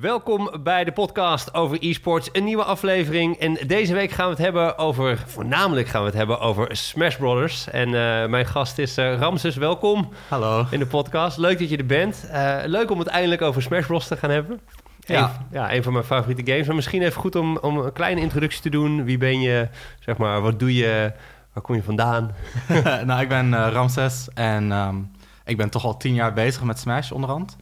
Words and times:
Welkom 0.00 0.50
bij 0.62 0.84
de 0.84 0.92
podcast 0.92 1.54
over 1.54 1.76
e-sports, 1.80 2.28
een 2.32 2.44
nieuwe 2.44 2.64
aflevering. 2.64 3.36
En 3.36 3.58
deze 3.66 3.94
week 3.94 4.10
gaan 4.10 4.24
we 4.24 4.30
het 4.30 4.42
hebben 4.42 4.78
over, 4.78 5.24
voornamelijk 5.26 5.88
gaan 5.88 6.00
we 6.00 6.06
het 6.06 6.16
hebben 6.16 6.40
over 6.40 6.76
Smash 6.76 7.16
Brothers. 7.16 7.70
En 7.70 7.88
uh, 7.88 8.26
mijn 8.26 8.46
gast 8.46 8.78
is 8.78 8.98
uh, 8.98 9.18
Ramses, 9.18 9.56
welkom. 9.56 10.08
Hallo. 10.28 10.66
In 10.70 10.78
de 10.78 10.86
podcast. 10.86 11.36
Leuk 11.38 11.58
dat 11.58 11.70
je 11.70 11.76
er 11.76 11.86
bent. 11.86 12.28
Uh, 12.32 12.56
leuk 12.64 12.90
om 12.90 12.98
het 12.98 13.08
eindelijk 13.08 13.42
over 13.42 13.62
Smash 13.62 13.86
Bros 13.86 14.06
te 14.06 14.16
gaan 14.16 14.30
hebben. 14.30 14.60
Ja. 15.00 15.22
Een, 15.24 15.46
ja, 15.50 15.74
een 15.74 15.82
van 15.82 15.92
mijn 15.92 16.04
favoriete 16.04 16.50
games. 16.50 16.66
Maar 16.66 16.76
misschien 16.76 17.02
even 17.02 17.20
goed 17.20 17.36
om, 17.36 17.56
om 17.56 17.78
een 17.78 17.92
kleine 17.92 18.20
introductie 18.20 18.62
te 18.62 18.70
doen. 18.70 19.04
Wie 19.04 19.18
ben 19.18 19.40
je? 19.40 19.68
Zeg 20.00 20.16
maar, 20.16 20.40
wat 20.40 20.58
doe 20.58 20.74
je? 20.74 21.12
Waar 21.52 21.62
kom 21.62 21.74
je 21.74 21.82
vandaan? 21.82 22.34
nou, 23.06 23.20
ik 23.20 23.28
ben 23.28 23.70
Ramses 23.70 24.28
en 24.34 24.72
um, 24.72 25.10
ik 25.44 25.56
ben 25.56 25.70
toch 25.70 25.84
al 25.84 25.96
tien 25.96 26.14
jaar 26.14 26.32
bezig 26.32 26.62
met 26.62 26.78
Smash 26.78 27.10
onderhand. 27.10 27.56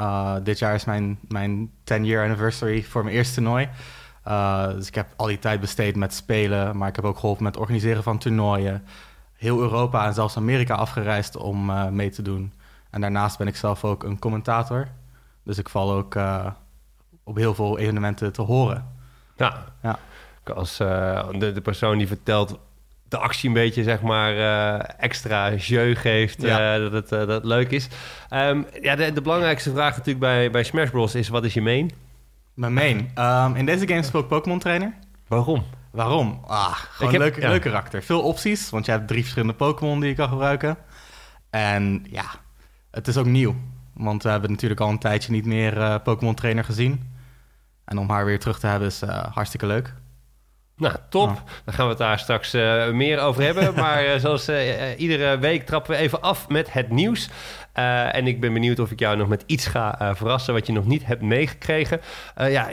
Uh, 0.00 0.34
dit 0.42 0.58
jaar 0.58 0.74
is 0.74 0.84
mijn, 0.84 1.18
mijn 1.28 1.70
10-year 1.70 2.24
anniversary 2.24 2.82
voor 2.82 3.04
mijn 3.04 3.16
eerste 3.16 3.34
toernooi. 3.34 3.68
Uh, 4.28 4.66
dus 4.66 4.88
ik 4.88 4.94
heb 4.94 5.06
al 5.16 5.26
die 5.26 5.38
tijd 5.38 5.60
besteed 5.60 5.96
met 5.96 6.14
spelen, 6.14 6.76
maar 6.76 6.88
ik 6.88 6.96
heb 6.96 7.04
ook 7.04 7.18
geholpen 7.18 7.42
met 7.42 7.52
het 7.54 7.62
organiseren 7.62 8.02
van 8.02 8.18
toernooien. 8.18 8.84
Heel 9.36 9.60
Europa 9.60 10.06
en 10.06 10.14
zelfs 10.14 10.36
Amerika 10.36 10.74
afgereisd 10.74 11.36
om 11.36 11.70
uh, 11.70 11.88
mee 11.88 12.10
te 12.10 12.22
doen. 12.22 12.52
En 12.90 13.00
daarnaast 13.00 13.38
ben 13.38 13.46
ik 13.46 13.56
zelf 13.56 13.84
ook 13.84 14.02
een 14.02 14.18
commentator. 14.18 14.88
Dus 15.42 15.58
ik 15.58 15.68
val 15.68 15.92
ook 15.92 16.16
op 17.24 17.36
heel 17.36 17.54
veel 17.54 17.78
evenementen 17.78 18.32
te 18.32 18.42
horen. 18.42 18.88
Ja, 19.36 19.64
ja. 19.82 19.98
als 20.54 20.76
de, 20.76 21.50
de 21.54 21.60
persoon 21.62 21.98
die 21.98 22.06
vertelt 22.06 22.58
de 23.10 23.18
actie 23.18 23.48
een 23.48 23.54
beetje, 23.54 23.82
zeg 23.82 24.00
maar, 24.00 24.34
uh, 24.36 24.80
extra 24.98 25.54
jeu 25.54 25.94
geeft. 25.94 26.42
Ja. 26.42 26.76
Uh, 26.76 26.82
dat, 26.82 26.92
het, 26.92 27.12
uh, 27.12 27.18
dat 27.18 27.28
het 27.28 27.44
leuk 27.44 27.70
is. 27.70 27.88
Um, 28.30 28.66
ja, 28.80 28.96
de, 28.96 29.12
de, 29.12 29.22
belangrijkste 29.22 29.70
vraag 29.70 29.90
natuurlijk 29.90 30.18
bij, 30.18 30.50
bij 30.50 30.62
Smash 30.62 30.90
Bros. 30.90 31.14
is: 31.14 31.28
wat 31.28 31.44
is 31.44 31.54
je 31.54 31.62
main? 31.62 31.90
Mijn 32.54 32.72
main? 32.72 33.10
Um, 33.18 33.56
in 33.56 33.66
deze 33.66 33.88
game 33.88 34.02
speel 34.02 34.20
ik 34.20 34.28
Pokémon 34.28 34.58
Trainer. 34.58 34.94
Waarom? 35.28 35.64
Waarom? 35.90 36.40
Ah, 36.46 36.72
gewoon 36.72 37.12
heb, 37.12 37.20
leuk, 37.20 37.40
ja. 37.40 37.48
leuk 37.48 37.60
karakter. 37.60 38.02
Veel 38.02 38.22
opties, 38.22 38.70
want 38.70 38.86
je 38.86 38.90
hebt 38.90 39.08
drie 39.08 39.20
verschillende 39.20 39.54
Pokémon 39.54 40.00
die 40.00 40.08
je 40.08 40.14
kan 40.14 40.28
gebruiken. 40.28 40.76
En 41.50 42.04
ja, 42.10 42.24
het 42.90 43.08
is 43.08 43.16
ook 43.16 43.26
nieuw. 43.26 43.54
Want 43.94 44.22
we 44.22 44.28
hebben 44.28 44.50
natuurlijk 44.50 44.80
al 44.80 44.88
een 44.88 44.98
tijdje 44.98 45.32
niet 45.32 45.46
meer 45.46 46.00
Pokémon 46.00 46.34
Trainer 46.34 46.64
gezien. 46.64 47.12
En 47.84 47.98
om 47.98 48.10
haar 48.10 48.24
weer 48.24 48.38
terug 48.38 48.58
te 48.58 48.66
hebben 48.66 48.88
is 48.88 49.00
hartstikke 49.32 49.66
leuk. 49.66 49.94
Nou, 50.80 50.94
top. 51.08 51.28
Ja. 51.28 51.42
Dan 51.64 51.74
gaan 51.74 51.84
we 51.84 51.90
het 51.90 51.98
daar 51.98 52.18
straks 52.18 52.54
uh, 52.54 52.88
meer 52.88 53.20
over 53.20 53.42
hebben. 53.42 53.74
maar 53.84 54.04
uh, 54.04 54.14
zoals 54.14 54.48
uh, 54.48 55.00
iedere 55.00 55.38
week 55.38 55.66
trappen 55.66 55.92
we 55.92 55.98
even 55.98 56.22
af 56.22 56.48
met 56.48 56.72
het 56.72 56.90
nieuws. 56.90 57.30
en 58.12 58.26
ik 58.26 58.40
ben 58.40 58.52
benieuwd 58.52 58.78
of 58.78 58.90
ik 58.90 58.98
jou 58.98 59.16
nog 59.16 59.28
met 59.28 59.44
iets 59.46 59.66
ga 59.66 60.14
verrassen 60.14 60.54
wat 60.54 60.66
je 60.66 60.72
nog 60.72 60.86
niet 60.86 61.06
hebt 61.06 61.22
meegekregen. 61.22 62.00
ja, 62.36 62.68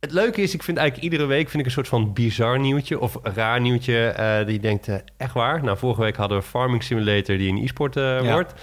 het 0.00 0.12
leuke 0.12 0.42
is, 0.42 0.54
ik 0.54 0.62
vind 0.62 0.78
eigenlijk 0.78 1.12
iedere 1.12 1.28
week 1.28 1.48
vind 1.48 1.58
ik 1.58 1.64
een 1.64 1.74
soort 1.74 1.88
van 1.88 2.12
bizar 2.12 2.58
nieuwtje 2.58 3.00
of 3.00 3.18
raar 3.22 3.60
nieuwtje. 3.60 4.14
die 4.46 4.60
denkt, 4.60 4.88
echt 5.16 5.32
waar? 5.32 5.64
Nou, 5.64 5.78
vorige 5.78 6.00
week 6.00 6.16
hadden 6.16 6.38
we 6.38 6.44
Farming 6.44 6.82
Simulator 6.82 7.36
die 7.36 7.48
een 7.48 7.62
e-sport 7.62 7.94
wordt. 8.24 8.54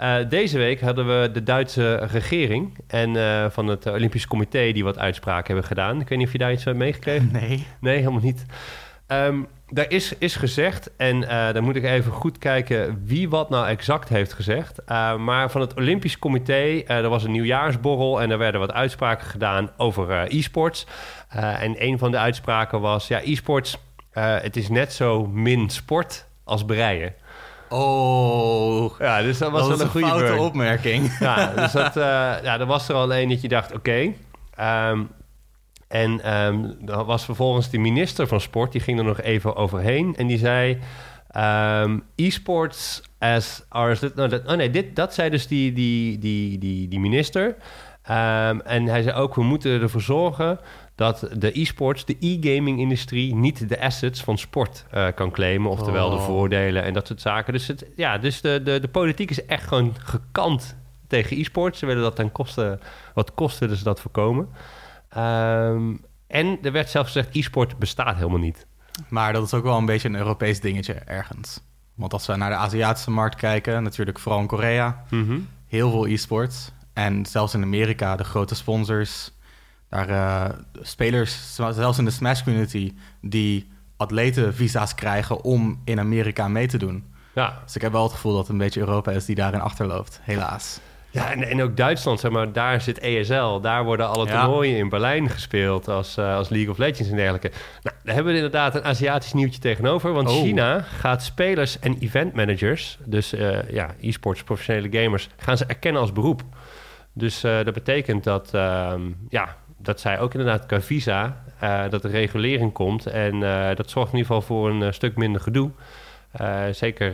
Uh, 0.00 0.16
deze 0.28 0.58
week 0.58 0.80
hadden 0.80 1.06
we 1.06 1.30
de 1.32 1.42
Duitse 1.42 1.94
regering 1.94 2.78
en 2.86 3.14
uh, 3.14 3.46
van 3.50 3.66
het 3.66 3.86
Olympisch 3.86 4.26
Comité 4.26 4.72
die 4.72 4.84
wat 4.84 4.98
uitspraken 4.98 5.46
hebben 5.46 5.64
gedaan. 5.64 6.00
Ik 6.00 6.08
weet 6.08 6.18
niet 6.18 6.26
of 6.26 6.32
je 6.32 6.38
daar 6.38 6.52
iets 6.52 6.64
hebt 6.64 6.76
meegekregen. 6.76 7.28
Nee. 7.32 7.66
Nee, 7.80 7.96
helemaal 7.96 8.20
niet. 8.20 8.44
Um, 9.08 9.46
daar 9.68 9.90
is, 9.90 10.14
is 10.18 10.36
gezegd, 10.36 10.90
en 10.96 11.22
uh, 11.22 11.52
dan 11.52 11.64
moet 11.64 11.76
ik 11.76 11.84
even 11.84 12.12
goed 12.12 12.38
kijken 12.38 13.02
wie 13.04 13.28
wat 13.28 13.50
nou 13.50 13.66
exact 13.66 14.08
heeft 14.08 14.32
gezegd. 14.32 14.80
maar 15.18 15.50
van 15.50 15.60
het 15.60 15.74
Olympisch 15.74 16.18
Comité, 16.18 16.82
er 16.86 17.08
was 17.08 17.24
een 17.24 17.30
nieuwjaarsborrel 17.30 18.22
en 18.22 18.30
er 18.30 18.38
werden 18.38 18.60
wat 18.60 18.72
uitspraken 18.72 19.26
gedaan 19.26 19.70
over 19.76 20.26
e-sports. 20.28 20.86
en 21.28 21.82
een 21.82 21.98
van 21.98 22.10
de 22.10 22.18
uitspraken 22.18 22.80
was, 22.80 23.08
ja, 23.08 23.20
e-sports, 23.24 23.78
het 24.12 24.56
is 24.56 24.68
net 24.68 24.92
zo 24.92 25.26
min 25.26 25.70
sport 25.70 26.26
als 26.44 26.64
breien. 26.64 27.14
Oh, 27.68 28.98
ja, 28.98 29.22
dus 29.22 29.38
dat 29.38 29.50
was 29.50 29.68
dat 29.68 29.76
wel 29.76 29.86
een, 29.86 29.92
goede 29.92 30.06
foute 30.06 30.34
opmerking. 30.34 31.16
Ja, 31.20 31.52
dus 31.54 31.72
dat, 31.72 31.96
uh, 31.96 32.02
ja, 32.42 32.60
er 32.60 32.66
was 32.66 32.88
er 32.88 32.94
al 32.94 33.14
een 33.14 33.28
dat 33.28 33.40
je 33.40 33.48
dacht, 33.48 33.74
oké. 33.74 34.14
Okay. 34.54 34.90
Um, 34.90 35.08
en 35.88 36.36
um, 36.36 36.76
er 36.86 37.04
was 37.04 37.24
vervolgens 37.24 37.70
de 37.70 37.78
minister 37.78 38.26
van 38.26 38.40
Sport, 38.40 38.72
die 38.72 38.80
ging 38.80 38.98
er 38.98 39.04
nog 39.04 39.20
even 39.20 39.56
overheen. 39.56 40.16
En 40.16 40.26
die 40.26 40.38
zei, 40.38 40.78
um, 41.82 42.02
e-sports 42.14 43.02
as... 43.18 43.64
Are, 43.68 44.12
no, 44.14 44.26
dat, 44.26 44.46
oh 44.46 44.56
nee, 44.56 44.70
dit, 44.70 44.96
dat 44.96 45.14
zei 45.14 45.30
dus 45.30 45.46
die, 45.46 45.72
die, 45.72 46.18
die, 46.18 46.58
die, 46.58 46.88
die 46.88 47.00
minister. 47.00 47.56
en 48.64 48.86
hij 48.86 49.02
zei 49.02 49.16
ook, 49.16 49.34
we 49.34 49.42
moeten 49.42 49.80
ervoor 49.80 50.00
zorgen 50.00 50.58
dat 50.96 51.28
de 51.36 51.60
e-sports, 51.60 52.04
de 52.04 52.16
e-gaming-industrie, 52.20 53.34
niet 53.34 53.68
de 53.68 53.80
assets 53.80 54.22
van 54.22 54.38
sport 54.38 54.84
uh, 54.94 55.06
kan 55.14 55.30
claimen. 55.30 55.70
Oftewel 55.70 56.10
oh. 56.10 56.16
de 56.16 56.20
voordelen 56.20 56.82
en 56.82 56.92
dat 56.92 57.06
soort 57.06 57.20
zaken. 57.20 57.52
Dus, 57.52 57.66
het, 57.66 57.86
ja, 57.96 58.18
dus 58.18 58.40
de, 58.40 58.60
de, 58.64 58.80
de 58.80 58.88
politiek 58.88 59.30
is 59.30 59.44
echt 59.44 59.66
gewoon 59.66 59.94
gekant 59.98 60.76
tegen 61.06 61.38
e-sports. 61.38 61.78
Ze 61.78 61.86
willen 61.86 62.02
dat 62.02 62.16
ten 62.16 62.32
koste, 62.32 62.78
wat 63.14 63.34
kost 63.34 63.58
willen 63.58 63.76
ze 63.76 63.84
dat 63.84 64.00
voorkomen. 64.00 64.48
Um, 65.16 66.04
en 66.26 66.58
er 66.62 66.72
werd 66.72 66.90
zelfs 66.90 67.12
gezegd, 67.12 67.36
e-sport 67.36 67.78
bestaat 67.78 68.16
helemaal 68.16 68.38
niet. 68.38 68.66
Maar 69.08 69.32
dat 69.32 69.44
is 69.44 69.54
ook 69.54 69.64
wel 69.64 69.76
een 69.76 69.86
beetje 69.86 70.08
een 70.08 70.16
Europees 70.16 70.60
dingetje 70.60 70.94
ergens. 70.94 71.60
Want 71.94 72.12
als 72.12 72.26
we 72.26 72.36
naar 72.36 72.50
de 72.50 72.56
Aziatische 72.56 73.10
markt 73.10 73.36
kijken, 73.36 73.82
natuurlijk 73.82 74.18
vooral 74.18 74.40
in 74.40 74.46
Korea, 74.46 75.04
mm 75.10 75.26
-hmm. 75.26 75.48
heel 75.66 75.90
veel 75.90 76.06
e-sports. 76.06 76.72
En 76.92 77.26
zelfs 77.26 77.54
in 77.54 77.62
Amerika, 77.62 78.16
de 78.16 78.24
grote 78.24 78.54
sponsors, 78.54 79.30
daar 79.88 80.10
uh, 80.10 80.44
spelers, 80.80 81.54
zelfs 81.54 81.98
in 81.98 82.04
de 82.04 82.10
Smash 82.10 82.42
community, 82.42 82.94
die 83.20 83.70
atletenvisa's 83.96 84.94
krijgen 84.94 85.42
om 85.42 85.80
in 85.84 85.98
Amerika 85.98 86.48
mee 86.48 86.66
te 86.66 86.78
doen. 86.78 87.04
Ja. 87.34 87.58
Dus 87.64 87.76
ik 87.76 87.82
heb 87.82 87.92
wel 87.92 88.02
het 88.02 88.12
gevoel 88.12 88.32
dat 88.32 88.40
het 88.40 88.50
een 88.50 88.58
beetje 88.58 88.80
Europa 88.80 89.10
is 89.10 89.24
die 89.24 89.34
daarin 89.34 89.60
achterloopt, 89.60 90.20
helaas. 90.22 90.80
Ja, 91.10 91.30
en, 91.30 91.42
en 91.42 91.62
ook 91.62 91.76
Duitsland, 91.76 92.20
zeg 92.20 92.30
maar, 92.30 92.52
daar 92.52 92.80
zit 92.80 92.98
ESL. 92.98 93.60
Daar 93.60 93.84
worden 93.84 94.08
alle 94.08 94.26
toernooien 94.26 94.76
in 94.76 94.88
Berlijn 94.88 95.30
gespeeld 95.30 95.88
als, 95.88 96.18
uh, 96.18 96.34
als 96.36 96.48
League 96.48 96.70
of 96.70 96.78
Legends 96.78 97.10
en 97.10 97.16
dergelijke. 97.16 97.50
Nou, 97.82 97.96
daar 98.02 98.14
hebben 98.14 98.32
we 98.32 98.38
inderdaad 98.38 98.74
een 98.74 98.84
Aziatisch 98.84 99.32
nieuwtje 99.32 99.60
tegenover. 99.60 100.12
Want 100.12 100.28
oh. 100.28 100.42
China 100.42 100.80
gaat 100.80 101.22
spelers 101.22 101.78
en 101.78 101.98
event 101.98 102.34
managers, 102.34 102.98
dus 103.04 103.34
uh, 103.34 103.70
ja, 103.70 103.94
e-sports, 104.00 104.42
professionele 104.42 105.02
gamers, 105.02 105.28
gaan 105.36 105.56
ze 105.56 105.64
erkennen 105.64 106.00
als 106.00 106.12
beroep. 106.12 106.42
Dus 107.12 107.44
uh, 107.44 107.64
dat 107.64 107.74
betekent 107.74 108.24
dat, 108.24 108.48
ja, 109.28 109.56
dat 109.86 110.00
zij 110.00 110.20
ook 110.20 110.34
inderdaad 110.34 110.66
qua 110.66 110.80
visa, 110.80 111.42
uh, 111.62 111.90
dat 111.90 112.02
de 112.02 112.08
regulering 112.08 112.72
komt. 112.72 113.06
En 113.06 113.34
uh, 113.34 113.74
dat 113.74 113.90
zorgt 113.90 114.12
in 114.12 114.18
ieder 114.18 114.34
geval 114.34 114.42
voor 114.42 114.70
een 114.70 114.80
uh, 114.80 114.92
stuk 114.92 115.16
minder 115.16 115.40
gedoe. 115.40 115.70
zeker 116.70 117.12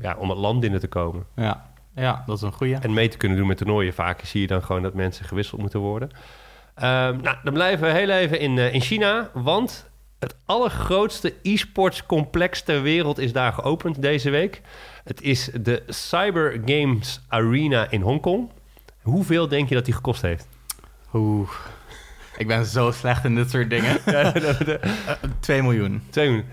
ja, 0.00 0.16
om 0.18 0.28
het 0.28 0.38
land 0.38 0.60
binnen 0.60 0.80
te 0.80 0.88
komen. 0.88 1.24
Ja. 1.36 1.70
ja, 1.94 2.22
dat 2.26 2.36
is 2.36 2.42
een 2.42 2.52
goede. 2.52 2.74
En 2.74 2.92
mee 2.92 3.08
te 3.08 3.16
kunnen 3.16 3.38
doen 3.38 3.46
met 3.46 3.56
toernooien. 3.56 3.94
Vaak 3.94 4.20
zie 4.24 4.40
je 4.40 4.46
dan 4.46 4.62
gewoon 4.62 4.82
dat 4.82 4.94
mensen 4.94 5.24
gewisseld 5.24 5.60
moeten 5.60 5.80
worden. 5.80 6.10
Ehm, 6.74 7.20
nou, 7.22 7.36
dan 7.42 7.52
blijven 7.52 7.86
we 7.86 7.92
heel 7.92 8.10
even 8.10 8.40
in, 8.40 8.58
in 8.58 8.80
China. 8.80 9.30
Want 9.32 9.90
het 10.18 10.36
allergrootste 10.44 11.34
e-sports 11.42 12.06
complex 12.06 12.62
ter 12.62 12.82
wereld 12.82 13.18
is 13.18 13.32
daar 13.32 13.52
geopend 13.52 14.02
deze 14.02 14.30
week. 14.30 14.60
Het 15.04 15.22
is 15.22 15.50
de 15.60 15.82
Cyber 15.86 16.60
Games 16.64 17.20
Arena 17.28 17.90
in 17.90 18.00
Hongkong. 18.00 18.50
Hoeveel 19.02 19.48
denk 19.48 19.68
je 19.68 19.74
dat 19.74 19.84
die 19.84 19.94
gekost 19.94 20.22
heeft? 20.22 20.48
Oeh. 21.14 21.50
Ik 22.40 22.46
ben 22.46 22.66
zo 22.66 22.90
slecht 22.90 23.24
in 23.24 23.34
dit 23.34 23.50
soort 23.50 23.70
dingen. 23.70 23.98
2 25.40 25.62
miljoen. 25.62 26.02
2 26.10 26.28
miljoen. 26.28 26.44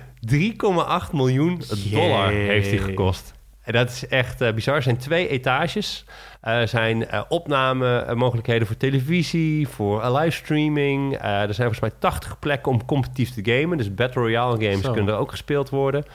3,8 1.10 1.12
miljoen 1.12 1.62
dollar 1.92 2.32
heeft 2.32 2.70
hij 2.70 2.78
gekost. 2.78 3.34
En 3.62 3.74
dat 3.74 3.90
is 3.90 4.08
echt 4.08 4.42
uh, 4.42 4.54
bizar. 4.54 4.76
Er 4.76 4.82
zijn 4.82 4.98
twee 4.98 5.28
etages. 5.28 6.06
Er 6.42 6.62
uh, 6.62 6.68
zijn 6.68 7.02
uh, 7.02 7.22
opnamemogelijkheden 7.30 8.68
voor 8.68 8.78
televisie, 8.78 9.68
voor 9.68 10.18
livestreaming. 10.18 11.14
er 11.22 11.54
zijn 11.54 11.56
volgens 11.56 11.80
mij 11.80 11.92
80 12.00 12.40
plekken 12.40 12.72
om 12.72 12.86
competitief 12.86 13.30
te 13.30 13.52
gamen. 13.52 13.78
Dus 13.78 13.94
Battle 13.94 14.22
Royale 14.22 14.66
games 14.66 14.82
Zo. 14.82 14.92
kunnen 14.92 15.14
er 15.14 15.20
ook 15.20 15.32
gespeeld 15.32 15.70
worden. 15.70 16.06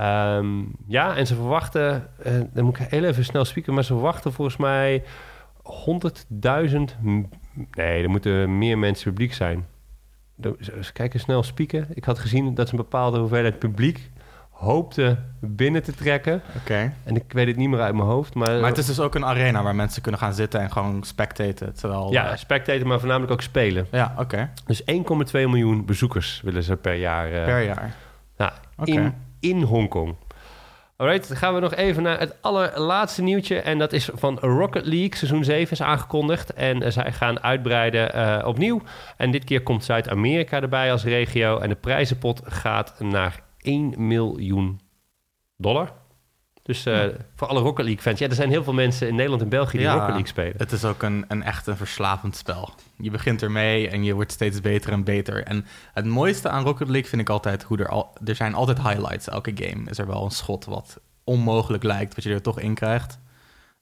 Um, 0.00 0.72
ja, 0.86 1.16
en 1.16 1.26
ze 1.26 1.34
verwachten... 1.34 2.08
dan 2.52 2.64
moet 2.64 2.78
ik 2.78 2.86
heel 2.88 3.04
even 3.04 3.24
snel 3.24 3.44
spieken... 3.44 3.74
maar 3.74 3.84
ze 3.84 3.92
verwachten 3.92 4.32
volgens 4.32 4.56
mij 4.56 5.02
100.000 5.62 6.80
Nee, 7.70 8.02
er 8.02 8.10
moeten 8.10 8.58
meer 8.58 8.78
mensen 8.78 9.10
publiek 9.10 9.34
zijn. 9.34 9.66
Eens 10.58 10.92
kijken, 10.92 11.20
snel 11.20 11.42
spieken. 11.42 11.86
Ik 11.94 12.04
had 12.04 12.18
gezien 12.18 12.54
dat 12.54 12.68
ze 12.68 12.74
een 12.74 12.80
bepaalde 12.80 13.18
hoeveelheid 13.18 13.58
publiek 13.58 14.10
hoopte 14.60 15.18
binnen 15.40 15.82
te 15.82 15.94
trekken. 15.94 16.34
Oké. 16.34 16.58
Okay. 16.58 16.92
En 17.04 17.16
ik 17.16 17.32
weet 17.32 17.46
het 17.46 17.56
niet 17.56 17.68
meer 17.68 17.80
uit 17.80 17.94
mijn 17.94 18.08
hoofd. 18.08 18.34
Maar, 18.34 18.60
maar 18.60 18.68
het 18.68 18.78
is 18.78 18.86
dus 18.86 19.00
ook 19.00 19.14
een 19.14 19.24
arena 19.24 19.62
waar 19.62 19.74
mensen 19.74 20.02
kunnen 20.02 20.20
gaan 20.20 20.34
zitten 20.34 20.60
en 20.60 20.72
gewoon 20.72 21.02
spectaten. 21.02 21.74
Terwijl, 21.74 22.12
ja, 22.12 22.36
spectaten, 22.36 22.86
maar 22.86 22.98
voornamelijk 22.98 23.32
ook 23.32 23.42
spelen. 23.42 23.86
Ja, 23.90 24.12
oké. 24.12 24.22
Okay. 24.22 24.50
Dus 24.66 24.82
1,2 24.82 24.86
miljoen 25.32 25.84
bezoekers 25.84 26.40
willen 26.44 26.62
ze 26.62 26.76
per 26.76 26.94
jaar. 26.94 27.32
Uh, 27.32 27.44
per 27.44 27.62
jaar? 27.62 27.96
Ja, 28.36 28.52
okay. 28.76 28.94
in, 28.94 29.14
in 29.40 29.62
Hongkong. 29.62 30.14
Alright, 31.00 31.28
dan 31.28 31.36
gaan 31.36 31.54
we 31.54 31.60
nog 31.60 31.74
even 31.74 32.02
naar 32.02 32.18
het 32.18 32.36
allerlaatste 32.40 33.22
nieuwtje. 33.22 33.60
En 33.60 33.78
dat 33.78 33.92
is 33.92 34.10
van 34.14 34.38
Rocket 34.38 34.86
League. 34.86 35.16
Seizoen 35.16 35.44
7 35.44 35.72
is 35.72 35.82
aangekondigd. 35.82 36.52
En 36.52 36.82
uh, 36.82 36.90
zij 36.90 37.12
gaan 37.12 37.42
uitbreiden 37.42 38.16
uh, 38.16 38.46
opnieuw. 38.46 38.80
En 39.16 39.30
dit 39.30 39.44
keer 39.44 39.62
komt 39.62 39.84
Zuid-Amerika 39.84 40.60
erbij 40.60 40.92
als 40.92 41.04
regio. 41.04 41.58
En 41.58 41.68
de 41.68 41.74
prijzenpot 41.74 42.42
gaat 42.44 42.94
naar 42.98 43.42
1 43.58 43.94
miljoen 43.96 44.80
dollar. 45.56 45.92
Dus 46.70 46.86
uh, 46.86 47.02
ja. 47.02 47.10
voor 47.36 47.48
alle 47.48 47.60
Rocket 47.60 47.84
League 47.84 48.02
fans. 48.02 48.18
Ja, 48.18 48.28
er 48.28 48.34
zijn 48.34 48.50
heel 48.50 48.64
veel 48.64 48.72
mensen 48.72 49.08
in 49.08 49.14
Nederland 49.14 49.42
en 49.42 49.48
België 49.48 49.76
die 49.76 49.86
ja, 49.86 49.92
Rocket 49.92 50.08
League 50.08 50.26
spelen. 50.26 50.54
Het 50.56 50.72
is 50.72 50.84
ook 50.84 51.02
een, 51.02 51.24
een 51.28 51.42
echt 51.42 51.66
een 51.66 51.76
verslavend 51.76 52.36
spel. 52.36 52.74
Je 52.96 53.10
begint 53.10 53.42
ermee 53.42 53.88
en 53.88 54.04
je 54.04 54.14
wordt 54.14 54.32
steeds 54.32 54.60
beter 54.60 54.92
en 54.92 55.04
beter. 55.04 55.44
En 55.44 55.66
het 55.92 56.04
mooiste 56.04 56.48
aan 56.48 56.64
Rocket 56.64 56.88
League 56.88 57.08
vind 57.08 57.20
ik 57.22 57.28
altijd 57.28 57.62
hoe 57.62 57.78
er 57.78 57.88
al... 57.88 58.12
Er 58.24 58.34
zijn 58.34 58.54
altijd 58.54 58.82
highlights. 58.82 59.28
Elke 59.28 59.52
game 59.54 59.90
is 59.90 59.98
er 59.98 60.06
wel 60.06 60.24
een 60.24 60.30
schot 60.30 60.64
wat 60.64 61.00
onmogelijk 61.24 61.82
lijkt, 61.82 62.14
wat 62.14 62.24
je 62.24 62.32
er 62.32 62.42
toch 62.42 62.60
in 62.60 62.74
krijgt. 62.74 63.18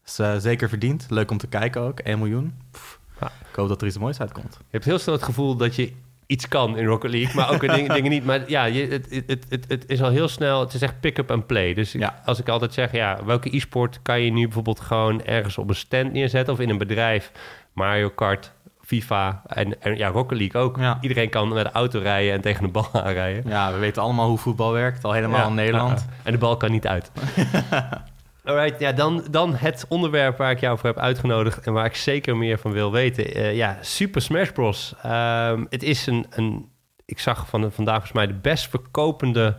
Dus 0.04 0.18
uh, 0.18 0.36
zeker 0.36 0.68
verdiend. 0.68 1.06
Leuk 1.08 1.30
om 1.30 1.38
te 1.38 1.46
kijken 1.46 1.80
ook. 1.80 2.00
1 2.00 2.18
miljoen. 2.18 2.54
Pff. 2.70 2.98
Ik 3.20 3.54
hoop 3.54 3.68
dat 3.68 3.80
er 3.80 3.86
iets 3.86 3.98
moois 3.98 4.20
uitkomt. 4.20 4.54
Je 4.58 4.64
hebt 4.70 4.84
heel 4.84 4.98
snel 4.98 5.14
het 5.14 5.24
gevoel 5.24 5.56
dat 5.56 5.76
je 5.76 5.92
iets 6.28 6.48
kan 6.48 6.76
in 6.76 6.84
Rocket 6.84 7.10
League, 7.10 7.34
maar 7.34 7.52
ook 7.52 7.60
dingen, 7.60 7.94
dingen 7.98 8.10
niet. 8.10 8.24
Maar 8.24 8.50
ja, 8.50 8.64
je, 8.64 8.86
het, 8.86 9.24
het, 9.26 9.46
het, 9.48 9.64
het 9.68 9.84
is 9.86 10.02
al 10.02 10.10
heel 10.10 10.28
snel, 10.28 10.60
het 10.60 10.74
is 10.74 10.82
echt 10.82 11.00
pick-up 11.00 11.30
en 11.30 11.46
play. 11.46 11.74
Dus 11.74 11.92
ja. 11.92 12.22
als 12.24 12.38
ik 12.38 12.48
altijd 12.48 12.74
zeg, 12.74 12.92
ja, 12.92 13.24
welke 13.24 13.56
e-sport 13.56 13.98
kan 14.02 14.20
je 14.20 14.30
nu 14.30 14.44
bijvoorbeeld 14.44 14.80
gewoon 14.80 15.24
ergens 15.24 15.58
op 15.58 15.68
een 15.68 15.74
stand 15.74 16.12
neerzetten 16.12 16.54
of 16.54 16.60
in 16.60 16.70
een 16.70 16.78
bedrijf? 16.78 17.32
Mario 17.72 18.08
Kart, 18.08 18.52
FIFA 18.80 19.42
en, 19.46 19.82
en 19.82 19.96
ja, 19.96 20.08
Rocket 20.08 20.38
League 20.38 20.60
ook. 20.60 20.76
Ja. 20.76 20.98
Iedereen 21.00 21.30
kan 21.30 21.48
met 21.48 21.64
de 21.64 21.72
auto 21.72 21.98
rijden 22.00 22.32
en 22.32 22.40
tegen 22.40 22.62
de 22.62 22.70
bal 22.70 22.88
aanrijden. 22.92 23.42
Ja, 23.46 23.72
we 23.72 23.78
weten 23.78 24.02
allemaal 24.02 24.28
hoe 24.28 24.38
voetbal 24.38 24.72
werkt, 24.72 25.04
al 25.04 25.12
helemaal 25.12 25.40
ja. 25.40 25.46
in 25.46 25.54
Nederland. 25.54 26.06
en 26.22 26.32
de 26.32 26.38
bal 26.38 26.56
kan 26.56 26.70
niet 26.70 26.86
uit. 26.86 27.10
Alright, 28.48 28.80
ja, 28.80 28.92
dan, 28.92 29.24
dan 29.30 29.54
het 29.54 29.86
onderwerp 29.88 30.36
waar 30.36 30.50
ik 30.50 30.60
jou 30.60 30.78
voor 30.78 30.88
heb 30.88 30.98
uitgenodigd 30.98 31.66
en 31.66 31.72
waar 31.72 31.84
ik 31.84 31.96
zeker 31.96 32.36
meer 32.36 32.58
van 32.58 32.72
wil 32.72 32.92
weten. 32.92 33.36
Uh, 33.36 33.56
ja, 33.56 33.78
Super 33.80 34.22
Smash 34.22 34.50
Bros. 34.50 34.94
Um, 35.06 35.66
het 35.70 35.82
is 35.82 36.06
een, 36.06 36.26
een, 36.30 36.68
ik 37.04 37.18
zag 37.18 37.48
van, 37.48 37.72
vandaag 37.72 37.94
volgens 37.94 38.12
mij 38.12 38.26
de 38.26 38.34
best 38.34 38.68
verkopende 38.68 39.56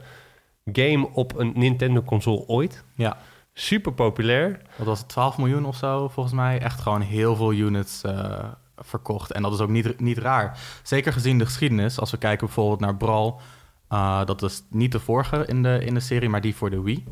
game 0.71 1.09
op 1.13 1.37
een 1.37 1.51
Nintendo-console 1.55 2.47
ooit. 2.47 2.83
Ja. 2.95 3.17
Super 3.53 3.93
populair. 3.93 4.61
Wat 4.75 4.87
was 4.87 4.99
het, 4.99 5.09
12 5.09 5.37
miljoen 5.37 5.65
of 5.65 5.75
zo 5.75 6.07
volgens 6.07 6.35
mij? 6.35 6.59
Echt 6.61 6.81
gewoon 6.81 7.01
heel 7.01 7.35
veel 7.35 7.53
units 7.53 8.03
uh, 8.05 8.39
verkocht. 8.77 9.31
En 9.31 9.41
dat 9.41 9.53
is 9.53 9.59
ook 9.59 9.69
niet, 9.69 9.99
niet 9.99 10.17
raar. 10.17 10.59
Zeker 10.83 11.13
gezien 11.13 11.37
de 11.37 11.45
geschiedenis. 11.45 11.99
Als 11.99 12.11
we 12.11 12.17
kijken 12.17 12.45
bijvoorbeeld 12.45 12.79
naar 12.79 12.95
Brawl. 12.95 13.33
Uh, 13.89 14.25
dat 14.25 14.41
is 14.41 14.63
niet 14.69 14.91
de 14.91 14.99
vorige 14.99 15.45
in 15.45 15.63
de, 15.63 15.85
in 15.85 15.93
de 15.93 15.99
serie, 15.99 16.29
maar 16.29 16.41
die 16.41 16.55
voor 16.55 16.69
de 16.69 16.81
Wii 16.81 17.03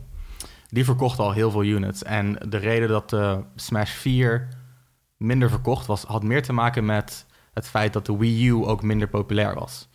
die 0.67 0.85
verkocht 0.85 1.19
al 1.19 1.31
heel 1.31 1.51
veel 1.51 1.63
units. 1.63 2.03
En 2.03 2.33
de 2.49 2.57
reden 2.57 2.87
dat 2.89 3.09
de 3.09 3.43
Smash 3.55 3.91
4 3.91 4.47
minder 5.17 5.49
verkocht 5.49 5.85
was, 5.85 6.03
had 6.03 6.23
meer 6.23 6.43
te 6.43 6.53
maken 6.53 6.85
met 6.85 7.25
het 7.53 7.67
feit 7.67 7.93
dat 7.93 8.05
de 8.05 8.17
Wii 8.17 8.47
U 8.47 8.53
ook 8.53 8.81
minder 8.81 9.07
populair 9.07 9.55
was. 9.55 9.89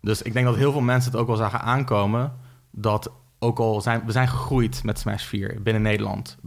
Dus 0.00 0.22
ik 0.22 0.32
denk 0.32 0.46
dat 0.46 0.56
heel 0.56 0.72
veel 0.72 0.80
mensen 0.80 1.10
het 1.10 1.20
ook 1.20 1.26
wel 1.26 1.36
zagen 1.36 1.60
aankomen 1.60 2.32
dat 2.70 3.12
ook 3.38 3.58
al 3.58 3.80
zijn 3.80 4.02
we 4.04 4.12
zijn 4.12 4.28
gegroeid 4.28 4.84
met 4.84 4.98
Smash 4.98 5.24
4 5.24 5.62
binnen 5.62 5.82
Nederland, 5.82 6.38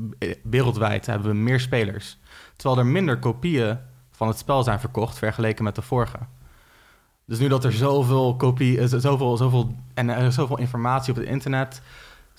wereldwijd 0.44 1.06
hebben 1.06 1.28
we 1.28 1.36
meer 1.36 1.60
spelers, 1.60 2.18
terwijl 2.56 2.80
er 2.80 2.86
minder 2.86 3.20
kopieën 3.20 3.78
van 4.12 4.28
het 4.28 4.38
spel 4.38 4.64
zijn 4.64 4.80
verkocht 4.80 5.18
vergeleken 5.18 5.64
met 5.64 5.76
de 5.76 5.82
vorige. 5.82 6.18
Dus 7.26 7.40
nu 7.40 7.48
dat 7.48 7.64
er 7.64 7.72
zoveel 7.72 8.36
kopie, 8.36 8.88
zoveel, 8.88 9.38
zoveel 9.38 9.76
en 9.94 10.10
er 10.10 10.26
is 10.26 10.36
zoveel 10.36 10.58
informatie 10.58 11.12
op 11.12 11.20
het 11.20 11.28
internet, 11.28 11.82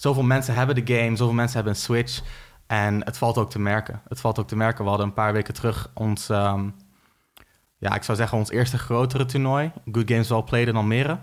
zoveel 0.01 0.23
mensen 0.23 0.55
hebben 0.55 0.85
de 0.85 0.95
game, 0.95 1.17
zoveel 1.17 1.35
mensen 1.35 1.55
hebben 1.55 1.73
een 1.73 1.81
Switch. 1.81 2.23
En 2.67 3.05
het 3.05 3.19
valt 3.19 3.39
ook 3.39 3.51
te 3.51 3.59
merken. 3.59 4.03
Het 4.09 4.21
valt 4.21 4.39
ook 4.39 4.49
te 4.49 4.57
merken. 4.57 4.83
We 4.83 4.89
hadden 4.89 5.07
een 5.07 5.15
paar 5.15 5.33
weken 5.33 5.55
terug 5.55 5.91
ons, 5.95 6.29
um, 6.29 6.75
ja, 7.79 7.95
ik 7.95 8.03
zou 8.03 8.17
zeggen, 8.19 8.39
ons 8.39 8.51
eerste 8.51 8.79
grotere 8.79 9.25
toernooi. 9.25 9.73
Good 9.93 10.11
Games 10.11 10.29
Well 10.29 10.43
Played 10.43 10.69
in 10.69 10.77
Almere. 10.77 11.19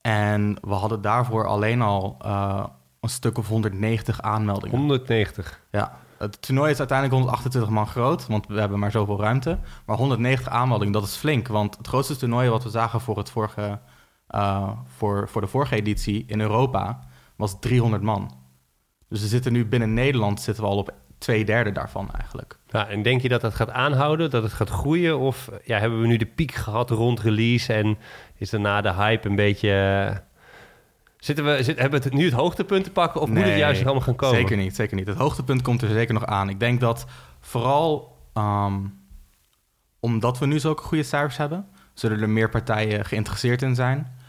En 0.00 0.56
we 0.60 0.74
hadden 0.74 1.00
daarvoor 1.02 1.46
alleen 1.46 1.82
al 1.82 2.16
uh, 2.24 2.64
een 3.00 3.08
stuk 3.08 3.38
of 3.38 3.48
190 3.48 4.22
aanmeldingen. 4.22 4.78
190? 4.78 5.60
Ja. 5.70 5.98
Het 6.18 6.42
toernooi 6.42 6.70
is 6.70 6.78
uiteindelijk 6.78 7.18
128 7.18 7.70
man 7.70 7.86
groot, 7.86 8.26
want 8.26 8.46
we 8.46 8.60
hebben 8.60 8.78
maar 8.78 8.90
zoveel 8.90 9.20
ruimte. 9.20 9.58
Maar 9.86 9.96
190 9.96 10.48
aanmeldingen, 10.48 10.92
dat 10.92 11.04
is 11.04 11.16
flink. 11.16 11.48
Want 11.48 11.76
het 11.76 11.86
grootste 11.86 12.16
toernooi 12.16 12.48
wat 12.48 12.62
we 12.62 12.70
zagen 12.70 13.00
voor, 13.00 13.18
het 13.18 13.30
vorige, 13.30 13.78
uh, 14.30 14.70
voor, 14.96 15.28
voor 15.28 15.40
de 15.40 15.46
vorige 15.46 15.74
editie 15.74 16.24
in 16.26 16.40
Europa 16.40 17.08
was 17.40 17.56
300 17.60 18.02
man. 18.02 18.34
Dus 19.08 19.20
we 19.20 19.26
zitten 19.26 19.52
nu 19.52 19.66
binnen 19.66 19.94
Nederland 19.94 20.40
zitten 20.40 20.64
we 20.64 20.70
al 20.70 20.76
op 20.76 20.94
twee 21.18 21.44
derde 21.44 21.72
daarvan 21.72 22.10
eigenlijk. 22.10 22.58
Ja, 22.68 22.88
en 22.88 23.02
denk 23.02 23.20
je 23.20 23.28
dat 23.28 23.40
dat 23.40 23.54
gaat 23.54 23.70
aanhouden, 23.70 24.30
dat 24.30 24.42
het 24.42 24.52
gaat 24.52 24.70
groeien? 24.70 25.18
Of 25.18 25.50
ja, 25.64 25.78
hebben 25.78 26.00
we 26.00 26.06
nu 26.06 26.16
de 26.16 26.26
piek 26.26 26.52
gehad 26.52 26.90
rond 26.90 27.20
release 27.20 27.72
en 27.72 27.98
is 28.36 28.50
daarna 28.50 28.80
de 28.80 28.92
hype 28.92 29.28
een 29.28 29.36
beetje... 29.36 30.22
Zitten 31.16 31.44
we, 31.44 31.62
zit, 31.62 31.78
hebben 31.78 32.00
we 32.00 32.08
het 32.08 32.14
nu 32.14 32.24
het 32.24 32.34
hoogtepunt 32.34 32.84
te 32.84 32.90
pakken 32.90 33.20
of 33.20 33.28
nee, 33.28 33.36
moet 33.36 33.46
het 33.46 33.58
juist 33.58 33.78
nog 33.78 33.88
allemaal 33.88 34.06
gaan 34.06 34.16
komen? 34.16 34.36
Zeker 34.36 34.56
niet, 34.56 34.74
zeker 34.74 34.96
niet. 34.96 35.06
Het 35.06 35.16
hoogtepunt 35.16 35.62
komt 35.62 35.82
er 35.82 35.88
zeker 35.88 36.14
nog 36.14 36.26
aan. 36.26 36.48
Ik 36.48 36.60
denk 36.60 36.80
dat 36.80 37.06
vooral 37.40 38.16
um, 38.34 38.98
omdat 40.00 40.38
we 40.38 40.46
nu 40.46 40.58
zulke 40.58 40.82
goede 40.82 41.02
cijfers 41.02 41.36
hebben, 41.36 41.66
zullen 41.94 42.20
er 42.20 42.30
meer 42.30 42.48
partijen 42.48 43.04
geïnteresseerd 43.04 43.62
in 43.62 43.74
zijn. 43.74 44.19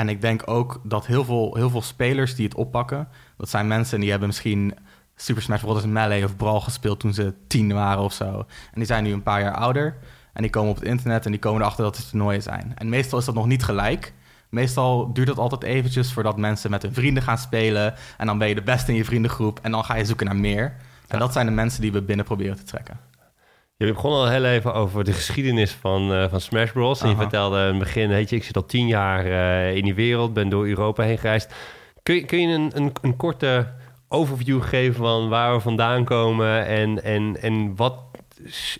En 0.00 0.08
ik 0.08 0.20
denk 0.20 0.42
ook 0.44 0.80
dat 0.82 1.06
heel 1.06 1.24
veel, 1.24 1.54
heel 1.54 1.70
veel 1.70 1.82
spelers 1.82 2.34
die 2.34 2.44
het 2.44 2.54
oppakken, 2.54 3.08
dat 3.36 3.48
zijn 3.48 3.66
mensen 3.66 4.00
die 4.00 4.10
hebben 4.10 4.28
misschien 4.28 4.74
Super 5.16 5.42
Smash 5.42 5.60
Bros. 5.60 5.86
Melee 5.86 6.24
of 6.24 6.36
Brawl 6.36 6.60
gespeeld 6.60 7.00
toen 7.00 7.14
ze 7.14 7.34
tien 7.46 7.72
waren 7.72 8.02
of 8.02 8.12
zo. 8.12 8.38
En 8.46 8.74
die 8.74 8.84
zijn 8.84 9.04
nu 9.04 9.12
een 9.12 9.22
paar 9.22 9.40
jaar 9.40 9.54
ouder. 9.54 9.96
En 10.32 10.42
die 10.42 10.50
komen 10.50 10.70
op 10.70 10.76
het 10.76 10.84
internet 10.84 11.24
en 11.24 11.30
die 11.30 11.40
komen 11.40 11.60
erachter 11.60 11.84
dat 11.84 11.96
het 11.96 12.10
toernooien 12.10 12.42
zijn. 12.42 12.72
En 12.74 12.88
meestal 12.88 13.18
is 13.18 13.24
dat 13.24 13.34
nog 13.34 13.46
niet 13.46 13.64
gelijk. 13.64 14.12
Meestal 14.48 15.12
duurt 15.12 15.28
het 15.28 15.38
altijd 15.38 15.62
eventjes 15.62 16.12
voordat 16.12 16.36
mensen 16.36 16.70
met 16.70 16.82
hun 16.82 16.94
vrienden 16.94 17.22
gaan 17.22 17.38
spelen. 17.38 17.94
En 18.18 18.26
dan 18.26 18.38
ben 18.38 18.48
je 18.48 18.54
de 18.54 18.62
beste 18.62 18.90
in 18.90 18.96
je 18.96 19.04
vriendengroep. 19.04 19.58
En 19.62 19.70
dan 19.70 19.84
ga 19.84 19.94
je 19.94 20.04
zoeken 20.04 20.26
naar 20.26 20.36
meer. 20.36 20.76
En 21.08 21.18
dat 21.18 21.32
zijn 21.32 21.46
de 21.46 21.52
mensen 21.52 21.80
die 21.80 21.92
we 21.92 22.02
binnen 22.02 22.24
proberen 22.24 22.56
te 22.56 22.64
trekken. 22.64 23.09
Je 23.86 23.92
begon 23.92 24.12
al 24.12 24.28
heel 24.28 24.44
even 24.44 24.74
over 24.74 25.04
de 25.04 25.12
geschiedenis 25.12 25.72
van, 25.72 26.12
uh, 26.12 26.28
van 26.28 26.40
Smash 26.40 26.72
Bros. 26.72 27.00
En 27.00 27.08
je 27.08 27.16
vertelde 27.16 27.58
in 27.58 27.66
het 27.66 27.78
begin, 27.78 28.08
weet 28.08 28.30
je, 28.30 28.36
ik 28.36 28.44
zit 28.44 28.56
al 28.56 28.66
tien 28.66 28.86
jaar 28.86 29.26
uh, 29.26 29.76
in 29.76 29.84
die 29.84 29.94
wereld, 29.94 30.32
ben 30.32 30.48
door 30.48 30.66
Europa 30.66 31.02
heen 31.02 31.18
gereisd. 31.18 31.54
Kun 32.02 32.14
je, 32.14 32.24
kun 32.24 32.40
je 32.40 32.54
een, 32.54 32.70
een, 32.74 32.92
een, 33.02 33.16
korte 33.16 33.72
overview 34.08 34.62
geven 34.62 34.94
van 34.94 35.28
waar 35.28 35.54
we 35.54 35.60
vandaan 35.60 36.04
komen 36.04 36.66
en, 36.66 37.04
en, 37.04 37.42
en 37.42 37.76
wat 37.76 37.94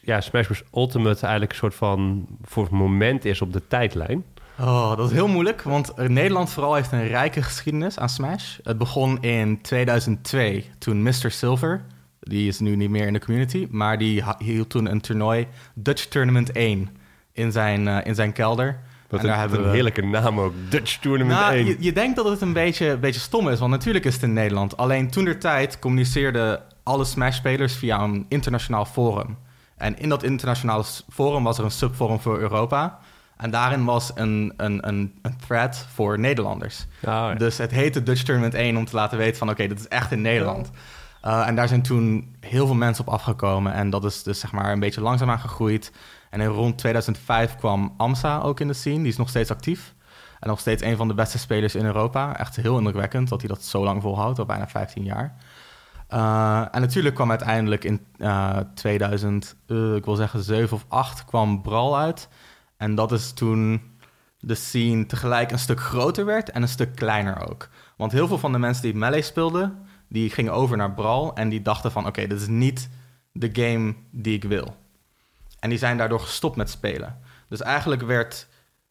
ja, 0.02 0.20
Smash 0.20 0.46
Bros. 0.46 0.62
Ultimate 0.74 1.20
eigenlijk 1.20 1.52
een 1.52 1.58
soort 1.58 1.74
van 1.74 2.26
voor 2.42 2.62
het 2.62 2.72
moment 2.72 3.24
is 3.24 3.42
op 3.42 3.52
de 3.52 3.66
tijdlijn? 3.66 4.24
Oh, 4.58 4.96
dat 4.96 5.06
is 5.06 5.12
heel 5.12 5.28
moeilijk, 5.28 5.62
want 5.62 5.96
Nederland 5.96 6.50
vooral 6.50 6.74
heeft 6.74 6.92
een 6.92 7.08
rijke 7.08 7.42
geschiedenis 7.42 7.98
aan 7.98 8.08
Smash. 8.08 8.58
Het 8.62 8.78
begon 8.78 9.22
in 9.22 9.60
2002, 9.60 10.64
toen 10.78 11.02
Mr. 11.02 11.30
Silver, 11.30 11.84
die 12.20 12.48
is 12.48 12.58
nu 12.58 12.76
niet 12.76 12.90
meer 12.90 13.06
in 13.06 13.12
de 13.12 13.20
community. 13.20 13.66
Maar 13.70 13.98
die 13.98 14.24
hield 14.38 14.70
toen 14.70 14.90
een 14.90 15.00
toernooi, 15.00 15.46
Dutch 15.74 16.04
Tournament 16.04 16.52
1, 16.52 16.88
in 17.32 17.52
zijn, 17.52 17.86
uh, 17.86 17.98
in 18.04 18.14
zijn 18.14 18.32
kelder. 18.32 18.80
Wat 19.08 19.20
en 19.20 19.26
daar 19.26 19.34
een, 19.34 19.40
hebben 19.40 19.58
een 19.58 19.64
we... 19.64 19.70
heerlijke 19.70 20.02
naam 20.02 20.40
ook, 20.40 20.52
Dutch 20.68 20.96
Tournament 20.96 21.40
nou, 21.40 21.54
1. 21.54 21.66
Je, 21.66 21.76
je, 21.78 21.92
denkt 21.92 22.16
dat 22.16 22.24
het 22.24 22.40
een 22.40 22.52
beetje, 22.52 22.88
een 22.88 23.00
beetje 23.00 23.20
stom 23.20 23.48
is, 23.48 23.58
want 23.58 23.70
natuurlijk 23.70 24.04
is 24.04 24.14
het 24.14 24.22
in 24.22 24.32
Nederland. 24.32 24.76
Alleen 24.76 25.10
toen 25.10 25.24
der 25.24 25.38
tijd 25.38 25.78
communiceerden 25.78 26.62
alle 26.82 27.04
Smash-spelers 27.04 27.74
via 27.74 28.00
een 28.00 28.26
internationaal 28.28 28.84
forum. 28.84 29.36
En 29.76 29.98
in 29.98 30.08
dat 30.08 30.22
internationale 30.22 30.84
forum 31.12 31.44
was 31.44 31.58
er 31.58 31.64
een 31.64 31.70
subforum 31.70 32.20
voor 32.20 32.38
Europa. 32.38 32.98
En 33.36 33.50
daarin 33.50 33.84
was 33.84 34.10
een, 34.14 34.52
een, 34.56 34.88
een, 34.88 35.14
een 35.22 35.36
thread 35.46 35.86
voor 35.94 36.18
Nederlanders. 36.18 36.86
Oh, 37.02 37.10
ja. 37.10 37.34
Dus 37.34 37.58
het 37.58 37.70
heette 37.70 38.02
Dutch 38.02 38.22
Tournament 38.22 38.54
1 38.54 38.76
om 38.76 38.84
te 38.84 38.96
laten 38.96 39.18
weten 39.18 39.36
van... 39.36 39.48
oké, 39.48 39.62
okay, 39.62 39.74
dit 39.74 39.78
is 39.78 39.88
echt 39.88 40.12
in 40.12 40.20
Nederland. 40.20 40.70
Ja. 40.72 40.78
Uh, 41.24 41.48
en 41.48 41.54
daar 41.54 41.68
zijn 41.68 41.82
toen 41.82 42.36
heel 42.40 42.66
veel 42.66 42.74
mensen 42.74 43.06
op 43.06 43.12
afgekomen. 43.12 43.72
En 43.72 43.90
dat 43.90 44.04
is 44.04 44.22
dus 44.22 44.40
zeg 44.40 44.52
maar 44.52 44.72
een 44.72 44.80
beetje 44.80 45.00
langzaamaan 45.00 45.38
gegroeid. 45.38 45.92
En 46.30 46.40
in 46.40 46.46
rond 46.46 46.78
2005 46.78 47.56
kwam 47.56 47.94
AMSA 47.96 48.40
ook 48.40 48.60
in 48.60 48.66
de 48.66 48.72
scene. 48.72 48.98
Die 48.98 49.06
is 49.06 49.16
nog 49.16 49.28
steeds 49.28 49.50
actief. 49.50 49.94
En 50.40 50.48
nog 50.48 50.60
steeds 50.60 50.82
een 50.82 50.96
van 50.96 51.08
de 51.08 51.14
beste 51.14 51.38
spelers 51.38 51.74
in 51.74 51.84
Europa. 51.84 52.36
Echt 52.36 52.56
heel 52.56 52.78
indrukwekkend 52.78 53.28
dat 53.28 53.40
hij 53.40 53.48
dat 53.48 53.62
zo 53.62 53.84
lang 53.84 54.02
volhoudt, 54.02 54.38
al 54.38 54.44
bijna 54.44 54.68
15 54.68 55.04
jaar. 55.04 55.36
Uh, 56.10 56.66
en 56.70 56.80
natuurlijk 56.80 57.14
kwam 57.14 57.30
uiteindelijk 57.30 57.84
in 57.84 58.06
uh, 58.18 58.56
2000, 58.74 59.56
uh, 59.66 59.94
ik 59.94 60.04
wil 60.04 60.14
zeggen 60.14 60.42
7 60.42 60.76
of 60.76 60.84
8, 60.88 61.24
kwam 61.24 61.62
Brawl 61.62 61.96
uit. 61.96 62.28
En 62.76 62.94
dat 62.94 63.12
is 63.12 63.32
toen 63.32 63.82
de 64.38 64.54
scene 64.54 65.06
tegelijk 65.06 65.50
een 65.50 65.58
stuk 65.58 65.80
groter 65.80 66.24
werd 66.24 66.50
en 66.50 66.62
een 66.62 66.68
stuk 66.68 66.96
kleiner 66.96 67.50
ook. 67.50 67.68
Want 67.96 68.12
heel 68.12 68.28
veel 68.28 68.38
van 68.38 68.52
de 68.52 68.58
mensen 68.58 68.82
die 68.82 68.94
Melee 68.94 69.22
speelden, 69.22 69.78
die 70.10 70.30
gingen 70.30 70.52
over 70.52 70.76
naar 70.76 70.92
Brawl 70.92 71.30
en 71.34 71.48
die 71.48 71.62
dachten 71.62 71.92
van... 71.92 72.06
oké, 72.06 72.26
dit 72.26 72.40
is 72.40 72.46
niet 72.46 72.88
de 73.32 73.50
game 73.52 73.94
die 74.10 74.34
ik 74.34 74.44
wil. 74.44 74.76
En 75.58 75.68
die 75.68 75.78
zijn 75.78 75.96
daardoor 75.96 76.20
gestopt 76.20 76.56
met 76.56 76.70
spelen. 76.70 77.18
Dus 77.48 77.60
eigenlijk 77.60 78.02
werd... 78.02 78.48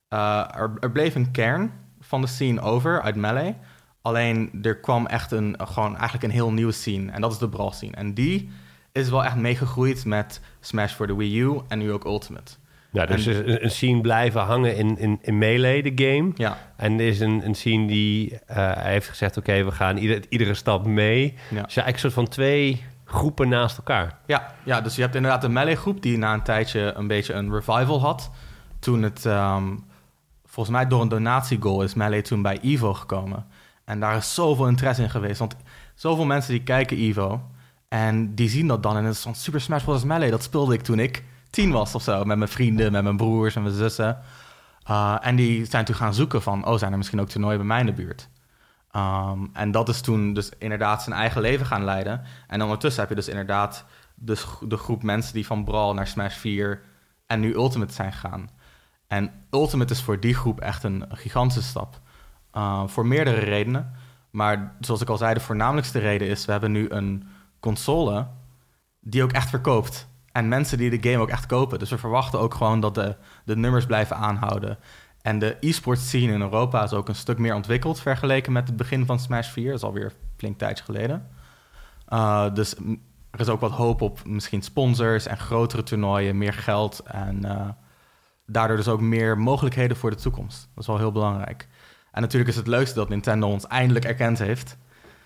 Er, 0.08 0.74
er, 0.80 0.92
bleef 0.92 1.16
een 1.16 1.32
kern 1.32 1.72
van 2.00 2.22
de 2.22 2.28
scene 2.28 2.62
over 2.62 3.02
uit 3.02 3.16
Melee. 3.16 3.56
Alleen 4.02 4.60
er 4.62 4.80
kwam 4.80 5.06
echt 5.06 5.32
een, 5.32 5.56
gewoon 5.64 5.96
eigenlijk 5.96 6.24
een 6.24 6.32
heel 6.32 6.52
nieuwe 6.52 6.72
scene. 6.72 7.12
En 7.12 7.22
dat 7.22 7.32
is 7.32 7.38
de 7.38 7.50
brawl 7.50 7.72
scene. 7.72 7.96
En 7.96 8.14
die 8.14 8.50
is 8.92 9.10
wel 9.10 9.24
echt 9.24 9.36
meegegroeid 9.36 10.06
met 10.06 10.42
Smash 10.60 10.94
voor 10.94 11.08
de 11.08 11.16
Wii 11.16 11.40
U 11.42 11.60
en 11.68 11.80
nu 11.80 11.92
ook 11.92 12.06
Ultimate. 12.06 12.52
Ja, 12.92 13.06
dus 13.06 13.26
een, 13.26 13.64
een 13.64 13.72
scene 13.72 14.02
blijven 14.02 14.42
hangen 14.42 14.76
in, 14.76 14.98
in, 14.98 15.20
in 15.22 15.38
Melee, 15.38 15.96
de 15.96 16.06
game. 16.06 16.32
Ja, 16.36 16.58
En 16.76 16.94
er 16.94 17.08
is 17.08 17.20
een, 17.20 17.46
een 17.46 17.56
scene 17.56 17.88
die 17.88 18.40
eh, 18.46 18.56
hij 18.56 18.92
heeft 18.92 19.08
gezegd... 19.08 19.38
oké, 19.38 19.64
we 19.64 19.72
gaan 19.72 19.98
ieder, 19.98 20.22
iedere 20.30 20.54
stap 20.54 20.86
mee. 20.86 21.24
ja. 21.24 21.62
Dus 21.64 21.74
ja, 21.74 21.84
eigenlijk 21.84 21.94
een 21.94 22.00
soort 22.00 22.14
van 22.14 22.28
twee 22.28 22.84
groepen 23.06 23.50
naast 23.50 23.78
elkaar. 23.78 24.18
Ja, 24.26 24.56
ja, 24.64 24.82
dus 24.82 24.96
je 24.96 25.02
hebt 25.02 25.16
inderdaad 25.16 25.42
de 25.42 25.50
Melee 25.50 25.76
groep 25.76 26.02
die 26.02 26.18
na 26.18 26.34
een 26.34 26.44
tijdje 26.44 26.94
een 26.96 27.08
beetje 27.08 27.34
een 27.34 27.54
revival 27.54 28.02
had. 28.02 28.32
Toen 28.80 29.02
het, 29.04 29.26
ehm, 29.26 29.68
volgens 30.46 30.76
mij 30.76 30.88
door 30.88 31.02
een 31.02 31.08
donatiegoal 31.08 31.84
is 31.84 31.94
Melee 31.94 32.22
toen 32.22 32.42
bij 32.42 32.60
Evo 32.62 32.94
gekomen. 32.94 33.46
En 33.86 34.00
daar 34.00 34.18
is 34.18 34.34
zoveel 34.34 34.68
interesse 34.68 35.02
in 35.02 35.10
geweest. 35.10 35.40
Want 35.40 35.56
zoveel 35.96 36.26
mensen 36.26 36.52
die 36.52 36.64
kijken 36.64 36.98
Evo 36.98 37.42
en 37.88 38.36
die 38.36 38.50
zien 38.50 38.68
dat 38.68 38.84
dan. 38.84 38.98
En 38.98 39.04
het 39.04 39.16
is 39.16 39.22
van 39.22 39.36
Super 39.36 39.62
Smash 39.62 39.84
Bros. 39.84 40.04
Melee, 40.04 40.30
dat 40.30 40.44
speelde 40.44 40.74
ik 40.74 40.82
toen 40.82 41.00
ik 41.00 41.24
tien 41.50 41.72
was 41.72 41.96
of 41.96 42.02
zo. 42.02 42.26
Met 42.26 42.38
mijn 42.38 42.50
vrienden, 42.50 42.92
met 42.92 43.04
mijn 43.04 43.18
broers 43.18 43.56
en 43.56 43.62
mijn 43.62 43.76
zussen. 43.76 44.18
Uh, 44.90 45.18
en 45.22 45.36
die 45.36 45.66
zijn 45.66 45.86
toen 45.86 45.96
gaan 45.96 46.14
zoeken 46.14 46.42
van, 46.42 46.66
oh, 46.66 46.78
zijn 46.78 46.92
er 46.92 46.98
misschien 46.98 47.22
ook 47.22 47.30
toernooien 47.30 47.58
bij 47.58 47.68
mij 47.68 47.80
in 47.80 47.86
de 47.86 47.94
buurt? 47.94 48.30
Um, 48.96 49.50
en 49.54 49.72
dat 49.72 49.90
is 49.90 50.02
toen 50.02 50.34
dus 50.34 50.52
inderdaad 50.58 51.04
zijn 51.04 51.16
eigen 51.16 51.42
leven 51.42 51.66
gaan 51.66 51.84
leiden. 51.84 52.22
En 52.48 52.62
ondertussen 52.62 53.02
heb 53.02 53.10
je 53.10 53.16
dus 53.16 53.28
inderdaad 53.28 53.86
de, 54.16 54.44
de 54.68 54.78
groep 54.78 55.04
mensen 55.04 55.34
die 55.34 55.46
van 55.46 55.64
Brawl 55.64 55.94
naar 55.94 56.08
Smash 56.08 56.36
4 56.36 56.82
en 57.26 57.40
nu 57.40 57.54
Ultimate 57.54 57.94
zijn 57.94 58.14
gegaan. 58.14 58.50
En 59.08 59.32
Ultimate 59.52 59.94
is 59.94 60.02
voor 60.02 60.20
die 60.20 60.36
groep 60.36 60.60
echt 60.60 60.84
een 60.84 61.06
gigantische 61.10 61.70
stap. 61.70 62.00
Uh, 62.54 62.88
voor 62.88 63.06
meerdere 63.06 63.40
redenen. 63.40 63.92
Maar 64.30 64.76
zoals 64.80 65.02
ik 65.02 65.10
al 65.10 65.18
zei, 65.18 65.34
de 65.34 65.40
voornamelijkste 65.40 66.00
reden 66.00 66.28
is... 66.28 66.46
we 66.46 66.52
hebben 66.52 66.72
nu 66.72 66.90
een 66.90 67.28
console 67.60 68.28
die 69.00 69.24
ook 69.24 69.32
echt 69.32 69.50
verkoopt. 69.50 70.09
En 70.40 70.48
mensen 70.48 70.78
die 70.78 71.00
de 71.00 71.10
game 71.10 71.24
ook 71.24 71.30
echt 71.30 71.46
kopen. 71.46 71.80
Dus 71.80 71.90
we 71.90 71.98
verwachten 71.98 72.40
ook 72.40 72.54
gewoon 72.54 72.80
dat 72.80 72.96
de, 72.96 73.16
de 73.44 73.56
nummers 73.56 73.86
blijven 73.86 74.16
aanhouden. 74.16 74.78
En 75.22 75.40
de 75.40 75.58
e-sport 75.60 76.00
scene 76.00 76.34
in 76.34 76.42
Europa 76.42 76.84
is 76.84 76.94
ook 76.94 77.08
een 77.08 77.16
stuk 77.16 77.38
meer 77.38 77.56
ontwikkeld... 77.56 78.00
vergeleken 78.00 78.52
met 78.52 78.68
het 78.68 78.78
begin 78.78 79.06
van 79.06 79.20
Smash 79.20 79.50
4. 79.50 79.66
Dat 79.66 79.76
is 79.76 79.84
alweer 79.84 80.12
flink 80.38 80.58
tijdje 80.58 80.84
geleden. 80.84 81.28
Uh, 82.10 82.54
dus 82.54 82.76
er 83.32 83.40
is 83.40 83.50
ook 83.50 83.60
wat 83.60 83.72
hoop 83.72 84.02
op 84.02 84.26
misschien 84.26 84.62
sponsors 84.62 85.26
en 85.26 85.38
grotere 85.38 85.84
toernooien, 85.84 86.38
meer 86.38 86.54
geld 86.54 87.00
en 87.06 87.46
uh, 87.46 87.68
daardoor 88.46 88.78
dus 88.78 88.88
ook 88.88 89.02
meer 89.02 89.38
mogelijkheden 89.38 89.98
voor 89.98 90.10
de 90.10 90.16
toekomst. 90.16 90.70
Dat 90.74 90.84
is 90.84 90.88
wel 90.88 90.98
heel 90.98 91.12
belangrijk. 91.12 91.68
En 92.12 92.22
natuurlijk 92.22 92.52
is 92.52 92.58
het 92.58 92.68
leukste 92.68 92.96
dat 92.96 93.10
Nintendo 93.10 93.48
ons 93.48 93.68
eindelijk 93.68 94.06
erkend 94.06 94.40
heeft. 94.40 94.78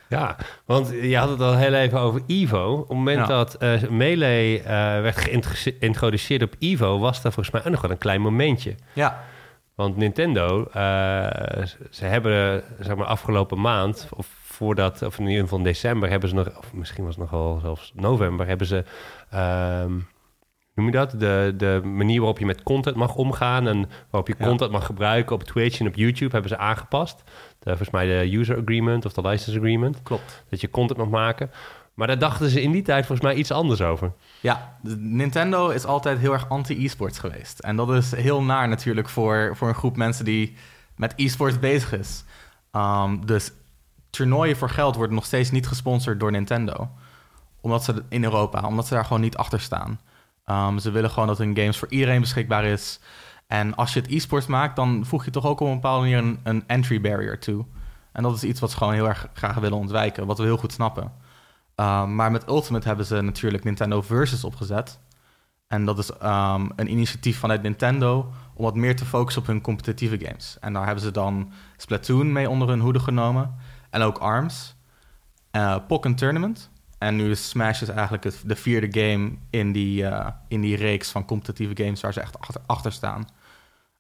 Ja, 0.10 0.36
want 0.66 0.90
je 1.02 1.18
had 1.18 1.30
het 1.30 1.42
al 1.42 1.56
heel 1.58 1.74
even 1.74 2.00
over 2.00 2.22
Evo. 2.28 2.72
Op 2.74 2.88
het 2.88 2.98
moment 2.98 3.20
Ja. 3.20 3.26
dat 3.26 3.54
eh, 3.56 3.82
Melee 3.90 4.60
eh, 4.60 4.66
werd 5.02 5.18
geïntroduceerd 5.18 6.42
op 6.44 6.56
Evo... 6.60 7.00
was 7.00 7.22
daar 7.22 7.32
volgens 7.32 7.56
mij 7.56 7.64
ook 7.66 7.72
nog 7.72 7.82
wel 7.82 7.92
een 7.92 7.98
klein 7.98 8.22
momentje. 8.22 8.76
Ja, 8.94 9.24
Want 9.76 9.98
Nintendo, 9.98 10.64
eh, 10.66 10.72
ze 11.90 12.06
hebben 12.06 12.64
zeg 12.80 12.96
maar 12.96 13.06
afgelopen 13.06 13.62
maand, 13.62 14.08
of 14.16 14.28
voordat, 14.44 15.02
of 15.02 15.20
in 15.20 15.28
ieder 15.28 15.44
geval 15.44 15.58
in 15.58 15.64
december, 15.64 16.10
hebben 16.10 16.30
ze 16.30 16.36
nog, 16.36 16.58
of 16.58 16.74
misschien 16.74 17.04
was 17.06 17.16
het 17.16 17.24
nog 17.24 17.32
wel 17.32 17.60
zelfs 17.62 17.92
november, 17.96 18.48
hebben 18.48 18.68
ze, 18.68 18.84
ehm, 19.30 19.92
noem 20.76 20.86
je 20.86 20.92
dat? 20.92 21.12
De, 21.12 21.54
de 21.58 21.82
manier 21.84 22.18
waarop 22.18 22.40
je 22.40 22.46
met 22.46 22.64
content 22.64 22.96
mag 22.96 23.16
omgaan 23.16 23.68
en 23.68 23.90
waarop 24.10 24.28
je 24.28 24.36
Ja. 24.38 24.46
content 24.46 24.72
mag 24.72 24.86
gebruiken 24.86 25.36
op 25.36 25.44
Twitch 25.44 25.80
en 25.80 25.88
op 25.88 25.96
YouTube 25.96 26.32
hebben 26.32 26.50
ze 26.50 26.58
aangepast. 26.58 27.24
De, 27.64 27.70
volgens 27.70 27.90
mij 27.90 28.06
de 28.06 28.38
user 28.38 28.58
agreement 28.58 29.06
of 29.06 29.14
de 29.14 29.22
license 29.22 29.60
agreement, 29.60 30.04
klopt. 30.04 30.44
dat 30.50 30.62
je 30.62 30.70
content 30.70 31.00
mag 31.00 31.10
maken. 31.10 31.52
Maar 31.94 32.08
daar 32.08 32.20
dachten 32.20 32.50
ze 32.50 32.62
in 32.62 32.72
die 32.72 32.82
tijd 32.82 33.06
volgens 33.06 33.28
mij 33.28 33.38
iets 33.38 33.52
anders 33.52 33.82
over. 33.82 34.12
Ja, 34.40 34.78
Nintendo 34.98 35.70
is 35.70 35.86
altijd 35.86 36.20
heel 36.20 36.34
erg 36.34 36.50
anti-e-sports 36.50 37.20
geweest. 37.20 37.60
En 37.60 37.76
dat 37.76 37.90
is 37.90 38.16
heel 38.16 38.44
naar 38.44 38.68
natuurlijk 38.68 39.10
voor, 39.10 39.52
voor 39.56 39.68
een 39.68 39.76
groep 39.76 39.98
mensen 39.98 40.26
die 40.26 40.56
met 40.96 41.14
e-sports 41.16 41.60
bezig 41.60 41.94
is. 41.94 42.24
Um, 42.72 43.26
dus 43.26 43.52
toernooien 44.10 44.58
voor 44.58 44.70
geld 44.70 44.96
worden 44.96 45.16
nog 45.16 45.26
steeds 45.26 45.52
niet 45.52 45.68
gesponsord 45.68 46.20
door 46.20 46.32
Nintendo. 46.32 46.90
Omdat 47.62 47.84
ze 47.84 48.04
in 48.10 48.24
Europa, 48.24 48.68
omdat 48.68 48.88
ze 48.88 48.94
daar 48.94 49.06
gewoon 49.06 49.22
niet 49.22 49.38
achter 49.38 49.60
staan. 49.60 50.00
Um, 50.46 50.80
ze 50.80 50.92
willen 50.92 51.10
gewoon 51.10 51.28
dat 51.28 51.38
hun 51.38 51.58
games 51.58 51.78
voor 51.78 51.90
iedereen 51.90 52.22
beschikbaar 52.22 52.66
is. 52.66 53.00
En 53.54 53.76
als 53.76 53.94
je 53.94 54.00
het 54.00 54.12
e-sports 54.12 54.48
maakt, 54.48 54.76
dan 54.76 55.06
voeg 55.06 55.26
je 55.26 55.32
toch 55.32 55.46
ook 55.46 55.60
op 55.60 55.68
een 55.68 55.74
bepaalde 55.74 56.10
manier 56.10 56.38
een, 56.44 56.64
entry 56.68 57.02
barrier 57.02 57.40
toe. 57.40 57.66
En 58.12 58.24
dat 58.24 58.36
is 58.36 58.44
iets 58.44 58.60
wat 58.60 58.72
ze 58.72 58.78
gewoon 58.78 58.94
heel 58.94 59.08
erg 59.08 59.28
graag 59.34 59.56
willen 59.56 59.78
ontwijken, 59.78 60.26
wat 60.26 60.38
we 60.38 60.44
heel 60.44 60.58
goed 60.58 60.72
snappen. 60.72 61.12
Uh, 61.76 62.06
maar 62.06 62.32
met 62.32 62.48
Ultimate 62.48 62.88
hebben 62.88 63.06
ze 63.06 63.22
natuurlijk 63.22 63.64
Nintendo 63.64 64.02
Versus 64.02 64.44
opgezet. 64.44 65.00
En 65.68 65.86
dat 65.86 65.98
is 65.98 66.12
um, 66.24 66.72
een 66.76 66.92
initiatief 66.92 67.40
vanuit 67.40 67.62
Nintendo 67.62 68.32
om 68.54 68.64
wat 68.64 68.76
meer 68.76 68.96
te 68.96 69.06
focussen 69.06 69.42
op 69.42 69.48
hun 69.48 69.62
competitieve 69.62 70.26
games. 70.26 70.58
En 70.60 70.74
daar 70.74 70.86
hebben 70.86 71.04
ze 71.04 71.12
dan 71.12 71.52
Splatoon 71.78 72.32
mee 72.32 72.50
onder 72.50 72.68
hun 72.68 72.80
hoede 72.80 73.00
genomen. 73.00 73.56
En 73.90 74.02
ook 74.02 74.18
ARMS. 74.18 74.76
Uh, 75.52 75.76
Pokken 75.88 76.16
Tournament. 76.16 76.70
En 76.98 77.16
nu 77.16 77.30
is 77.30 77.50
Smash 77.50 77.82
is 77.82 77.90
eigenlijk 77.90 78.24
het, 78.24 78.42
de 78.46 78.56
vierde 78.56 79.02
game 79.02 79.32
in 79.50 79.72
die, 79.72 80.04
uh, 80.04 80.28
in 80.48 80.62
die 80.62 80.76
reeks 80.76 81.12
van 81.12 81.26
competitieve 81.26 81.84
games 81.84 82.02
waar 82.02 82.14
ze 82.14 82.22
echt 82.22 82.38
achter 82.68 82.92
staan. 82.92 83.28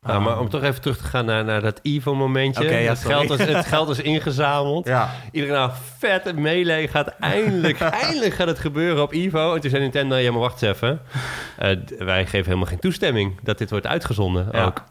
Nou, 0.03 0.21
maar 0.21 0.39
om 0.39 0.49
toch 0.49 0.63
even 0.63 0.81
terug 0.81 0.97
te 0.97 1.03
gaan 1.03 1.25
naar, 1.25 1.43
naar 1.45 1.61
dat 1.61 1.79
ja, 2.83 2.89
het, 2.89 2.99
geld 2.99 3.29
is, 3.39 3.45
het 3.45 3.65
geld 3.65 3.89
is 3.89 3.99
ingezameld. 3.99 4.87
Ja, 4.87 5.09
Iedereen 5.31 5.55
nou 5.55 5.71
vet 5.97 6.35
melee 6.35 6.87
gaat 6.87 7.07
eindelijk, 7.07 7.79
eindelijk 8.03 8.33
gaat 8.33 8.47
het 8.47 8.59
gebeuren 8.59 9.03
op 9.03 9.11
Evo. 9.11 9.55
En 9.55 9.61
toen 9.61 9.69
zei 9.69 9.81
Nintendo, 9.81 10.15
ja 10.15 10.31
maar 10.31 10.39
wacht 10.39 10.61
eens 10.61 10.75
even. 10.75 11.01
Eh, 11.57 11.77
wij 11.97 12.25
geven 12.25 12.45
helemaal 12.45 12.67
geen 12.67 12.79
toestemming 12.79 13.39
dat 13.41 13.57
dit 13.57 13.69
wordt 13.69 13.87
uitgezonden 13.87 14.47
Ja. 14.51 14.65
ook. 14.65 14.83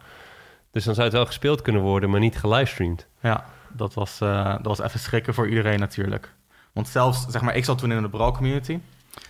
Dus 0.71 0.85
dan 0.85 0.95
zou 0.95 1.07
het 1.07 1.16
wel 1.16 1.26
gespeeld 1.26 1.62
kunnen 1.62 1.83
worden, 1.83 2.11
maar 2.11 2.21
niet 2.21 2.38
gelivestreamd. 2.38 3.07
Ja, 3.23 3.45
dat 3.69 3.95
was, 3.95 4.19
uh, 4.23 4.45
dat 4.45 4.76
was 4.76 4.81
even 4.81 5.00
schrikken 5.00 5.35
voor 5.35 5.49
iedereen 5.49 5.78
natuurlijk. 5.78 6.33
Want 6.73 6.88
zelfs, 6.88 7.26
zeg 7.28 7.42
maar, 7.42 7.57
ik 7.57 7.64
zat 7.64 7.78
toen 7.78 7.92
in 7.92 8.02
de 8.02 8.09
Brawl 8.09 8.33
community. 8.33 8.78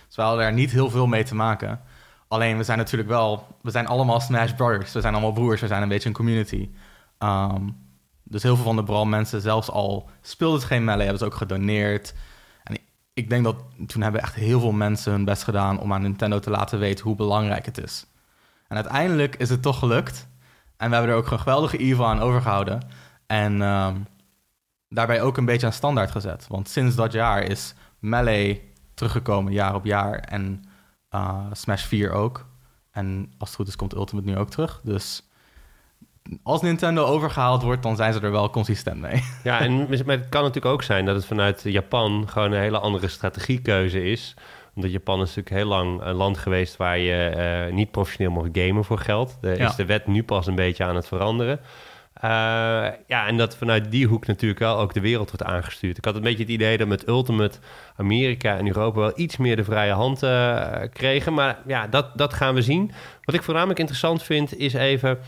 Dus 0.07 0.15
we 0.15 0.21
hadden 0.21 0.41
daar 0.41 0.53
niet 0.53 0.71
heel 0.71 0.89
veel 0.89 1.07
mee 1.07 1.23
te 1.23 1.35
maken. 1.35 1.81
Alleen, 2.33 2.57
we 2.57 2.63
zijn 2.63 2.77
natuurlijk 2.77 3.09
wel... 3.09 3.47
We 3.61 3.71
zijn 3.71 3.87
allemaal 3.87 4.19
Smash 4.19 4.51
Brothers. 4.51 4.93
We 4.93 5.01
zijn 5.01 5.13
allemaal 5.13 5.31
broers. 5.31 5.61
We 5.61 5.67
zijn 5.67 5.81
een 5.81 5.87
beetje 5.87 6.09
een 6.09 6.15
community. 6.15 6.69
Um, 7.19 7.77
dus 8.23 8.43
heel 8.43 8.55
veel 8.55 8.63
van 8.65 8.75
de 8.75 8.83
Brawl 8.83 9.05
mensen, 9.05 9.41
zelfs 9.41 9.69
al 9.69 10.09
speelden 10.21 10.61
ze 10.61 10.67
geen 10.67 10.83
melee... 10.83 11.01
hebben 11.01 11.19
ze 11.19 11.25
ook 11.25 11.35
gedoneerd. 11.35 12.13
En 12.63 12.77
ik 13.13 13.29
denk 13.29 13.43
dat 13.43 13.55
toen 13.87 14.01
hebben 14.01 14.21
echt 14.21 14.35
heel 14.35 14.59
veel 14.59 14.71
mensen 14.71 15.11
hun 15.11 15.25
best 15.25 15.43
gedaan... 15.43 15.79
om 15.79 15.93
aan 15.93 16.01
Nintendo 16.01 16.39
te 16.39 16.49
laten 16.49 16.79
weten 16.79 17.05
hoe 17.05 17.15
belangrijk 17.15 17.65
het 17.65 17.77
is. 17.77 18.05
En 18.67 18.75
uiteindelijk 18.75 19.35
is 19.35 19.49
het 19.49 19.61
toch 19.61 19.79
gelukt. 19.79 20.27
En 20.77 20.89
we 20.89 20.95
hebben 20.95 21.13
er 21.13 21.19
ook 21.19 21.31
een 21.31 21.39
geweldige 21.39 21.77
Evo 21.77 22.03
aan 22.05 22.19
overgehouden... 22.19 22.87
En 23.27 23.61
um, 23.61 24.07
daarbij 24.89 25.21
ook 25.21 25.37
een 25.37 25.45
beetje 25.45 25.65
aan 25.65 25.73
standaard 25.73 26.11
gezet. 26.11 26.45
Want 26.47 26.69
sinds 26.69 26.95
dat 26.95 27.11
jaar 27.11 27.43
is 27.43 27.73
Melee 27.99 28.71
teruggekomen 28.93 29.53
jaar 29.53 29.75
op 29.75 29.85
jaar. 29.85 30.15
En 30.15 30.63
uh, 31.15 31.37
Smash 31.51 31.83
4 31.83 32.11
ook. 32.11 32.45
En 32.91 33.31
als 33.37 33.49
het 33.49 33.57
goed 33.57 33.67
is 33.67 33.75
komt 33.75 33.93
Ultimate 33.95 34.27
nu 34.27 34.37
ook 34.37 34.49
terug. 34.49 34.79
Dus 34.83 35.27
als 36.43 36.61
Nintendo 36.61 37.03
overgehaald 37.05 37.61
wordt, 37.63 37.83
dan 37.83 37.95
zijn 37.95 38.13
ze 38.13 38.19
er 38.19 38.31
wel 38.31 38.49
consistent 38.49 39.01
mee. 39.01 39.23
Ja, 39.43 39.59
en 39.59 39.71
het 39.89 40.29
kan 40.29 40.41
natuurlijk 40.41 40.65
ook 40.65 40.83
zijn 40.83 41.05
dat 41.05 41.15
het 41.15 41.25
vanuit 41.25 41.61
Japan 41.63 42.29
gewoon 42.29 42.51
een 42.51 42.59
hele 42.61 42.79
andere 42.79 43.07
strategiekeuze 43.07 44.03
is. 44.11 44.33
Omdat 44.75 44.91
Japan 44.91 45.15
is 45.21 45.35
natuurlijk 45.35 45.55
heel 45.55 45.65
lang 45.67 46.01
een 46.01 46.13
land 46.15 46.37
geweest 46.37 46.77
waar 46.77 46.97
je 46.97 47.65
uh, 47.67 47.73
niet 47.75 47.91
professioneel 47.91 48.31
mag 48.31 48.45
gamen 48.51 48.83
voor 48.85 48.99
geld. 48.99 49.37
Daar 49.41 49.57
Ja. 49.57 49.69
is 49.69 49.75
de 49.75 49.85
wet 49.85 50.07
nu 50.07 50.23
pas 50.23 50.47
een 50.47 50.55
beetje 50.55 50.83
aan 50.83 50.95
het 50.95 51.07
veranderen. 51.07 51.59
Uh, 52.23 52.29
ja, 53.07 53.27
en 53.27 53.37
dat 53.37 53.57
vanuit 53.57 53.91
die 53.91 54.07
hoek 54.07 54.25
natuurlijk 54.25 54.59
wel 54.59 54.79
ook 54.79 54.93
de 54.93 54.99
wereld 54.99 55.29
wordt 55.29 55.43
aangestuurd. 55.43 55.97
Ik 55.97 56.05
had 56.05 56.15
een 56.15 56.21
beetje 56.21 56.43
het 56.43 56.51
idee 56.51 56.77
dat 56.77 56.87
met 56.87 57.07
Ultimate 57.07 57.57
Amerika 57.95 58.57
en 58.57 58.67
Europa 58.67 58.99
wel 58.99 59.11
iets 59.15 59.37
meer 59.37 59.55
de 59.55 59.63
vrije 59.63 59.91
hand 59.91 60.23
uh, 60.23 60.81
kregen. 60.93 61.33
Maar 61.33 61.57
ja, 61.67 61.87
dat, 61.87 62.17
dat 62.17 62.33
gaan 62.33 62.55
we 62.55 62.61
zien. 62.61 62.91
Wat 63.23 63.35
ik 63.35 63.43
voornamelijk 63.43 63.79
interessant 63.79 64.23
vind 64.23 64.57
is 64.57 64.73
even... 64.73 65.19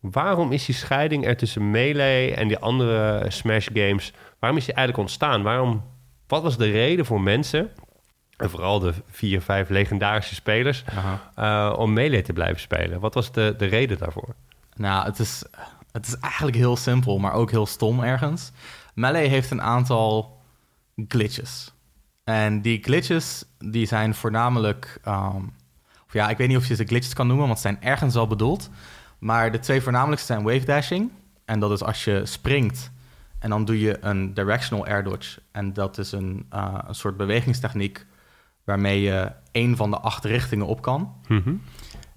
waarom 0.00 0.52
is 0.52 0.64
die 0.64 0.74
scheiding 0.74 1.26
er 1.26 1.36
tussen 1.36 1.70
Melee 1.70 2.34
en 2.34 2.48
die 2.48 2.58
andere 2.58 3.24
Smash 3.28 3.68
games... 3.72 4.12
waarom 4.38 4.58
is 4.58 4.64
die 4.64 4.74
eigenlijk 4.74 5.08
ontstaan? 5.08 5.42
Waarom, 5.42 5.84
wat 6.26 6.42
was 6.42 6.56
de 6.56 6.70
reden 6.70 7.06
voor 7.06 7.20
mensen... 7.20 7.70
en 8.36 8.50
vooral 8.50 8.78
de 8.78 8.92
vier, 9.10 9.40
vijf 9.40 9.68
legendarische 9.68 10.34
spelers... 10.34 10.84
Uh, 11.38 11.74
om 11.76 11.92
Melee 11.92 12.22
te 12.22 12.32
blijven 12.32 12.60
spelen? 12.60 13.00
Wat 13.00 13.14
was 13.14 13.32
de, 13.32 13.54
de 13.58 13.66
reden 13.66 13.98
daarvoor? 13.98 14.34
Nou, 14.74 15.04
het 15.04 15.18
is... 15.18 15.44
Het 15.92 16.06
is 16.06 16.16
eigenlijk 16.16 16.56
heel 16.56 16.76
simpel, 16.76 17.18
maar 17.18 17.32
ook 17.32 17.50
heel 17.50 17.66
stom 17.66 18.00
ergens. 18.00 18.50
Melee 18.94 19.28
heeft 19.28 19.50
een 19.50 19.62
aantal 19.62 20.40
glitches. 21.08 21.72
En 22.24 22.60
die 22.62 22.82
glitches, 22.82 23.44
die 23.58 23.86
zijn 23.86 24.14
voornamelijk... 24.14 25.00
Um, 25.08 25.52
of 26.06 26.12
ja, 26.12 26.28
ik 26.28 26.36
weet 26.36 26.48
niet 26.48 26.56
of 26.56 26.66
je 26.66 26.74
ze 26.74 26.84
glitches 26.84 27.14
kan 27.14 27.26
noemen, 27.26 27.46
want 27.46 27.58
ze 27.58 27.68
zijn 27.68 27.82
ergens 27.82 28.14
wel 28.14 28.26
bedoeld. 28.26 28.70
Maar 29.18 29.52
de 29.52 29.58
twee 29.58 29.80
voornamelijkste 29.82 30.32
zijn 30.32 30.44
wave 30.44 30.64
dashing. 30.64 31.10
En 31.44 31.60
dat 31.60 31.70
is 31.70 31.82
als 31.82 32.04
je 32.04 32.26
springt 32.26 32.90
En 33.38 33.50
dan 33.50 33.64
doe 33.64 33.80
je 33.80 33.98
een 34.00 34.34
directional 34.34 34.86
air 34.86 35.04
dodge. 35.04 35.40
En 35.52 35.72
dat 35.72 35.98
is 35.98 36.12
een, 36.12 36.46
uh, 36.54 36.78
een 36.86 36.94
soort 36.94 37.16
bewegingstechniek 37.16 38.06
waarmee 38.64 39.00
je 39.00 39.32
één 39.52 39.76
van 39.76 39.90
de 39.90 39.98
acht 39.98 40.24
richtingen 40.24 40.66
op 40.66 40.82
kan. 40.82 41.14
Mhm. 41.28 41.54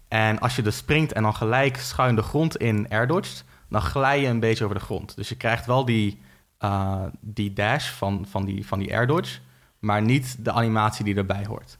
En 0.08 0.40
als 0.40 0.56
je 0.56 0.62
dus 0.62 0.78
springt 0.78 1.14
en 1.14 1.24
dan 1.24 1.36
gelijk 1.36 1.78
schuin 1.78 2.16
de 2.16 2.22
grond 2.22 2.58
in 2.58 2.90
air 2.90 3.08
dodgt, 3.08 3.46
dan 3.70 3.82
glij 3.82 4.22
je 4.22 4.28
een 4.28 4.40
beetje 4.40 4.64
over 4.64 4.78
de 4.78 4.84
grond. 4.84 5.16
Dus 5.16 5.30
je 5.30 5.38
krijgt 5.38 5.66
wel 5.66 5.86
die, 5.86 6.22
uh, 6.60 7.04
die 7.20 7.54
dash 7.54 7.90
van, 7.90 8.26
van, 8.30 8.46
die, 8.46 8.68
van 8.68 8.80
die 8.80 8.94
air 8.94 9.08
dodge, 9.08 9.40
maar 9.80 10.02
niet 10.02 10.46
de 10.46 10.52
animatie 10.52 11.06
die 11.06 11.16
erbij 11.16 11.46
hoort. 11.48 11.78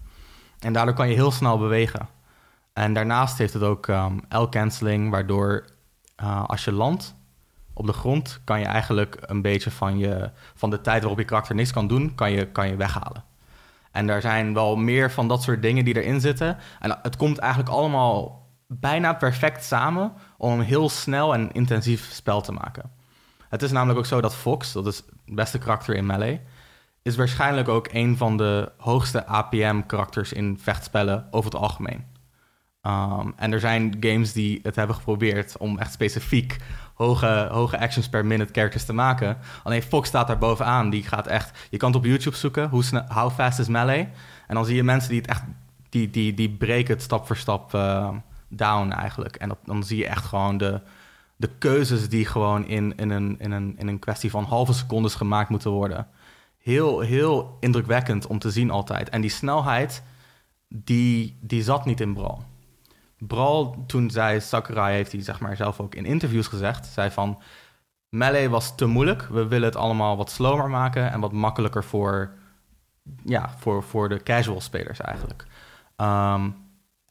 En 0.60 0.74
daardoor 0.74 0.94
kan 0.94 1.10
je 1.10 1.16
heel 1.16 1.32
snel 1.32 1.58
bewegen. 1.58 2.08
En 2.74 2.94
daarnaast 2.94 3.38
heeft 3.38 3.54
het 3.54 3.64
ook 3.64 3.88
um, 3.88 4.22
L-canceling, 4.30 5.10
waardoor 5.10 5.66
uh, 6.22 6.44
als 6.44 6.64
je 6.64 6.72
landt 6.72 7.16
op 7.74 7.86
de 7.86 7.94
grond, 7.94 8.42
kan 8.44 8.60
je 8.60 8.66
eigenlijk 8.66 9.18
een 9.22 9.42
beetje 9.42 9.72
van, 9.72 9.98
je, 9.98 10.32
van 10.56 10.70
de 10.70 10.82
tijd 10.82 11.00
waarop 11.00 11.20
je 11.20 11.26
karakter 11.26 11.56
niks 11.56 11.72
kan 11.72 11.88
doen, 11.88 12.16
kan 12.16 12.32
je, 12.32 12.48
kan 12.48 12.68
je 12.68 12.76
weghalen. 12.76 13.24
En 13.92 14.10
er 14.10 14.22
zijn 14.22 14.54
wel 14.54 14.76
meer 14.76 15.12
van 15.12 15.28
dat 15.28 15.44
soort 15.44 15.62
dingen 15.62 15.86
die 15.86 16.02
erin 16.02 16.22
zitten. 16.22 16.58
En 16.80 17.00
het 17.02 17.16
komt 17.16 17.38
eigenlijk 17.38 17.72
allemaal 17.72 18.48
bijna 18.68 19.14
perfect 19.14 19.64
samen 19.64 20.14
om 20.38 20.52
een 20.52 20.66
heel 20.66 20.90
snel 20.90 21.34
en 21.34 21.52
intensief 21.52 22.12
spel 22.12 22.42
te 22.42 22.52
maken. 22.52 22.92
Het 23.50 23.62
is 23.62 23.72
namelijk 23.72 24.00
ook 24.00 24.06
zo 24.06 24.22
dat 24.22 24.36
Fox, 24.36 24.72
dat 24.72 24.88
is 24.88 24.98
het 24.98 25.36
beste 25.36 25.58
karakter 25.58 25.96
in 25.96 26.06
Melee, 26.06 26.42
is 27.02 27.16
waarschijnlijk 27.16 27.68
ook 27.68 27.88
een 27.92 28.18
van 28.18 28.38
de 28.38 28.72
hoogste 28.78 29.26
APM-karakters 29.26 30.34
in 30.34 30.60
vechtspellen 30.62 31.28
over 31.32 31.52
het 31.52 31.62
algemeen. 31.62 32.06
Um, 32.82 33.34
en 33.36 33.54
er 33.54 33.60
zijn 33.60 33.98
games 34.00 34.34
die 34.34 34.60
het 34.64 34.76
hebben 34.76 34.96
geprobeerd 34.96 35.58
om 35.58 35.80
echt 35.80 35.94
specifiek 35.94 36.58
hoge, 36.94 37.48
hoge 37.52 37.80
actions 37.80 38.10
per 38.10 38.26
minute 38.26 38.54
characters 38.54 38.86
te 38.86 38.94
maken. 38.94 39.38
Alleen 39.64 39.84
Fox 39.84 40.08
staat 40.08 40.28
daar 40.28 40.38
bovenaan. 40.38 40.90
Die 40.90 41.04
gaat 41.04 41.28
echt. 41.28 41.68
Je 41.70 41.78
kan 41.78 41.90
het 41.90 41.98
op 41.98 42.06
YouTube 42.06 42.36
zoeken. 42.36 42.70
Hoe 42.70 42.84
how 43.08 43.32
fast 43.32 43.60
is 43.60 43.68
melee? 43.68 44.08
En 44.48 44.56
dan 44.56 44.66
zie 44.66 44.76
je 44.76 44.84
mensen 44.84 45.10
die 45.10 45.22
het 45.22 45.30
echt. 45.30 45.44
Die, 45.90 46.10
die, 46.10 46.34
die 46.34 46.50
breken 46.50 46.94
het 46.94 47.04
stap 47.04 47.28
voor 47.28 47.38
stap 47.38 47.74
uh, 47.74 48.10
down 48.50 48.92
eigenlijk. 48.92 49.36
En 49.36 49.58
dan 49.64 49.84
zie 49.84 49.98
je 49.98 50.08
echt 50.08 50.26
gewoon 50.26 50.58
de, 50.58 50.82
de 51.36 51.50
keuzes 51.58 52.10
die 52.10 52.26
gewoon 52.26 52.66
in, 52.66 52.98
in, 52.98 53.10
een, 53.10 53.36
in, 53.40 53.52
een, 53.52 53.76
in 53.78 53.88
een 53.88 54.00
kwestie 54.00 54.30
van 54.30 54.44
halve 54.44 54.74
secondes 54.74 55.16
gemaakt 55.16 55.50
moeten 55.50 55.72
worden. 55.72 56.08
Heel, 56.58 57.00
heel 57.00 57.58
indrukwekkend 57.60 58.28
om 58.28 58.40
te 58.40 58.52
zien 58.52 58.72
altijd. 58.72 59.10
En 59.10 59.22
die 59.22 59.30
snelheid, 59.30 60.04
die, 60.68 61.38
die 61.42 61.64
zat 61.64 61.86
niet 61.86 62.02
in 62.02 62.14
Brawl. 62.14 62.40
Brawl, 63.18 63.76
toen 63.88 64.10
zei 64.10 64.42
Sakurai, 64.42 64.96
heeft 64.96 65.12
hij 65.12 65.22
zeg 65.22 65.40
maar 65.40 65.56
zelf 65.56 65.80
ook 65.80 65.96
in 65.96 66.06
interviews 66.06 66.48
gezegd, 66.48 66.86
zei 66.86 67.12
van 67.12 67.42
Melee 68.10 68.50
was 68.50 68.76
te 68.76 68.86
moeilijk. 68.86 69.22
We 69.22 69.48
willen 69.48 69.68
het 69.68 69.76
allemaal 69.76 70.18
wat 70.18 70.32
slower 70.32 70.70
maken 70.70 71.12
en 71.12 71.20
wat 71.20 71.32
makkelijker 71.32 71.84
voor, 71.84 72.32
ja, 73.24 73.50
voor, 73.58 73.84
voor 73.84 74.10
de 74.10 74.24
casual 74.24 74.62
spelers 74.62 75.00
eigenlijk. 75.00 75.46
Um, 75.98 76.56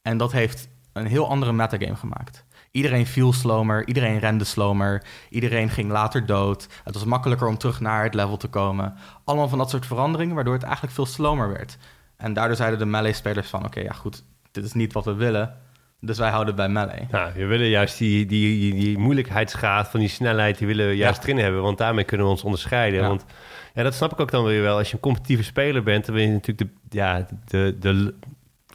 en 0.01 0.17
dat 0.17 0.31
heeft 0.31 0.67
een 0.95 1.05
heel 1.05 1.29
andere 1.29 1.53
metagame 1.53 1.95
gemaakt. 1.95 2.45
Iedereen 2.71 3.05
viel 3.05 3.33
slomer, 3.33 3.87
iedereen 3.87 4.19
rende 4.19 4.43
slomer, 4.43 5.03
iedereen 5.29 5.69
ging 5.69 5.91
later 5.91 6.25
dood. 6.25 6.67
Het 6.83 6.93
was 6.93 7.03
makkelijker 7.03 7.47
om 7.47 7.57
terug 7.57 7.79
naar 7.79 8.03
het 8.03 8.13
level 8.13 8.37
te 8.37 8.47
komen. 8.47 8.95
Allemaal 9.23 9.47
van 9.47 9.57
dat 9.57 9.69
soort 9.69 9.85
veranderingen, 9.85 10.35
waardoor 10.35 10.53
het 10.53 10.63
eigenlijk 10.63 10.93
veel 10.93 11.05
slomer 11.05 11.49
werd. 11.49 11.77
En 12.17 12.33
daardoor 12.33 12.55
zeiden 12.55 12.79
de 12.79 12.85
Melee-spelers 12.85 13.49
van, 13.49 13.65
oké, 13.65 13.79
ja 13.79 13.93
goed, 13.93 14.23
dit 14.51 14.65
is 14.65 14.73
niet 14.73 14.93
wat 14.93 15.05
we 15.05 15.13
willen. 15.13 15.57
Dus 15.99 16.17
wij 16.17 16.29
houden 16.29 16.55
bij 16.55 16.69
melee. 16.69 17.07
Nou, 17.11 17.33
we 17.33 17.45
willen 17.45 17.67
juist 17.67 17.97
die, 17.97 18.25
die, 18.25 18.59
die, 18.59 18.73
die 18.73 18.97
moeilijkheidsgraad 18.97 19.87
van 19.87 19.99
die 19.99 20.09
snelheid, 20.09 20.57
die 20.57 20.67
willen 20.67 20.87
we 20.87 20.95
juist 20.95 21.21
ja. 21.21 21.23
erin 21.23 21.43
hebben. 21.43 21.61
Want 21.61 21.77
daarmee 21.77 22.03
kunnen 22.03 22.25
we 22.25 22.31
ons 22.31 22.43
onderscheiden. 22.43 23.01
Ja. 23.01 23.07
Want 23.07 23.25
ja, 23.73 23.83
dat 23.83 23.93
snap 23.93 24.11
ik 24.11 24.19
ook 24.19 24.31
dan 24.31 24.43
weer 24.43 24.61
wel. 24.61 24.77
Als 24.77 24.87
je 24.87 24.93
een 24.93 24.99
competitieve 24.99 25.43
speler 25.43 25.83
bent, 25.83 26.05
dan 26.05 26.15
ben 26.15 26.23
je 26.23 26.31
natuurlijk 26.31 26.71
de, 26.71 26.97
ja, 26.97 27.27
de, 27.45 27.75
de, 27.79 28.13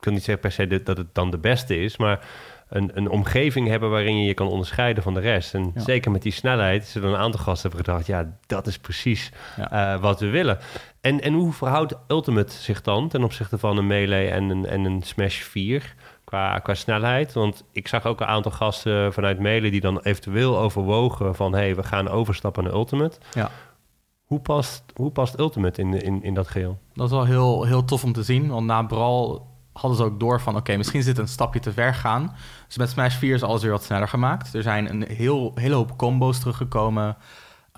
ik 0.00 0.06
kan 0.06 0.12
niet 0.12 0.24
zeggen 0.24 0.42
per 0.42 0.52
se 0.52 0.66
de, 0.66 0.82
dat 0.82 0.96
het 0.96 1.14
dan 1.14 1.30
de 1.30 1.38
beste 1.38 1.82
is, 1.82 1.96
maar 1.96 2.26
een, 2.68 2.90
een 2.94 3.08
omgeving 3.08 3.68
hebben 3.68 3.90
waarin 3.90 4.18
je 4.18 4.26
je 4.26 4.34
kan 4.34 4.48
onderscheiden 4.48 5.02
van 5.02 5.14
de 5.14 5.20
rest. 5.20 5.54
En 5.54 5.70
ja. 5.74 5.80
zeker 5.80 6.10
met 6.10 6.22
die 6.22 6.32
snelheid, 6.32 6.86
zullen 6.86 7.08
een 7.08 7.16
aantal 7.16 7.40
gasten 7.40 7.70
hebben 7.70 7.86
gedacht, 7.86 8.06
ja, 8.06 8.36
dat 8.46 8.66
is 8.66 8.78
precies 8.78 9.32
ja. 9.56 9.94
uh, 9.94 10.00
wat 10.00 10.20
we 10.20 10.28
willen. 10.28 10.58
En, 11.00 11.20
en 11.20 11.32
hoe 11.32 11.52
verhoudt 11.52 11.94
Ultimate 12.08 12.52
zich 12.52 12.80
dan 12.80 13.08
ten 13.08 13.24
opzichte 13.24 13.58
van 13.58 13.76
een 13.76 13.86
Melee 13.86 14.28
en 14.28 14.48
een, 14.48 14.66
en 14.66 14.84
een 14.84 15.02
Smash 15.02 15.40
4? 15.40 15.94
Qua, 16.24 16.58
qua 16.58 16.74
snelheid. 16.74 17.32
Want 17.32 17.64
ik 17.72 17.88
zag 17.88 18.06
ook 18.06 18.20
een 18.20 18.26
aantal 18.26 18.52
gasten 18.52 19.12
vanuit 19.12 19.40
mailen 19.40 19.70
die 19.70 19.80
dan 19.80 20.00
eventueel 20.00 20.58
overwogen 20.58 21.34
van 21.34 21.52
hé, 21.52 21.58
hey, 21.58 21.76
we 21.76 21.82
gaan 21.82 22.08
overstappen 22.08 22.64
naar 22.64 22.72
Ultimate. 22.72 23.18
Ja. 23.32 23.50
Hoe 24.24 24.40
past, 24.40 24.84
hoe 24.94 25.10
past 25.10 25.38
Ultimate 25.38 25.80
in, 25.80 26.02
in, 26.02 26.22
in 26.22 26.34
dat 26.34 26.48
geheel? 26.48 26.78
Dat 26.94 27.06
is 27.06 27.12
wel 27.12 27.24
heel, 27.24 27.64
heel 27.64 27.84
tof 27.84 28.04
om 28.04 28.12
te 28.12 28.22
zien. 28.22 28.48
Want 28.48 28.66
na 28.66 28.82
Brawl 28.82 29.40
hadden 29.72 29.98
ze 29.98 30.04
ook 30.04 30.20
door 30.20 30.40
van 30.40 30.56
oké, 30.56 30.76
misschien 30.76 31.02
zit 31.02 31.18
een 31.18 31.28
stapje 31.28 31.60
te 31.60 31.72
ver 31.72 31.94
gaan. 31.94 32.34
Dus 32.66 32.76
met 32.76 32.90
Smash 32.90 33.16
4 33.16 33.34
is 33.34 33.42
alles 33.42 33.62
weer 33.62 33.70
wat 33.70 33.84
sneller 33.84 34.08
gemaakt. 34.08 34.54
Er 34.54 34.62
zijn 34.62 34.90
een 34.90 35.02
heel, 35.02 35.52
hele 35.54 35.74
hoop 35.74 35.96
combo's 35.98 36.38
teruggekomen. 36.38 37.16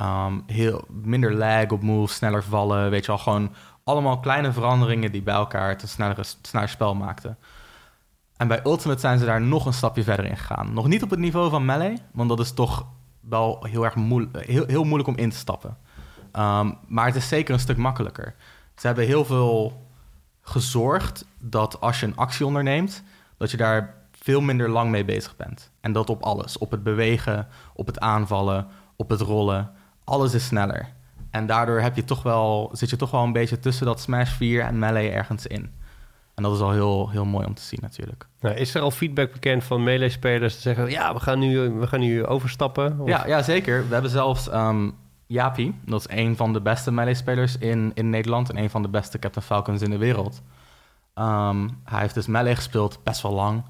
Um, 0.02 0.42
heel, 0.46 0.84
minder 0.88 1.34
lag 1.34 1.70
op 1.70 1.82
moves, 1.82 2.14
sneller 2.14 2.42
vallen. 2.42 2.90
Weet 2.90 3.04
je 3.04 3.12
al, 3.12 3.18
gewoon 3.18 3.54
allemaal 3.84 4.20
kleine 4.20 4.52
veranderingen 4.52 5.12
die 5.12 5.22
bij 5.22 5.34
elkaar 5.34 5.68
het 5.68 5.82
een 5.82 5.88
snellere, 5.88 6.22
sneller 6.42 6.68
spel 6.68 6.94
maakten. 6.94 7.38
En 8.36 8.48
bij 8.48 8.60
Ultimate 8.64 9.00
zijn 9.00 9.18
ze 9.18 9.24
daar 9.24 9.42
nog 9.42 9.66
een 9.66 9.72
stapje 9.72 10.02
verder 10.02 10.24
in 10.24 10.36
gegaan. 10.36 10.72
Nog 10.72 10.86
niet 10.86 11.02
op 11.02 11.10
het 11.10 11.18
niveau 11.18 11.50
van 11.50 11.64
Melee, 11.64 11.96
want 12.12 12.28
dat 12.28 12.40
is 12.40 12.52
toch 12.52 12.86
wel 13.20 13.66
heel 13.68 13.84
erg 13.84 13.94
moeilijk, 13.94 14.46
heel, 14.46 14.66
heel 14.66 14.84
moeilijk 14.84 15.08
om 15.08 15.16
in 15.16 15.30
te 15.30 15.36
stappen. 15.36 15.76
Um, 16.32 16.78
maar 16.86 17.06
het 17.06 17.14
is 17.14 17.28
zeker 17.28 17.54
een 17.54 17.60
stuk 17.60 17.76
makkelijker. 17.76 18.34
Ze 18.76 18.86
hebben 18.86 19.06
heel 19.06 19.24
veel 19.24 19.81
gezorgd 20.42 21.24
dat 21.38 21.80
als 21.80 22.00
je 22.00 22.06
een 22.06 22.16
actie 22.16 22.46
onderneemt, 22.46 23.02
dat 23.36 23.50
je 23.50 23.56
daar 23.56 23.94
veel 24.12 24.40
minder 24.40 24.68
lang 24.68 24.90
mee 24.90 25.04
bezig 25.04 25.36
bent. 25.36 25.70
En 25.80 25.92
dat 25.92 26.10
op 26.10 26.22
alles. 26.22 26.58
Op 26.58 26.70
het 26.70 26.82
bewegen, 26.82 27.48
op 27.74 27.86
het 27.86 28.00
aanvallen, 28.00 28.66
op 28.96 29.10
het 29.10 29.20
rollen. 29.20 29.70
Alles 30.04 30.34
is 30.34 30.46
sneller. 30.46 30.88
En 31.30 31.46
daardoor 31.46 31.80
heb 31.80 31.96
je 31.96 32.04
toch 32.04 32.22
wel, 32.22 32.70
zit 32.72 32.90
je 32.90 32.96
toch 32.96 33.10
wel 33.10 33.22
een 33.22 33.32
beetje 33.32 33.58
tussen 33.58 33.86
dat 33.86 34.00
Smash 34.00 34.30
4 34.30 34.62
en 34.62 34.78
Melee 34.78 35.10
ergens 35.10 35.46
in. 35.46 35.70
En 36.34 36.42
dat 36.42 36.54
is 36.54 36.60
al 36.60 36.70
heel, 36.70 37.10
heel 37.10 37.24
mooi 37.24 37.46
om 37.46 37.54
te 37.54 37.62
zien 37.62 37.78
natuurlijk. 37.82 38.26
Nou, 38.40 38.54
is 38.54 38.74
er 38.74 38.82
al 38.82 38.90
feedback 38.90 39.32
bekend 39.32 39.64
van 39.64 39.82
Melee-spelers 39.82 40.54
te 40.54 40.60
zeggen... 40.60 40.90
ja, 40.90 41.14
we 41.14 41.20
gaan 41.20 41.38
nu, 41.38 41.70
we 41.70 41.86
gaan 41.86 42.00
nu 42.00 42.26
overstappen? 42.26 43.00
Of? 43.00 43.08
Ja, 43.08 43.26
ja, 43.26 43.42
zeker. 43.42 43.86
We 43.88 43.92
hebben 43.92 44.10
zelfs 44.10 44.52
um, 44.52 44.94
Japi. 45.32 45.74
Dat 45.84 46.00
is 46.00 46.16
een 46.16 46.36
van 46.36 46.52
de 46.52 46.60
beste 46.60 46.92
Melee-spelers 46.92 47.58
in, 47.58 47.90
in 47.94 48.10
Nederland... 48.10 48.50
en 48.50 48.56
een 48.56 48.70
van 48.70 48.82
de 48.82 48.88
beste 48.88 49.18
Captain 49.18 49.46
Falcons 49.46 49.82
in 49.82 49.90
de 49.90 49.96
wereld. 49.96 50.42
Um, 51.14 51.80
hij 51.84 52.00
heeft 52.00 52.14
dus 52.14 52.26
Melee 52.26 52.54
gespeeld 52.54 53.04
best 53.04 53.22
wel 53.22 53.32
lang. 53.32 53.64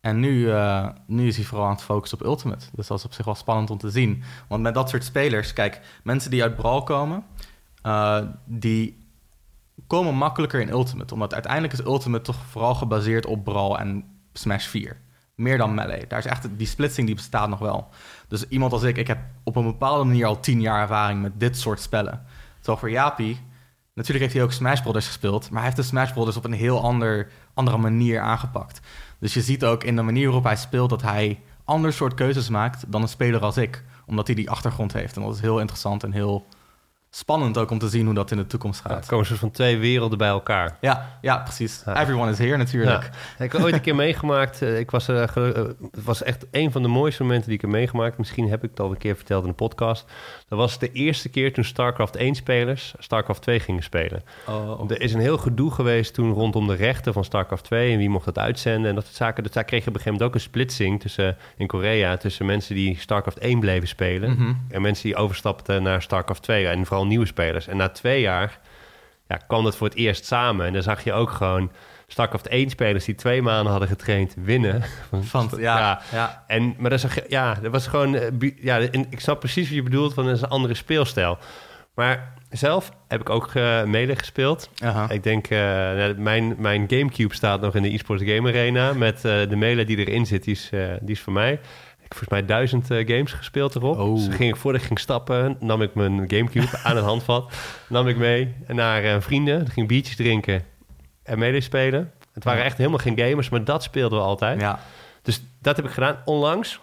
En 0.00 0.20
nu, 0.20 0.46
uh, 0.46 0.88
nu 1.06 1.26
is 1.26 1.36
hij 1.36 1.44
vooral 1.44 1.66
aan 1.66 1.72
het 1.72 1.82
focussen 1.82 2.20
op 2.20 2.26
Ultimate. 2.26 2.66
Dus 2.72 2.86
dat 2.86 2.98
is 2.98 3.04
op 3.04 3.12
zich 3.12 3.24
wel 3.24 3.34
spannend 3.34 3.70
om 3.70 3.78
te 3.78 3.90
zien. 3.90 4.22
Want 4.48 4.62
met 4.62 4.74
dat 4.74 4.88
soort 4.88 5.04
spelers... 5.04 5.52
Kijk, 5.52 5.80
mensen 6.02 6.30
die 6.30 6.42
uit 6.42 6.56
Brawl 6.56 6.82
komen... 6.82 7.24
Uh, 7.86 8.18
die 8.44 9.06
komen 9.86 10.14
makkelijker 10.14 10.60
in 10.60 10.68
Ultimate. 10.68 11.14
Omdat 11.14 11.32
uiteindelijk 11.34 11.72
is 11.72 11.80
Ultimate 11.84 12.22
toch 12.22 12.36
vooral 12.36 12.74
gebaseerd 12.74 13.26
op 13.26 13.44
Brawl 13.44 13.76
en 13.76 14.04
Smash 14.32 14.66
4. 14.66 15.00
Meer 15.34 15.58
dan 15.58 15.74
Melee. 15.74 16.06
Daar 16.06 16.18
is 16.18 16.26
echt, 16.26 16.48
die 16.56 16.66
splitsing 16.66 17.06
die 17.06 17.16
bestaat 17.16 17.48
nog 17.48 17.58
wel. 17.58 17.88
Dus 18.28 18.48
iemand 18.48 18.72
als 18.72 18.82
ik, 18.82 18.96
ik 18.96 19.06
heb 19.06 19.18
op 19.42 19.56
een 19.56 19.64
bepaalde 19.64 20.04
manier 20.04 20.26
al 20.26 20.40
tien 20.40 20.60
jaar 20.60 20.80
ervaring 20.80 21.22
met 21.22 21.40
dit 21.40 21.58
soort 21.58 21.80
spellen. 21.80 22.24
Terwijl 22.56 22.78
voor 22.78 22.90
Japi, 22.90 23.40
natuurlijk 23.94 24.24
heeft 24.24 24.34
hij 24.34 24.42
ook 24.42 24.52
Smash 24.52 24.80
Brothers 24.80 25.06
gespeeld, 25.06 25.42
maar 25.42 25.62
hij 25.62 25.64
heeft 25.64 25.76
de 25.76 25.82
Smash 25.82 26.12
Brothers 26.12 26.36
op 26.36 26.44
een 26.44 26.52
heel 26.52 26.82
ander, 26.82 27.30
andere 27.54 27.76
manier 27.76 28.20
aangepakt. 28.20 28.80
Dus 29.18 29.34
je 29.34 29.42
ziet 29.42 29.64
ook 29.64 29.84
in 29.84 29.96
de 29.96 30.02
manier 30.02 30.24
waarop 30.24 30.44
hij 30.44 30.56
speelt 30.56 30.90
dat 30.90 31.02
hij 31.02 31.40
ander 31.64 31.92
soort 31.92 32.14
keuzes 32.14 32.48
maakt 32.48 32.84
dan 32.88 33.02
een 33.02 33.08
speler 33.08 33.40
als 33.40 33.56
ik. 33.56 33.84
Omdat 34.06 34.26
hij 34.26 34.36
die 34.36 34.50
achtergrond 34.50 34.92
heeft. 34.92 35.16
En 35.16 35.22
dat 35.22 35.34
is 35.34 35.40
heel 35.40 35.60
interessant 35.60 36.02
en 36.02 36.12
heel 36.12 36.46
spannend 37.14 37.58
ook 37.58 37.70
om 37.70 37.78
te 37.78 37.88
zien 37.88 38.04
hoe 38.04 38.14
dat 38.14 38.30
in 38.30 38.36
de 38.36 38.46
toekomst 38.46 38.80
gaat. 38.80 39.02
Ja, 39.02 39.08
komen 39.08 39.26
ze 39.26 39.36
van 39.36 39.50
twee 39.50 39.78
werelden 39.78 40.18
bij 40.18 40.28
elkaar. 40.28 40.76
Ja, 40.80 41.18
ja 41.20 41.38
precies. 41.38 41.82
Ja. 41.86 42.00
Everyone 42.00 42.30
is 42.30 42.38
here 42.38 42.56
natuurlijk. 42.56 43.10
Ja. 43.38 43.44
Ik 43.44 43.52
heb 43.52 43.62
ooit 43.62 43.74
een 43.74 43.80
keer 43.80 43.94
meegemaakt. 43.94 44.60
Ik 44.60 44.90
was, 44.90 45.08
uh, 45.08 45.20
het 45.20 46.04
was 46.04 46.22
echt 46.22 46.46
een 46.50 46.72
van 46.72 46.82
de 46.82 46.88
mooiste 46.88 47.22
momenten 47.22 47.46
die 47.46 47.56
ik 47.56 47.60
heb 47.60 47.70
meegemaakt. 47.70 48.18
Misschien 48.18 48.50
heb 48.50 48.64
ik 48.64 48.70
het 48.70 48.80
al 48.80 48.90
een 48.90 48.96
keer 48.96 49.16
verteld 49.16 49.42
in 49.42 49.48
de 49.48 49.54
podcast. 49.54 50.10
Dat 50.52 50.60
was 50.60 50.78
de 50.78 50.92
eerste 50.92 51.28
keer 51.28 51.52
toen 51.52 51.64
StarCraft 51.64 52.16
1 52.16 52.34
spelers 52.34 52.94
StarCraft 52.98 53.42
2 53.42 53.60
gingen 53.60 53.82
spelen. 53.82 54.22
Oh, 54.46 54.80
oh. 54.80 54.90
Er 54.90 55.00
is 55.00 55.12
een 55.12 55.20
heel 55.20 55.38
gedoe 55.38 55.70
geweest 55.70 56.14
toen 56.14 56.32
rondom 56.32 56.66
de 56.66 56.74
rechten 56.74 57.12
van 57.12 57.24
StarCraft 57.24 57.64
2 57.64 57.92
en 57.92 57.98
wie 57.98 58.08
mocht 58.08 58.24
dat 58.24 58.38
uitzenden 58.38 58.88
en 58.88 58.94
dat 58.94 59.04
soort 59.04 59.16
zaken. 59.16 59.42
Dus 59.42 59.52
daar 59.52 59.64
kreeg 59.64 59.82
je 59.82 59.88
op 59.88 59.94
een 59.94 60.00
gegeven 60.00 60.18
moment 60.20 60.36
ook 60.36 60.42
een 60.42 60.48
splitsing 60.50 61.00
tussen 61.00 61.36
in 61.56 61.66
Korea 61.66 62.16
tussen 62.16 62.46
mensen 62.46 62.74
die 62.74 62.98
StarCraft 62.98 63.38
1 63.38 63.60
bleven 63.60 63.88
spelen 63.88 64.30
mm 64.30 64.36
-hmm. 64.36 64.66
en 64.68 64.82
mensen 64.82 65.04
die 65.04 65.16
overstapten 65.16 65.82
naar 65.82 66.02
StarCraft 66.02 66.42
2 66.42 66.66
en 66.66 66.86
vooral 66.86 67.06
nieuwe 67.06 67.26
spelers. 67.26 67.66
En 67.66 67.76
na 67.76 67.88
twee 67.88 68.20
jaar 68.20 68.60
ja, 69.28 69.36
kwam 69.36 69.64
dat 69.64 69.76
voor 69.76 69.88
het 69.88 69.96
eerst 69.96 70.24
samen. 70.24 70.66
En 70.66 70.72
dan 70.72 70.82
zag 70.82 71.04
je 71.04 71.12
ook 71.12 71.30
gewoon 71.30 71.70
StarCraft 72.12 72.48
1 72.48 72.70
spelers 72.70 73.04
die 73.04 73.14
twee 73.14 73.42
maanden 73.42 73.70
hadden 73.70 73.88
getraind 73.88 74.34
winnen. 74.44 74.82
Van, 75.22 75.50
ja, 75.58 76.00
ja. 76.12 76.44
En, 76.46 76.74
maar 76.78 76.90
dat, 76.90 77.04
is, 77.04 77.16
een- 77.16 77.22
ja, 77.28 77.54
dat 77.62 77.72
was 77.72 77.86
gewoon... 77.86 78.14
eh, 78.14 78.30
Ja, 78.62 78.76
ik 79.10 79.20
snap 79.20 79.38
precies 79.38 79.66
wat 79.66 79.74
je 79.76 79.82
bedoelt, 79.82 80.14
van 80.14 80.24
dat 80.24 80.34
is 80.36 80.42
een 80.42 80.48
andere 80.48 80.74
speelstijl. 80.74 81.38
Maar 81.94 82.34
zelf 82.50 82.90
heb 83.08 83.20
ik 83.20 83.30
ook 83.30 83.54
uh, 83.54 83.82
mede 83.84 84.16
gespeeld. 84.16 84.70
Aha. 84.84 85.10
Ik 85.10 85.22
denk, 85.22 85.46
eh, 85.46 85.58
nou, 85.58 86.14
mijn, 86.18 86.54
mijn 86.58 86.84
Gamecube 86.88 87.34
staat 87.34 87.60
nog 87.60 87.74
in 87.74 87.82
de 87.82 87.90
eSports 87.90 88.22
Game 88.26 88.48
Arena. 88.48 88.92
Met 88.92 89.20
de 89.20 89.56
mailer 89.56 89.86
die 89.86 89.96
erin 89.96 90.26
zit, 90.26 90.44
die 90.44 90.54
is, 90.54 90.70
die 91.00 91.10
is 91.14 91.20
van 91.20 91.32
mij. 91.32 91.52
Ik 91.52 92.08
heb 92.08 92.18
volgens 92.18 92.28
mij 92.28 92.44
duizend 92.44 92.90
eh, 92.90 93.06
games 93.16 93.32
gespeeld 93.32 93.74
erop. 93.74 93.98
Oh. 93.98 94.14
Dus 94.14 94.34
ging 94.34 94.50
ik, 94.50 94.56
voordat 94.56 94.80
ik 94.80 94.86
ging 94.86 94.98
stappen, 94.98 95.56
nam 95.60 95.82
ik 95.82 95.94
mijn 95.94 96.24
Gamecube 96.26 96.78
aan 96.84 96.96
het 96.96 97.04
handvat. 97.04 97.52
Nam 97.88 98.08
ik 98.08 98.16
mee 98.16 98.54
naar 98.66 99.04
eh, 99.04 99.16
vrienden. 99.20 99.58
Dan 99.58 99.68
ging 99.70 99.88
biertjes 99.88 100.16
drinken 100.16 100.62
en 101.22 101.38
mede 101.38 101.60
spelen. 101.60 102.12
Het 102.32 102.44
waren 102.44 102.64
echt 102.64 102.76
helemaal 102.76 102.98
geen 102.98 103.18
gamers, 103.18 103.48
maar 103.48 103.64
dat 103.64 103.82
speelden 103.82 104.18
we 104.18 104.24
altijd. 104.24 104.60
ja. 104.60 104.78
Dus 105.22 105.42
dat 105.60 105.76
heb 105.76 105.84
ik 105.84 105.90
gedaan. 105.90 106.16
Onlangs 106.24 106.80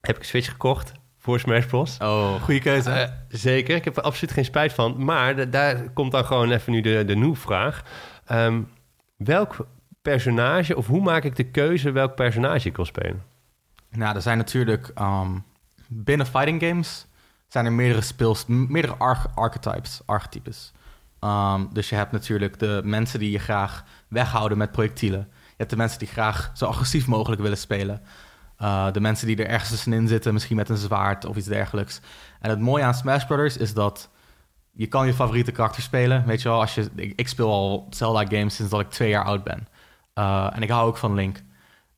heb 0.00 0.14
ik 0.16 0.22
een 0.22 0.28
Switch 0.28 0.48
gekocht 0.50 0.92
voor 1.18 1.40
Smash 1.40 1.66
Bros. 1.66 1.96
Oh, 2.02 2.42
goede 2.42 2.60
keuze. 2.60 2.90
Eh, 2.90 3.08
zeker, 3.28 3.76
ik 3.76 3.84
heb 3.84 3.96
er 3.96 4.02
absoluut 4.02 4.32
geen 4.34 4.44
spijt 4.44 4.72
van. 4.72 5.04
Maar 5.04 5.36
da- 5.36 5.44
daar 5.44 5.90
komt 5.90 6.12
dan 6.12 6.24
gewoon 6.24 6.50
even 6.50 6.72
nu 6.72 6.80
de, 6.80 7.04
de 7.04 7.16
nieuw-vraag. 7.16 7.82
Ehm, 8.26 8.60
welk 9.16 9.56
personage, 10.02 10.76
of 10.76 10.86
hoe 10.86 11.00
maak 11.02 11.24
ik 11.24 11.36
de 11.36 11.44
keuze 11.44 11.90
welk 11.90 12.14
personage 12.14 12.68
ik 12.68 12.76
wil 12.76 12.84
spelen? 12.84 13.22
Nou, 13.90 14.14
er 14.16 14.22
zijn 14.22 14.36
natuurlijk 14.38 14.90
ehm, 14.94 15.30
binnen 15.88 16.26
fighting 16.26 16.62
games 16.62 17.06
zijn 17.48 17.64
er 17.64 17.72
meerdere 17.72 18.00
speels, 18.02 18.44
meerdere 18.46 18.94
arch- 18.94 19.26
archetypes, 19.36 20.00
archetypes. 20.06 20.72
Ehm, 21.20 21.66
dus 21.72 21.88
je 21.88 21.94
hebt 21.94 22.12
natuurlijk 22.12 22.58
de 22.58 22.80
mensen 22.84 23.18
die 23.18 23.30
je 23.30 23.38
graag 23.38 23.84
weghouden 24.08 24.58
met 24.58 24.72
projectielen. 24.72 25.28
Je 25.30 25.56
hebt 25.56 25.70
de 25.70 25.76
mensen 25.76 25.98
die 25.98 26.08
graag 26.08 26.50
zo 26.54 26.66
agressief 26.66 27.06
mogelijk 27.06 27.42
willen 27.42 27.58
spelen. 27.58 28.02
Uh, 28.58 28.92
de 28.92 29.00
mensen 29.00 29.26
die 29.26 29.36
er 29.36 29.48
ergens 29.48 29.70
tussenin 29.70 30.08
zitten, 30.08 30.32
misschien 30.32 30.56
met 30.56 30.68
een 30.68 30.76
zwaard 30.76 31.24
of 31.24 31.36
iets 31.36 31.46
dergelijks. 31.46 32.00
En 32.40 32.50
het 32.50 32.60
mooie 32.60 32.84
aan 32.84 32.94
Smash 32.94 33.24
Brothers 33.24 33.56
is 33.56 33.74
dat 33.74 34.10
je 34.72 34.86
kan 34.86 35.06
je 35.06 35.14
favoriete 35.14 35.52
karakter 35.52 35.82
spelen. 35.82 36.26
Weet 36.26 36.42
je 36.42 36.48
wel, 36.48 36.60
als 36.60 36.74
je, 36.74 36.90
ik, 36.94 37.28
speel 37.28 37.50
al 37.50 37.86
Zelda 37.90 38.24
games 38.24 38.54
sinds 38.54 38.70
dat 38.70 38.80
ik 38.80 38.90
twee 38.90 39.08
jaar 39.08 39.24
oud 39.24 39.44
ben. 39.44 39.68
Uh, 40.14 40.50
en 40.52 40.62
ik 40.62 40.70
hou 40.70 40.88
ook 40.88 40.96
van 40.96 41.14
Link. 41.14 41.42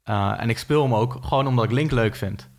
Uh, 0.04 0.35
en 0.40 0.50
ik 0.50 0.58
speel 0.58 0.82
hem 0.82 0.94
ook 0.94 1.18
gewoon 1.20 1.46
omdat 1.46 1.64
ik 1.64 1.70
Link 1.70 1.90
leuk 1.90 2.14
vind. 2.14 2.50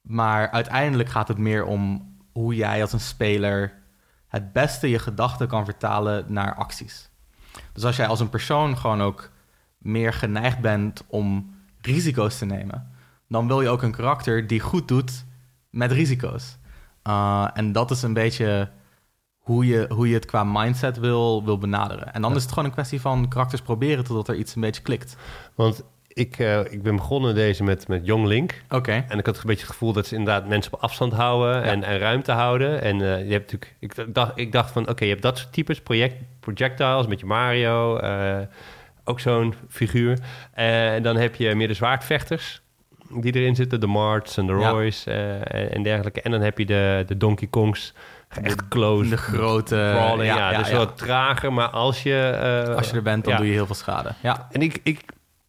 Maar 0.00 0.50
uiteindelijk 0.50 1.08
gaat 1.08 1.28
het 1.28 1.38
meer 1.38 1.64
om 1.64 2.14
hoe 2.32 2.54
jij 2.54 2.82
als 2.82 2.92
een 2.92 3.00
speler 3.00 3.79
het 4.30 4.52
beste 4.52 4.90
je 4.90 4.98
gedachten 4.98 5.48
kan 5.48 5.64
vertalen 5.64 6.24
naar 6.28 6.54
acties. 6.54 7.10
Dus 7.72 7.84
als 7.84 7.96
jij 7.96 8.06
als 8.06 8.20
een 8.20 8.28
persoon 8.30 8.76
gewoon 8.78 9.02
ook 9.02 9.30
meer 9.78 10.12
geneigd 10.12 10.60
bent 10.60 11.04
om 11.06 11.54
risico's 11.80 12.38
te 12.38 12.44
nemen, 12.44 12.90
dan 13.28 13.46
wil 13.46 13.60
je 13.60 13.68
ook 13.68 13.82
een 13.82 13.92
karakter 13.92 14.46
die 14.46 14.60
goed 14.60 14.88
doet 14.88 15.24
met 15.70 15.92
risico's. 15.92 16.58
Uh, 17.04 17.48
en 17.54 17.72
dat 17.72 17.90
is 17.90 18.02
een 18.02 18.12
beetje 18.12 18.70
hoe 19.36 19.66
je, 19.66 19.86
hoe 19.88 20.08
je 20.08 20.14
het 20.14 20.24
qua 20.24 20.44
mindset 20.44 20.98
wil, 20.98 21.44
wil 21.44 21.58
benaderen. 21.58 22.12
En 22.12 22.20
dan 22.22 22.30
Ja. 22.30 22.36
is 22.36 22.42
het 22.42 22.52
gewoon 22.52 22.64
een 22.64 22.74
kwestie 22.74 23.00
van 23.00 23.28
karakters 23.28 23.62
proberen 23.62 24.04
totdat 24.04 24.28
er 24.28 24.34
iets 24.36 24.54
een 24.54 24.60
beetje 24.60 24.82
klikt. 24.82 25.16
Want 25.54 25.82
ik, 26.12 26.38
eh, 26.38 26.60
ik 26.60 26.82
ben 26.82 26.96
begonnen 26.96 27.34
deze 27.34 27.64
met, 27.64 27.88
met 27.88 28.06
Young 28.06 28.26
Link. 28.26 28.62
Oké. 28.68 29.04
En 29.08 29.18
ik 29.18 29.26
had 29.26 29.36
een 29.36 29.42
beetje 29.44 29.62
het 29.62 29.72
gevoel 29.72 29.92
dat 29.92 30.06
ze 30.06 30.14
inderdaad 30.14 30.48
mensen 30.48 30.72
op 30.72 30.80
afstand 30.80 31.12
houden 31.12 31.62
en, 31.62 31.84
en 31.84 31.98
ruimte 31.98 32.32
houden. 32.32 32.82
En 32.82 32.94
eh, 33.00 33.26
je 33.26 33.32
hebt 33.32 33.52
natuurlijk, 33.52 33.74
ik 33.78 34.14
dacht, 34.14 34.32
ik 34.34 34.52
dacht 34.52 34.70
van, 34.70 34.88
oké, 34.88 35.04
je 35.04 35.10
hebt 35.10 35.22
dat 35.22 35.38
soort 35.38 35.52
types, 35.52 35.80
project, 35.80 36.14
projectiles 36.40 37.06
met 37.06 37.20
je 37.20 37.26
Mario, 37.26 37.96
eh, 37.96 38.38
ook 39.04 39.20
zo'n 39.20 39.54
figuur. 39.68 40.18
En 40.52 41.02
dan 41.02 41.16
heb 41.16 41.34
je 41.34 41.54
meer 41.54 41.68
de 41.68 41.74
zwaardvechters 41.74 42.62
die 43.10 43.34
erin 43.34 43.54
zitten, 43.54 43.80
de 43.80 43.86
Marts 43.86 44.36
en 44.36 44.46
de. 44.46 44.52
Roy's 44.52 45.06
en, 45.06 45.72
en 45.72 45.82
dergelijke. 45.82 46.22
En 46.22 46.30
dan 46.30 46.40
heb 46.40 46.58
je 46.58 46.66
de, 46.66 47.04
de 47.06 47.16
Donkey 47.16 47.48
Kongs, 47.48 47.94
echt 48.42 48.68
close. 48.68 49.08
De 49.08 49.16
grote... 49.16 49.76
ja, 49.76 50.22
ja, 50.22 50.58
dus 50.58 50.68
ja. 50.68 50.76
wat 50.76 50.98
trager, 50.98 51.52
maar 51.52 51.68
als 51.68 52.02
je... 52.02 52.72
Als 52.76 52.90
je 52.90 52.96
er 52.96 53.02
bent, 53.02 53.24
dan 53.24 53.36
doe 53.36 53.46
je 53.46 53.52
heel 53.52 53.66
veel 53.66 53.74
schade. 53.74 54.12
Ja. 54.20 54.48
En 54.50 54.62
ik, 54.62 54.80
ik 54.82 55.00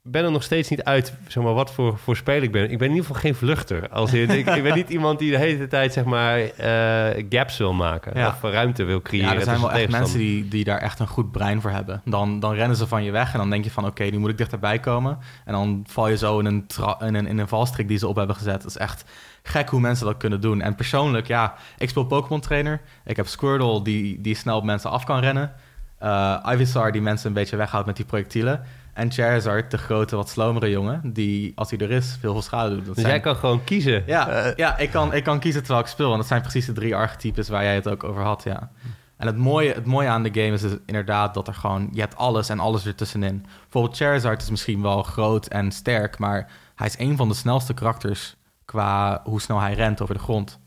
ben 0.03 0.23
er 0.23 0.31
nog 0.31 0.43
steeds 0.43 0.69
niet 0.69 0.83
uit, 0.83 1.13
zeg 1.27 1.43
maar, 1.43 1.53
wat 1.53 1.73
voor, 1.73 1.97
voor 1.97 2.15
speler 2.15 2.43
ik 2.43 2.51
ben. 2.51 2.71
Ik 2.71 2.77
ben 2.77 2.87
in 2.87 2.93
ieder 2.93 3.05
geval 3.05 3.21
geen 3.21 3.35
vluchter. 3.35 3.89
Als 3.89 4.13
in, 4.13 4.29
ik, 4.29 4.45
ik 4.45 4.63
ben 4.63 4.75
niet 4.75 4.89
iemand 4.97 5.19
die 5.19 5.31
de 5.31 5.37
hele 5.37 5.67
tijd, 5.67 5.93
zeg 5.93 6.03
maar, 6.03 6.39
eh, 6.39 7.25
gaps 7.29 7.57
wil 7.57 7.73
maken. 7.73 8.17
Ja. 8.17 8.27
Of 8.27 8.41
ruimte 8.41 8.83
wil 8.83 9.01
creëren. 9.01 9.29
Ja, 9.29 9.35
er 9.35 9.43
zijn 9.43 9.59
wel 9.59 9.71
echt 9.71 9.89
mensen 9.89 10.17
die, 10.17 10.47
die 10.47 10.63
daar 10.63 10.77
echt 10.77 10.99
een 10.99 11.07
goed 11.07 11.31
brein 11.31 11.61
voor 11.61 11.71
hebben. 11.71 12.01
Dan, 12.05 12.39
dan 12.39 12.53
rennen 12.53 12.77
ze 12.77 12.87
van 12.87 13.03
je 13.03 13.11
weg 13.11 13.33
en 13.33 13.39
dan 13.39 13.49
denk 13.49 13.63
je 13.63 13.71
van... 13.71 13.85
oké, 13.85 14.03
nu 14.03 14.17
moet 14.17 14.29
ik 14.29 14.37
dichterbij 14.37 14.79
komen. 14.79 15.17
En 15.45 15.53
dan 15.53 15.83
val 15.87 16.07
je 16.07 16.17
zo 16.17 16.39
in 16.39 16.45
een, 16.45 16.65
in, 16.99 17.15
een, 17.15 17.27
in 17.27 17.37
een 17.37 17.47
valstrik 17.47 17.87
die 17.87 17.97
ze 17.97 18.07
op 18.07 18.15
hebben 18.15 18.35
gezet. 18.35 18.63
Het 18.63 18.71
is 18.71 18.77
echt 18.77 19.03
gek 19.43 19.69
hoe 19.69 19.79
mensen 19.79 20.05
dat 20.05 20.17
kunnen 20.17 20.41
doen. 20.41 20.61
En 20.61 20.75
persoonlijk, 20.75 21.27
ja, 21.27 21.53
ik 21.77 21.89
speel 21.89 22.05
Pokémon 22.05 22.41
Trainer. 22.41 22.81
Ik 23.05 23.15
heb 23.15 23.27
Squirtle 23.27 23.81
die, 23.81 24.21
die 24.21 24.35
snel 24.35 24.57
op 24.57 24.63
mensen 24.63 24.89
af 24.89 25.03
kan 25.03 25.19
rennen. 25.19 25.53
Eh 25.97 26.37
Ivysaur 26.53 26.91
die 26.91 27.01
mensen 27.01 27.27
een 27.27 27.33
beetje 27.33 27.55
weghoudt 27.55 27.85
met 27.85 27.95
die 27.95 28.05
projectielen. 28.05 28.65
En 28.93 29.11
Charizard, 29.11 29.71
de 29.71 29.77
grote, 29.77 30.15
wat 30.15 30.29
slomere 30.29 30.69
jongen... 30.69 31.13
die, 31.13 31.51
als 31.55 31.69
hij 31.69 31.79
er 31.79 31.91
is, 31.91 32.17
veel, 32.19 32.31
veel 32.31 32.41
schade 32.41 32.69
doet. 32.75 32.85
Dat 32.85 32.95
Dus 32.95 33.03
zijn- 33.03 33.07
jij 33.15 33.19
kan 33.23 33.35
gewoon 33.35 33.63
kiezen. 33.63 34.03
Ja, 34.05 34.27
Eh, 34.29 34.55
ja 34.55 34.77
ik, 34.77 34.91
kan, 34.91 35.13
ik 35.13 35.23
kan 35.23 35.39
kiezen 35.39 35.61
terwijl 35.61 35.83
ik 35.83 35.89
speel. 35.91 36.11
En 36.11 36.17
dat 36.17 36.27
zijn 36.27 36.41
precies 36.41 36.65
de 36.65 36.73
drie 36.73 36.95
archetypes 36.95 37.49
waar 37.49 37.63
jij 37.63 37.75
het 37.75 37.87
ook 37.89 38.03
over 38.03 38.21
had, 38.23 38.43
ja. 38.43 38.71
En 39.17 39.27
het 39.27 39.37
mooie, 39.37 39.73
het 39.73 39.85
mooie 39.85 40.07
aan 40.07 40.23
de 40.23 40.29
game 40.41 40.53
is 40.53 40.61
dus 40.61 40.71
inderdaad 40.85 41.33
dat 41.33 41.47
er 41.47 41.53
gewoon... 41.53 41.89
Je 41.91 41.99
hebt 41.99 42.15
alles 42.15 42.49
en 42.49 42.59
alles 42.59 42.85
ertussenin. 42.85 43.45
Bijvoorbeeld 43.61 43.95
Charizard 43.97 44.41
is 44.41 44.49
misschien 44.49 44.81
wel 44.81 45.03
groot 45.03 45.45
en 45.47 45.71
sterk... 45.71 46.17
maar 46.19 46.49
hij 46.75 46.87
is 46.87 46.99
een 46.99 47.17
van 47.17 47.27
de 47.27 47.33
snelste 47.33 47.73
karakters... 47.73 48.35
qua 48.65 49.21
hoe 49.23 49.41
snel 49.41 49.59
hij 49.59 49.73
rent 49.73 50.01
over 50.01 50.15
de 50.15 50.21
grond. 50.21 50.59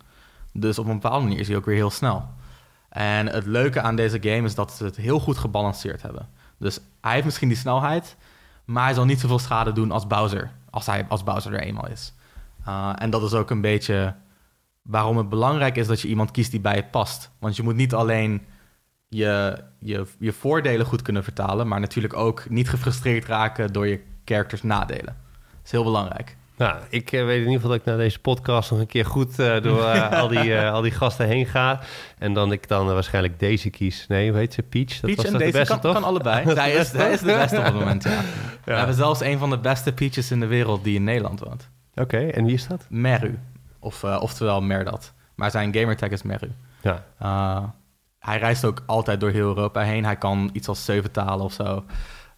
Dus 0.53 0.79
op 0.79 0.87
een 0.87 1.01
bepaalde 1.01 1.25
manier 1.25 1.41
is 1.41 1.49
hij 1.49 1.57
ook 1.57 1.65
weer 1.65 1.75
heel 1.77 1.91
snel. 1.91 2.29
En 2.89 3.27
het 3.27 3.47
leuke 3.47 3.81
aan 3.81 3.97
deze 3.97 4.19
game 4.23 4.43
is 4.47 4.55
dat 4.55 4.73
ze 4.73 4.85
het 4.85 4.97
heel 4.97 5.21
goed 5.21 5.37
gebalanceerd 5.39 6.03
hebben. 6.03 6.29
Dus 6.59 6.81
hij 7.01 7.13
heeft 7.13 7.25
misschien 7.25 7.49
die 7.49 7.57
snelheid... 7.57 8.17
maar 8.65 8.85
hij 8.85 8.95
zal 8.95 9.05
niet 9.05 9.21
zoveel 9.21 9.39
schade 9.39 9.73
doen 9.73 9.91
als 9.91 10.07
Bowser... 10.07 10.51
als, 10.71 10.87
hij, 10.87 11.07
als 11.09 11.25
Bowser 11.25 11.53
er 11.53 11.61
eenmaal 11.61 11.89
is. 11.89 12.13
Uh, 12.69 12.93
en 12.99 13.11
dat 13.11 13.23
is 13.23 13.35
ook 13.35 13.51
een 13.51 13.61
beetje 13.61 14.15
waarom 14.83 15.17
het 15.17 15.29
belangrijk 15.29 15.77
is 15.77 15.87
dat 15.87 16.01
je 16.01 16.09
iemand 16.09 16.31
kiest 16.31 16.51
die 16.51 16.61
bij 16.61 16.77
je 16.77 16.85
past. 16.85 17.31
Want 17.39 17.57
je 17.57 17.63
moet 17.63 17.75
niet 17.75 17.95
alleen 17.95 18.43
je, 19.09 19.65
je, 19.79 20.07
je 20.19 20.33
voordelen 20.33 20.87
goed 20.87 21.03
kunnen 21.03 21.25
vertalen, 21.25 21.69
maar 21.69 21.81
natuurlijk 21.81 22.15
ook 22.15 22.49
niet 22.49 22.69
gefrustreerd 22.69 23.25
raken 23.25 23.73
door 23.73 23.87
je 23.87 24.03
characters 24.25 24.63
nadelen. 24.63 25.17
Dat 25.35 25.65
is 25.65 25.71
heel 25.71 25.85
belangrijk. 25.85 26.37
Nou, 26.57 26.77
ik 26.89 27.13
eh, 27.13 27.25
weet 27.25 27.37
in 27.37 27.51
ieder 27.51 27.55
geval 27.55 27.71
dat 27.71 27.79
ik 27.79 27.85
na 27.85 27.97
deze 27.97 28.21
podcast 28.21 28.71
nog 28.71 28.81
een 28.81 28.87
keer 28.87 29.07
goed 29.07 29.39
eh, 29.39 29.63
door 29.63 29.85
eh, 29.85 30.13
al, 30.21 30.29
die, 30.29 30.59
al 30.59 30.83
die 30.83 30.91
gasten 30.91 31.27
heen 31.27 31.47
ga. 31.47 31.81
En 32.19 32.33
dan 32.33 32.53
ik 32.53 32.69
dan 32.69 32.87
waarschijnlijk 32.87 33.39
deze 33.39 33.71
kies. 33.71 34.07
Nee, 34.07 34.29
hoe 34.31 34.39
heet 34.39 34.55
ze? 34.55 34.63
Peach? 34.63 34.89
Dat 34.89 35.01
Peach 35.01 35.17
was 35.17 35.25
en 35.25 35.31
toch 35.31 35.41
de 35.41 35.47
deze 35.47 35.59
beste, 35.59 35.73
kan, 35.73 35.83
toch? 35.83 35.93
kan 35.93 36.05
allebei. 36.05 36.51
zij, 36.55 36.73
is, 36.73 36.91
zij 36.91 37.13
is 37.13 37.21
de 37.21 37.27
beste 37.27 37.59
op 37.59 37.65
het 37.65 37.75
moment, 37.75 38.03
ja. 38.03 38.21
We 38.65 38.73
hebben 38.73 38.95
zelfs 38.95 39.21
een 39.21 39.39
van 39.39 39.51
de 39.51 39.59
beste 39.59 39.93
Peaches 39.93 40.31
in 40.31 40.41
de 40.41 40.47
wereld 40.47 40.85
die 40.85 40.95
in 40.95 41.05
Nederland 41.05 41.41
woont. 41.41 41.69
Oké, 41.95 42.19
en 42.19 42.45
wie 42.45 42.55
is 42.55 42.67
dat? 42.67 42.87
Meru. 42.89 43.39
Of, 43.79 44.05
oftewel 44.05 44.61
Merdat. 44.61 45.13
Maar 45.35 45.51
zijn 45.51 45.75
gamertag 45.75 46.11
is 46.11 46.23
Meru. 46.23 46.51
Ja. 46.81 47.05
Hij 48.19 48.39
reist 48.39 48.65
ook 48.65 48.83
altijd 48.87 49.21
door 49.21 49.31
heel 49.31 49.47
Europa 49.47 49.81
heen. 49.81 50.05
Hij 50.05 50.17
kan 50.17 50.51
iets 50.53 50.69
als 50.69 50.85
zeven 50.85 51.11
talen 51.11 51.45
of 51.45 51.53
zo. 51.53 51.85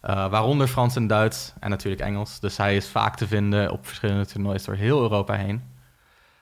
Uh, 0.05 0.29
waaronder 0.29 0.67
Frans 0.67 0.95
en 0.95 1.07
Duits 1.07 1.53
en 1.59 1.69
natuurlijk 1.69 2.01
Engels. 2.01 2.39
Dus 2.39 2.57
hij 2.57 2.75
is 2.75 2.87
vaak 2.87 3.15
te 3.15 3.27
vinden 3.27 3.71
op 3.71 3.85
verschillende 3.85 4.25
toernooien 4.25 4.65
door 4.65 4.75
heel 4.75 5.01
Europa 5.01 5.33
heen. 5.33 5.61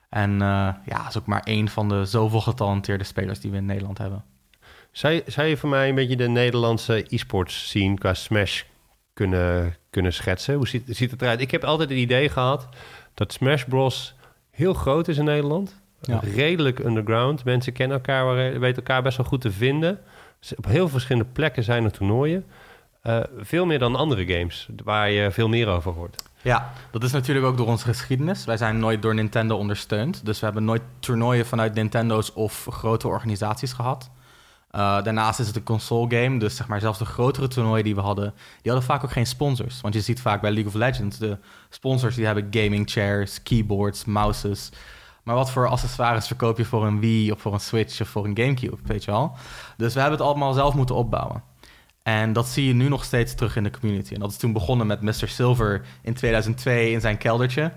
En 0.10 0.32
uh, 0.32 0.70
ja, 0.86 1.08
is 1.08 1.18
ook 1.18 1.26
maar 1.26 1.44
één 1.44 1.68
van 1.68 1.90
de 1.90 2.06
zoveel 2.06 2.42
getalenteerde 2.42 3.04
spelers 3.04 3.40
die 3.40 3.52
we 3.52 3.58
in 3.58 3.66
Nederland 3.66 3.98
hebben. 3.98 4.24
Zou 4.92 5.14
je, 5.14 5.24
zou 5.28 5.48
je 5.48 5.58
voor 5.58 5.70
mij 5.70 5.90
een 5.90 5.96
beetje 5.96 6.16
de 6.16 6.28
Nederlandse 6.28 7.06
e-sports 7.10 7.68
scene 7.68 7.96
qua 7.96 8.14
Smash 8.14 8.64
kunnen, 9.14 9.76
kunnen 9.90 10.14
schetsen? 10.14 10.56
Hoe 10.56 10.68
ziet, 10.68 10.84
ziet 10.88 11.12
het 11.12 11.22
eruit? 11.22 11.42
Ik 11.42 11.52
heb 11.52 11.64
altijd 11.64 11.90
het 11.90 11.98
idee 11.98 12.30
gehad 12.30 12.68
dat 13.14 13.34
Smash 13.34 13.64
Bros. 13.64 14.16
heel 14.50 14.74
groot 14.74 15.08
is 15.08 15.18
in 15.18 15.26
Nederland. 15.26 15.82
Ja. 16.02 16.20
Redelijk 16.20 16.80
underground. 16.80 17.44
Mensen 17.44 17.74
kennen 17.74 17.98
elkaar, 17.98 18.36
weten 18.60 18.76
elkaar 18.76 19.02
best 19.02 19.18
wel 19.18 19.26
goed 19.26 19.42
te 19.42 19.52
vinden. 19.52 20.00
Dus 20.40 20.56
op 20.56 20.66
heel 20.66 20.90
verschillende 20.90 21.30
plekken 21.34 21.64
zijn 21.64 21.84
er 21.84 21.92
toernooien. 21.92 22.46
Uh, 23.08 23.20
veel 23.38 23.66
meer 23.66 23.80
dan 23.80 23.96
andere 23.96 24.26
games, 24.26 24.68
waar 24.84 25.10
je 25.10 25.32
veel 25.32 25.48
meer 25.48 25.68
over 25.68 25.92
hoort. 25.92 26.24
Ja, 26.42 26.72
dat 26.92 27.04
is 27.04 27.12
natuurlijk 27.12 27.46
ook 27.46 27.58
door 27.58 27.68
onze 27.68 27.86
geschiedenis. 27.86 28.46
Wij 28.46 28.58
zijn 28.58 28.80
nooit 28.80 29.02
door 29.02 29.16
Nintendo 29.16 29.58
ondersteund. 29.58 30.26
Dus 30.26 30.40
we 30.40 30.46
hebben 30.46 30.66
nooit 30.66 30.82
toernooien 31.00 31.46
vanuit 31.46 31.74
Nintendo's 31.74 32.32
of 32.36 32.68
grote 32.70 33.08
organisaties 33.08 33.74
gehad. 33.74 34.10
Uh, 34.72 35.04
daarnaast 35.04 35.40
is 35.40 35.48
het 35.48 35.56
een 35.56 35.64
console 35.64 36.16
game, 36.16 36.40
dus 36.40 36.56
zeg 36.56 36.68
maar 36.68 36.80
zelfs 36.80 37.00
de 37.00 37.06
grotere 37.06 37.48
toernooien 37.48 37.84
die 37.84 37.96
we 37.96 38.02
hadden, 38.02 38.34
die 38.62 38.72
hadden 38.72 38.90
vaak 38.90 39.04
ook 39.04 39.12
geen 39.12 39.26
sponsors. 39.26 39.82
Want 39.82 39.94
je 39.94 40.02
ziet 40.02 40.22
vaak 40.22 40.42
bij 40.42 40.52
League 40.52 40.72
of 40.72 40.78
Legends, 40.78 41.18
de 41.18 41.38
sponsors 41.70 42.16
die 42.16 42.26
hebben 42.26 42.48
gaming 42.52 42.90
chairs, 42.90 43.44
keyboards, 43.44 44.06
mouses. 44.06 44.70
Maar 45.24 45.36
wat 45.36 45.52
voor 45.52 45.68
accessoires 45.68 46.28
verkoop 46.28 46.58
je 46.58 46.66
voor 46.66 46.86
een 46.86 47.00
Wii 47.00 47.32
of 47.32 47.42
voor 47.42 47.54
een 47.54 47.60
Switch 47.60 48.02
of 48.02 48.08
voor 48.08 48.26
een 48.26 48.38
Gamecube, 48.38 48.78
weet 48.84 49.04
je 49.04 49.12
wel? 49.12 49.36
Dus 49.78 49.94
we 49.94 50.00
hebben 50.00 50.18
het 50.18 50.28
allemaal 50.28 50.54
zelf 50.54 50.74
moeten 50.74 50.96
opbouwen. 50.96 51.44
En 52.06 52.34
dat 52.34 52.48
zie 52.48 52.68
je 52.68 52.74
nu 52.74 52.88
nog 52.88 53.04
steeds 53.04 53.36
terug 53.36 53.56
in 53.56 53.64
de 53.64 53.70
community. 53.80 54.14
En 54.14 54.20
dat 54.20 54.32
is 54.32 54.38
toen 54.38 54.54
begonnen 54.54 54.88
met 54.88 55.02
Mr. 55.02 55.28
Silver 55.28 55.86
in 56.02 56.14
2002 56.14 56.92
in 56.92 57.02
zijn 57.02 57.18
keldertje. 57.18 57.72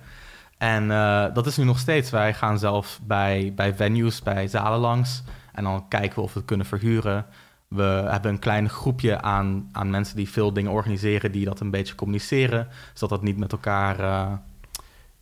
En 0.58 0.84
uh, 0.84 1.24
dat 1.34 1.46
is 1.46 1.56
nu 1.56 1.64
nog 1.64 1.78
steeds. 1.78 2.10
Wij 2.10 2.34
gaan 2.34 2.58
zelf 2.58 3.00
bij, 3.02 3.52
bij 3.56 3.74
venues, 3.74 4.22
bij 4.22 4.48
zalen 4.48 4.78
langs. 4.78 5.22
En 5.52 5.64
dan 5.64 5.88
kijken 5.88 6.14
we 6.14 6.20
of 6.20 6.32
we 6.32 6.38
het 6.38 6.48
kunnen 6.48 6.66
verhuren. 6.66 7.26
We 7.68 8.06
hebben 8.08 8.30
een 8.30 8.38
klein 8.38 8.68
groepje 8.68 9.20
aan, 9.20 9.68
aan 9.72 9.90
mensen 9.90 10.16
die 10.16 10.28
veel 10.28 10.52
dingen 10.52 10.72
organiseren, 10.72 11.32
die 11.32 11.44
dat 11.44 11.60
een 11.60 11.70
beetje 11.70 11.94
communiceren, 11.94 12.68
zodat 12.94 13.18
dat 13.18 13.28
niet 13.28 13.38
met 13.38 13.52
elkaar 13.52 14.00
uh, 14.00 14.32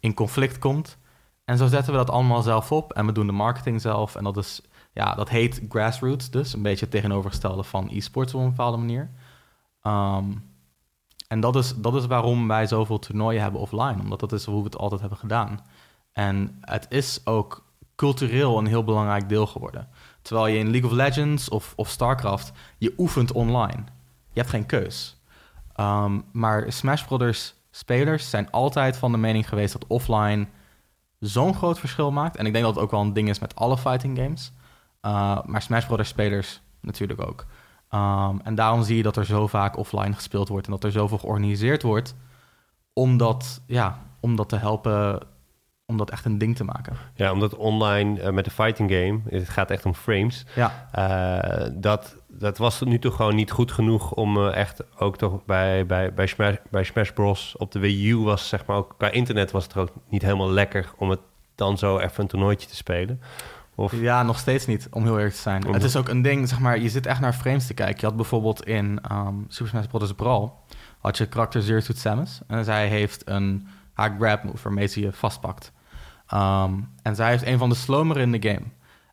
in 0.00 0.14
conflict 0.14 0.58
komt. 0.58 0.98
En 1.44 1.58
zo 1.58 1.66
zetten 1.66 1.92
we 1.92 1.98
dat 1.98 2.10
allemaal 2.10 2.42
zelf 2.42 2.72
op 2.72 2.92
en 2.92 3.06
we 3.06 3.12
doen 3.12 3.26
de 3.26 3.32
marketing 3.32 3.80
zelf. 3.80 4.14
En 4.14 4.24
dat, 4.24 4.36
is, 4.36 4.62
ja, 4.96 5.14
dat 5.14 5.28
heet 5.28 5.60
grassroots, 5.68 6.30
dus 6.30 6.52
een 6.52 6.62
beetje 6.62 6.84
het 6.84 6.90
tegenovergestelde 6.90 7.62
van 7.62 7.88
e-sports 7.90 8.34
op 8.34 8.40
een 8.40 8.48
bepaalde 8.48 8.76
manier. 8.76 9.10
Um, 9.82 10.54
en 11.28 11.40
dat 11.40 11.56
is, 11.56 11.74
dat 11.76 11.94
is 11.94 12.06
waarom 12.06 12.48
wij 12.48 12.66
zoveel 12.66 12.98
toernooien 12.98 13.42
hebben 13.42 13.60
offline, 13.60 14.00
omdat 14.00 14.20
dat 14.20 14.32
is 14.32 14.44
hoe 14.44 14.58
we 14.58 14.64
het 14.64 14.78
altijd 14.78 15.00
hebben 15.00 15.18
gedaan. 15.18 15.60
En 16.12 16.58
het 16.60 16.86
is 16.88 17.20
ook 17.24 17.64
cultureel 17.96 18.58
een 18.58 18.66
heel 18.66 18.84
belangrijk 18.84 19.28
deel 19.28 19.46
geworden. 19.46 19.88
Terwijl 20.22 20.46
je 20.46 20.58
in 20.58 20.70
League 20.70 20.90
of 20.90 20.96
Legends 20.96 21.48
of, 21.48 21.72
of 21.76 21.88
StarCraft, 21.88 22.52
je 22.78 22.94
oefent 22.98 23.32
online. 23.32 23.84
Je 24.32 24.40
hebt 24.40 24.50
geen 24.50 24.66
keus. 24.66 25.20
Um, 25.80 26.24
maar 26.32 26.72
Smash 26.72 27.04
Brothers 27.04 27.54
spelers 27.70 28.30
zijn 28.30 28.50
altijd 28.50 28.96
van 28.96 29.12
de 29.12 29.18
mening 29.18 29.48
geweest 29.48 29.72
dat 29.72 29.86
offline 29.86 30.46
zo'n 31.18 31.54
groot 31.54 31.78
verschil 31.78 32.12
maakt. 32.12 32.36
En 32.36 32.46
ik 32.46 32.52
denk 32.52 32.64
dat 32.64 32.74
het 32.74 32.84
ook 32.84 32.90
wel 32.90 33.00
een 33.00 33.12
ding 33.12 33.28
is 33.28 33.38
met 33.38 33.54
alle 33.54 33.78
fighting 33.78 34.18
games. 34.18 34.52
Uh, 35.06 35.38
maar 35.44 35.62
Smash 35.62 35.86
Brothers 35.86 36.08
spelers 36.08 36.60
natuurlijk 36.80 37.20
ook. 37.20 37.46
Um, 37.94 38.40
en 38.40 38.54
daarom 38.54 38.82
zie 38.82 38.96
je 38.96 39.02
dat 39.02 39.16
er 39.16 39.24
zo 39.24 39.46
vaak 39.46 39.76
offline 39.76 40.12
gespeeld 40.12 40.48
wordt 40.48 40.66
en 40.66 40.72
dat 40.72 40.84
er 40.84 40.92
zoveel 40.92 41.18
georganiseerd 41.18 41.82
wordt 41.82 42.14
om 42.92 43.16
dat, 43.16 43.62
ja, 43.66 43.98
om 44.20 44.36
dat 44.36 44.48
te 44.48 44.56
helpen, 44.56 45.20
om 45.86 45.96
dat 45.96 46.10
echt 46.10 46.24
een 46.24 46.38
ding 46.38 46.56
te 46.56 46.64
maken. 46.64 46.96
Ja, 47.14 47.32
omdat 47.32 47.56
online 47.56 48.22
uh, 48.22 48.30
met 48.30 48.44
de 48.44 48.50
fighting 48.50 48.90
game, 48.90 49.20
het 49.28 49.48
gaat 49.48 49.70
echt 49.70 49.84
om 49.84 49.94
frames. 49.94 50.46
Ja. 50.54 50.88
Uh, 50.98 51.70
dat, 51.74 52.16
dat 52.28 52.58
was 52.58 52.78
tot 52.78 52.88
nu 52.88 52.98
toe 52.98 53.10
gewoon 53.10 53.34
niet 53.34 53.50
goed 53.50 53.72
genoeg 53.72 54.12
om 54.12 54.36
uh, 54.36 54.54
echt 54.54 54.98
ook 54.98 55.16
toch 55.16 55.44
bij, 55.44 55.86
bij, 55.86 56.14
bij, 56.14 56.26
Smash, 56.26 56.56
bij 56.70 56.84
Smash 56.84 57.10
Bros. 57.10 57.56
op 57.56 57.72
de 57.72 57.78
Wii 57.78 58.10
U 58.10 58.16
was, 58.16 58.48
zeg 58.48 58.66
maar 58.66 58.76
ook 58.76 58.94
qua 58.98 59.10
internet 59.10 59.50
was 59.50 59.64
het 59.64 59.76
ook 59.76 59.90
niet 60.08 60.22
helemaal 60.22 60.50
lekker 60.50 60.92
om 60.96 61.10
het 61.10 61.20
dan 61.54 61.78
zo 61.78 61.98
even 61.98 62.22
een 62.22 62.28
toernooitje 62.28 62.68
te 62.68 62.76
spelen. 62.76 63.20
Of? 63.76 63.92
Ja, 63.92 64.22
nog 64.22 64.38
steeds 64.38 64.66
niet, 64.66 64.88
om 64.90 65.02
heel 65.02 65.16
eerlijk 65.16 65.34
te 65.34 65.40
zijn. 65.40 65.66
Het 65.66 65.82
is 65.82 65.96
ook 65.96 66.08
een 66.08 66.22
ding, 66.22 66.48
zeg 66.48 66.58
maar, 66.58 66.78
je 66.78 66.88
zit 66.88 67.06
echt 67.06 67.20
naar 67.20 67.32
frames 67.32 67.66
te 67.66 67.74
kijken. 67.74 68.00
Je 68.00 68.06
had 68.06 68.16
bijvoorbeeld 68.16 68.66
in 68.66 69.00
um, 69.12 69.44
Super 69.48 69.68
Smash 69.68 69.86
Bros. 69.86 70.12
Brawl... 70.12 70.48
had 70.98 71.18
je 71.18 71.26
karakter 71.26 71.62
Zero 71.62 71.80
Suit 71.80 71.98
Samus. 71.98 72.40
En 72.46 72.64
zij 72.64 72.88
heeft 72.88 73.22
een 73.28 73.68
haar 73.92 74.16
grab 74.18 74.44
move 74.44 74.62
waarmee 74.62 74.86
ze 74.86 75.00
je 75.00 75.12
vastpakt. 75.12 75.72
Um, 76.34 76.88
en 77.02 77.14
zij 77.14 77.30
heeft 77.30 77.46
een 77.46 77.58
van 77.58 77.68
de 77.68 77.74
slowmer 77.74 78.18
in 78.18 78.32
de 78.32 78.48
game. 78.48 78.66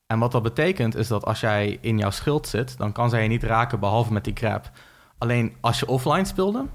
En 0.08 0.20
wat 0.20 0.32
dat 0.32 0.44
betekent 0.44 0.96
is 0.96 1.08
dat 1.08 1.26
als 1.26 1.40
jij 1.40 1.78
in 1.82 1.98
jouw 1.98 2.10
schild 2.10 2.48
zit... 2.48 2.78
dan 2.78 2.92
kan 2.92 3.10
zij 3.10 3.24
je 3.24 3.30
niet 3.30 3.44
raken, 3.44 3.80
behalve 3.80 4.14
met 4.14 4.24
die 4.24 4.36
grab. 4.36 4.72
Alleen 5.18 5.56
als 5.60 5.80
je 5.80 5.88
offline 5.88 6.26
speelde... 6.26 6.66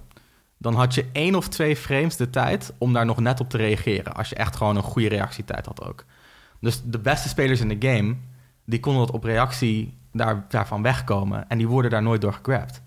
dan 0.58 0.74
had 0.74 0.94
je 0.94 1.06
één 1.12 1.34
of 1.34 1.48
twee 1.48 1.76
frames 1.76 2.16
de 2.16 2.30
tijd 2.30 2.72
om 2.78 2.92
daar 2.92 3.06
nog 3.06 3.20
net 3.20 3.40
op 3.40 3.50
te 3.50 3.56
reageren. 3.56 4.14
Als 4.14 4.28
je 4.28 4.34
echt 4.34 4.56
gewoon 4.56 4.76
een 4.76 4.82
goede 4.82 5.08
reactietijd 5.08 5.66
had 5.66 5.84
ook. 5.84 6.04
Dus 6.60 6.82
de 6.84 6.98
beste 6.98 7.28
spelers 7.28 7.60
in 7.60 7.78
de 7.78 7.88
game, 7.88 8.16
die 8.64 8.80
konden 8.80 9.06
dat 9.06 9.14
op 9.14 9.24
reactie 9.24 9.98
daar, 10.12 10.44
daarvan 10.48 10.82
wegkomen. 10.82 11.48
En 11.48 11.58
die 11.58 11.68
worden 11.68 11.90
daar 11.90 12.02
nooit 12.02 12.20
door 12.20 12.32
gegrabt. 12.32 12.82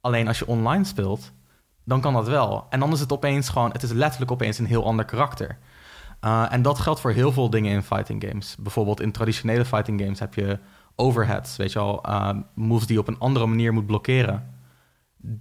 Alleen 0.00 0.28
als 0.28 0.38
je 0.38 0.46
online 0.46 0.84
speelt, 0.84 1.32
dan 1.84 2.00
kan 2.00 2.12
dat 2.12 2.28
wel. 2.28 2.66
En 2.70 2.80
dan 2.80 2.92
is 2.92 3.00
het 3.00 3.12
opeens 3.12 3.48
gewoon, 3.48 3.72
het 3.72 3.82
is 3.82 3.92
letterlijk 3.92 4.30
opeens 4.30 4.58
een 4.58 4.66
heel 4.66 4.84
ander 4.84 5.04
karakter. 5.04 5.58
Uh, 6.24 6.46
en 6.50 6.62
dat 6.62 6.78
geldt 6.78 7.00
voor 7.00 7.10
heel 7.10 7.32
veel 7.32 7.50
dingen 7.50 7.72
in 7.72 7.82
fighting 7.82 8.24
games. 8.28 8.56
Bijvoorbeeld 8.58 9.00
in 9.00 9.12
traditionele 9.12 9.64
fighting 9.64 10.00
games 10.00 10.18
heb 10.18 10.34
je 10.34 10.58
overheads, 10.94 11.56
weet 11.56 11.72
je 11.72 11.78
al, 11.78 12.02
uh, 12.08 12.30
moves 12.54 12.86
die 12.86 12.94
je 12.94 13.00
op 13.00 13.08
een 13.08 13.18
andere 13.18 13.46
manier 13.46 13.72
moet 13.72 13.86
blokkeren. 13.86 14.52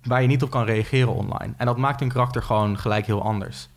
Waar 0.01 0.21
je 0.21 0.27
niet 0.27 0.43
op 0.43 0.49
kan 0.49 0.65
reageren 0.65 1.13
online. 1.13 1.53
En 1.57 1.65
dat 1.65 1.77
maakt 1.77 2.01
een 2.01 2.11
karakter 2.11 2.43
gewoon 2.43 2.77
gelijk 2.77 3.05
heel 3.05 3.23
anders. 3.23 3.69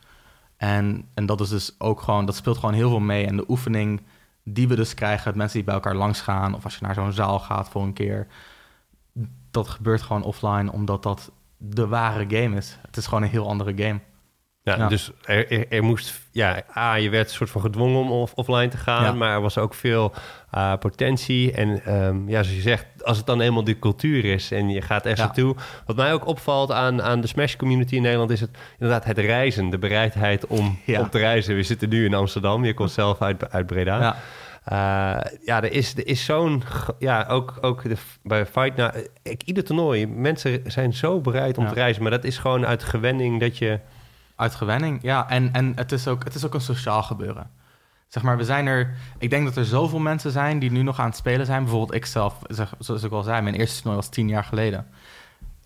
En, 0.57 1.09
en 1.15 1.27
dat 1.27 1.41
is 1.41 1.49
dus 1.49 1.75
ook 1.79 2.01
gewoon, 2.01 2.27
dat 2.27 2.37
speelt 2.37 2.59
gewoon 2.59 2.75
heel 2.75 2.89
veel 2.89 3.01
mee. 3.01 3.27
En 3.27 3.37
de 3.37 3.45
oefening 3.49 4.03
die 4.45 4.69
we 4.69 4.77
dus 4.77 4.95
krijgen, 4.95 5.37
mensen 5.37 5.57
die 5.57 5.67
bij 5.67 5.75
elkaar 5.75 5.95
langs 5.95 6.21
gaan, 6.21 6.55
of 6.55 6.65
als 6.65 6.75
je 6.75 6.85
naar 6.85 6.95
zo'n 6.95 7.13
zaal 7.13 7.39
gaat 7.39 7.69
voor 7.69 7.83
een 7.83 7.93
keer, 7.93 8.27
dat 9.51 9.69
gebeurt 9.69 10.03
gewoon 10.03 10.23
offline, 10.23 10.73
omdat 10.73 11.03
dat 11.03 11.33
de 11.57 11.87
ware 11.87 12.25
game 12.29 12.57
is. 12.57 12.79
Het 12.83 12.97
is 12.97 13.05
gewoon 13.05 13.23
een 13.23 13.29
heel 13.29 13.49
andere 13.49 13.85
game. 13.85 14.01
Ja, 14.75 14.89
dus 14.89 15.11
er, 15.25 15.69
er, 15.69 15.85
moest, 15.85 16.21
ja, 16.31 16.63
A, 16.77 16.95
je 16.95 17.11
werd 17.11 17.31
soort 17.31 17.51
van 17.51 17.61
gedwongen 17.61 18.01
om 18.01 18.11
off 18.11 18.33
offline 18.35 18.69
te 18.69 18.77
gaan, 18.77 19.19
maar 19.19 19.35
er 19.35 19.41
was 19.41 19.59
ook 19.59 19.75
veel 19.75 20.13
uh, 20.55 20.73
potentie. 20.79 21.53
En 21.53 21.95
um, 21.95 22.29
ja, 22.29 22.43
zoals 22.43 22.57
je 22.57 22.63
zegt, 22.63 22.87
als 23.05 23.17
het 23.17 23.27
dan 23.27 23.41
eenmaal 23.41 23.65
die 23.65 23.79
cultuur 23.79 24.25
is 24.25 24.51
en 24.51 24.69
je 24.69 24.83
gaat 24.83 25.07
ergens 25.07 25.21
ja. 25.21 25.27
naartoe. 25.27 25.57
Wat 25.87 25.97
mij 25.97 26.13
ook 26.13 26.27
opvalt 26.27 26.73
aan, 26.73 27.03
aan 27.03 27.21
de 27.21 27.27
Smash 27.27 27.57
community 27.57 27.95
in 27.95 28.03
Nederland 28.03 28.31
is 28.31 28.41
het 28.41 28.51
inderdaad 28.79 29.05
het 29.05 29.19
reizen, 29.19 29.71
de 29.71 29.79
bereidheid 29.79 30.47
om 30.47 30.79
op 30.99 31.11
te 31.11 31.19
reizen. 31.19 31.57
We 31.57 31.63
zitten 31.63 31.89
nu 31.89 32.05
in 32.05 32.15
Amsterdam, 32.15 32.65
je 32.65 32.75
komt 32.75 32.91
zelf 32.91 33.23
uit, 33.23 33.51
uit 33.51 33.67
Breda. 33.67 34.01
Ja. 34.01 34.17
Uh, 34.73 35.31
ja, 35.45 35.63
er 35.63 35.73
is, 35.73 35.97
er 35.97 36.07
is 36.07 36.25
zo'n... 36.25 36.63
Ja, 36.99 37.27
ook, 37.29 37.59
ook 37.61 37.83
de, 37.83 37.97
bij 38.23 38.47
Fight... 38.47 38.77
Nou, 38.77 38.93
ik, 39.23 39.43
ieder 39.45 39.65
toernooi, 39.65 40.07
mensen 40.07 40.63
zijn 40.67 40.93
zo 40.93 41.21
bereid 41.21 41.59
om 41.59 41.69
te 41.69 41.75
reizen. 41.75 42.03
Maar 42.03 42.11
dat 42.11 42.25
is 42.25 42.39
gewoon 42.39 42.67
uit 42.67 42.83
gewenning 42.83 43.41
dat 43.41 43.59
je... 43.59 43.81
Uit 44.37 44.55
gewenning, 44.55 45.03
ja. 45.03 45.29
En, 45.29 45.53
en 45.53 45.73
het, 45.77 45.93
is 45.93 46.09
ook, 46.09 46.25
het 46.25 46.35
is 46.35 46.45
ook 46.45 46.55
een 46.55 46.61
sociaal 46.61 47.03
gebeuren. 47.03 47.51
Zeg 48.09 48.23
maar, 48.23 48.37
we 48.37 48.45
zijn 48.45 48.67
er... 48.67 48.97
Ik 49.19 49.31
denk 49.31 49.45
dat 49.45 49.57
er 49.57 49.65
zoveel 49.65 49.99
mensen 49.99 50.31
zijn 50.31 50.59
die 50.59 50.71
nu 50.71 50.83
nog 50.83 50.99
aan 50.99 51.07
het 51.07 51.17
spelen 51.17 51.47
zijn. 51.47 51.63
Bijvoorbeeld 51.63 51.95
ik 51.95 52.07
zelf, 52.07 52.39
zoals 52.79 53.03
ik 53.03 53.13
al 53.13 53.23
zei, 53.23 53.43
mijn 53.43 53.55
eerste 53.55 53.77
toernooi 53.77 53.97
was 53.97 54.09
tien 54.09 54.29
jaar 54.29 54.45
geleden. 54.45 54.87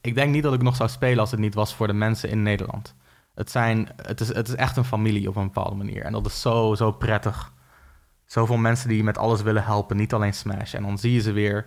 Ik 0.00 0.14
denk 0.14 0.32
niet 0.32 0.42
dat 0.42 0.54
ik 0.54 0.62
nog 0.62 0.76
zou 0.76 0.88
spelen 0.88 1.18
als 1.18 1.30
het 1.30 1.40
niet 1.40 1.54
was 1.54 1.74
voor 1.74 1.86
de 1.86 1.92
mensen 1.92 2.28
in 2.28 2.42
Nederland. 2.42 2.94
Het, 3.34 3.50
zijn, 3.50 3.88
het, 4.02 4.20
is, 4.20 4.28
het 4.34 4.48
is 4.48 4.54
echt 4.54 4.76
een 4.76 4.84
familie 4.84 5.28
op 5.28 5.36
een 5.36 5.44
bepaalde 5.44 5.76
manier. 5.76 6.02
En 6.02 6.12
dat 6.12 6.26
is 6.26 6.40
zo, 6.40 6.74
zo 6.74 6.92
prettig. 6.92 7.52
Zoveel 8.26 8.56
mensen 8.56 8.88
die 8.88 9.04
met 9.04 9.18
alles 9.18 9.42
willen 9.42 9.64
helpen, 9.64 9.96
niet 9.96 10.14
alleen 10.14 10.34
Smash. 10.34 10.74
En 10.74 10.82
dan 10.82 10.98
zie 10.98 11.12
je 11.12 11.20
ze 11.20 11.32
weer. 11.32 11.66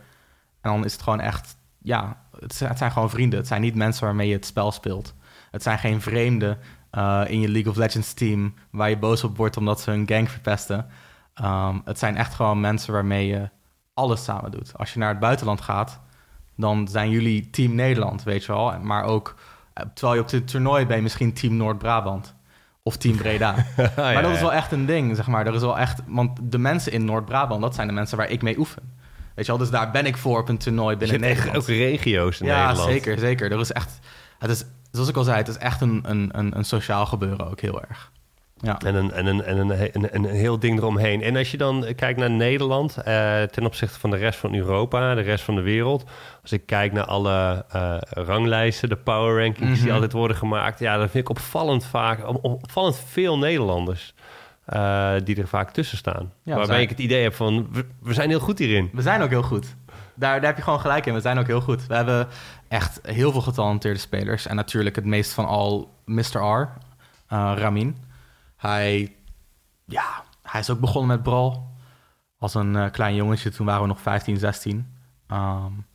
En 0.62 0.72
dan 0.72 0.86
is 0.86 0.94
het 0.94 1.02
gewoon 1.02 1.20
echt... 1.20 1.58
Ja, 1.80 2.18
het 2.40 2.54
zijn, 2.54 2.70
het 2.70 2.78
zijn 2.78 2.92
gewoon 2.92 3.10
vrienden. 3.10 3.40
Het 3.40 3.48
zijn 3.48 3.62
niet 3.62 3.76
mensen 3.76 4.06
waarmee 4.06 4.28
je 4.28 4.34
het 4.34 4.46
spel 4.46 4.72
speelt. 4.72 5.14
Het 5.52 5.64
zijn 5.64 5.80
geen 5.80 6.02
vreemden 6.02 6.58
uh, 6.98 7.22
in 7.28 7.40
je 7.40 7.50
League 7.50 7.72
of 7.72 7.78
Legends 7.78 8.14
team 8.14 8.54
waar 8.70 8.90
je 8.90 8.98
boos 8.98 9.24
op 9.24 9.38
wordt 9.38 9.58
omdat 9.58 9.82
ze 9.82 9.90
hun 9.90 10.08
gang 10.08 10.32
verpesten. 10.32 10.86
Um, 11.44 11.82
het 11.86 12.00
zijn 12.00 12.18
echt 12.18 12.34
gewoon 12.34 12.60
mensen 12.60 12.94
waarmee 12.94 13.28
je 13.28 13.50
alles 13.94 14.24
samen 14.24 14.52
doet. 14.52 14.78
Als 14.78 14.94
je 14.94 15.00
naar 15.00 15.10
het 15.10 15.20
buitenland 15.20 15.62
gaat, 15.62 16.00
dan 16.56 16.88
zijn 16.88 17.10
jullie 17.10 17.50
team 17.50 17.76
Nederland, 17.76 18.24
weet 18.24 18.46
je 18.46 18.52
wel. 18.52 18.80
Maar 18.80 19.04
ook, 19.04 19.36
eh, 19.74 19.86
terwijl 19.94 20.16
je 20.16 20.24
op 20.24 20.30
dit 20.30 20.48
toernooi 20.48 20.86
bent, 20.86 21.02
misschien 21.02 21.34
team 21.34 21.56
Noord-Brabant 21.58 22.36
of 22.84 22.98
Team 22.98 23.18
Breda. 23.18 23.56
ja, 23.78 23.92
maar 23.96 24.22
dat 24.22 24.32
is 24.32 24.42
wel 24.42 24.54
echt 24.54 24.72
een 24.72 24.86
ding, 24.86 25.16
zeg 25.16 25.28
maar. 25.28 25.48
Er 25.48 25.54
is 25.54 25.62
wel 25.62 25.78
echt, 25.78 26.02
want 26.08 26.40
de 26.52 26.58
mensen 26.58 26.92
in 26.92 27.06
Noord-Brabant, 27.06 27.62
dat 27.62 27.76
zijn 27.76 27.88
de 27.88 27.94
mensen 27.94 28.18
waar 28.18 28.30
ik 28.30 28.42
mee 28.42 28.58
oefen. 28.58 29.02
Weet 29.36 29.46
je 29.46 29.52
wel, 29.52 29.62
dus 29.62 29.70
daar 29.70 29.92
ben 29.92 30.06
ik 30.06 30.18
voor 30.18 30.40
op 30.40 30.50
een 30.50 30.58
toernooi 30.58 30.96
binnen 30.96 31.20
Nederland. 31.20 31.58
ook 31.58 31.68
regio's 31.68 32.40
in 32.40 32.46
ja, 32.46 32.66
Nederland. 32.66 32.88
Ja, 32.88 32.94
zeker, 32.94 33.20
zeker. 33.20 33.52
Er 33.52 33.60
is 33.60 33.72
echt, 33.72 34.00
het 34.40 34.50
is 34.50 34.66
zoals 34.94 35.10
ik 35.10 35.18
al 35.18 35.24
zei, 35.24 35.38
het 35.38 35.48
is 35.48 35.58
echt 35.58 35.82
een, 35.82 36.04
een, 36.04 36.30
een, 36.32 36.58
een 36.58 36.66
sociaal 36.66 37.06
gebeuren 37.06 37.50
ook 37.50 37.60
heel 37.60 37.82
erg. 37.82 38.12
Ja. 38.58 38.80
En, 38.80 38.96
een, 38.96 39.12
en, 39.12 39.26
een, 39.26 39.44
en 39.44 39.58
een, 39.58 39.70
een, 39.94 40.16
een, 40.16 40.26
heel 40.26 40.60
ding 40.60 40.78
eromheen. 40.78 41.22
En 41.22 41.36
als 41.36 41.52
je 41.52 41.58
dan 41.58 41.86
kijkt 41.96 42.20
naar 42.20 42.30
Nederland 42.30 42.98
uh, 42.98 43.42
ten 43.42 43.66
opzichte 43.66 44.00
van 44.00 44.10
de 44.10 44.18
rest 44.18 44.40
van 44.40 44.56
Europa, 44.56 45.16
de 45.16 45.22
rest 45.22 45.44
van 45.44 45.56
de 45.56 45.62
wereld. 45.62 46.04
Als 46.42 46.52
ik 46.52 46.66
kijk 46.66 46.92
naar 46.92 47.06
alle 47.06 47.66
uh, 47.76 47.96
ranglijsten, 48.10 48.90
de 48.90 48.96
power 48.96 49.44
rankings 49.44 49.68
mm 49.68 49.74
-hmm. 49.74 49.84
die 49.84 49.94
altijd 49.94 50.12
worden 50.12 50.38
gemaakt. 50.38 50.80
Ja, 50.80 50.98
dan 50.98 51.10
vind 51.10 51.24
ik 51.24 51.30
opvallend 51.30 51.86
vaak, 51.86 52.44
opvallend 52.44 53.00
veel 53.08 53.38
Nederlanders. 53.38 54.14
Uh, 54.74 55.14
die 55.24 55.36
er 55.36 55.48
vaak 55.48 55.72
tussen 55.72 55.98
staan. 55.98 56.34
Ja, 56.44 56.56
waarbij 56.56 56.66
zijn... 56.66 56.82
ik 56.82 56.90
het 56.90 57.00
idee 57.00 57.24
heb 57.24 57.34
van, 57.34 57.68
we, 57.72 57.86
we, 58.02 58.14
zijn 58.14 58.30
heel 58.30 58.40
goed 58.40 58.60
hierin. 58.60 58.90
We 58.94 59.02
zijn 59.02 59.22
ook 59.22 59.30
heel 59.30 59.44
goed. 59.44 59.76
Daar, 60.16 60.36
daar 60.36 60.50
heb 60.50 60.58
je 60.58 60.64
gewoon 60.64 60.80
gelijk 60.80 61.06
in. 61.06 61.14
We 61.14 61.20
zijn 61.20 61.40
ook 61.40 61.48
heel 61.48 61.62
goed. 61.62 61.88
We 61.88 61.96
hebben 61.96 62.28
echt 62.68 63.00
heel 63.04 63.32
veel 63.32 63.42
getalenteerde 63.42 64.00
spelers. 64.00 64.46
En 64.46 64.56
natuurlijk 64.56 64.96
het 64.96 65.06
meest 65.06 65.32
van 65.32 65.46
al 65.46 65.94
Mr. 66.06 66.38
R, 66.38 66.70
uh, 67.34 67.54
Ramin. 67.58 67.98
Hij, 68.56 69.16
ja, 69.86 70.24
hij 70.42 70.60
is 70.60 70.70
ook 70.70 70.80
begonnen 70.80 71.16
met 71.16 71.24
Brawl. 71.24 71.58
Als 72.38 72.54
een 72.54 72.74
uh, 72.76 72.92
klein 72.92 73.16
jongetje, 73.16 73.50
toen 73.50 73.66
waren 73.66 73.82
we 73.82 73.88
nog 73.88 74.02
15, 74.02 74.38
16. 74.38 74.96
Um, 75.28 75.86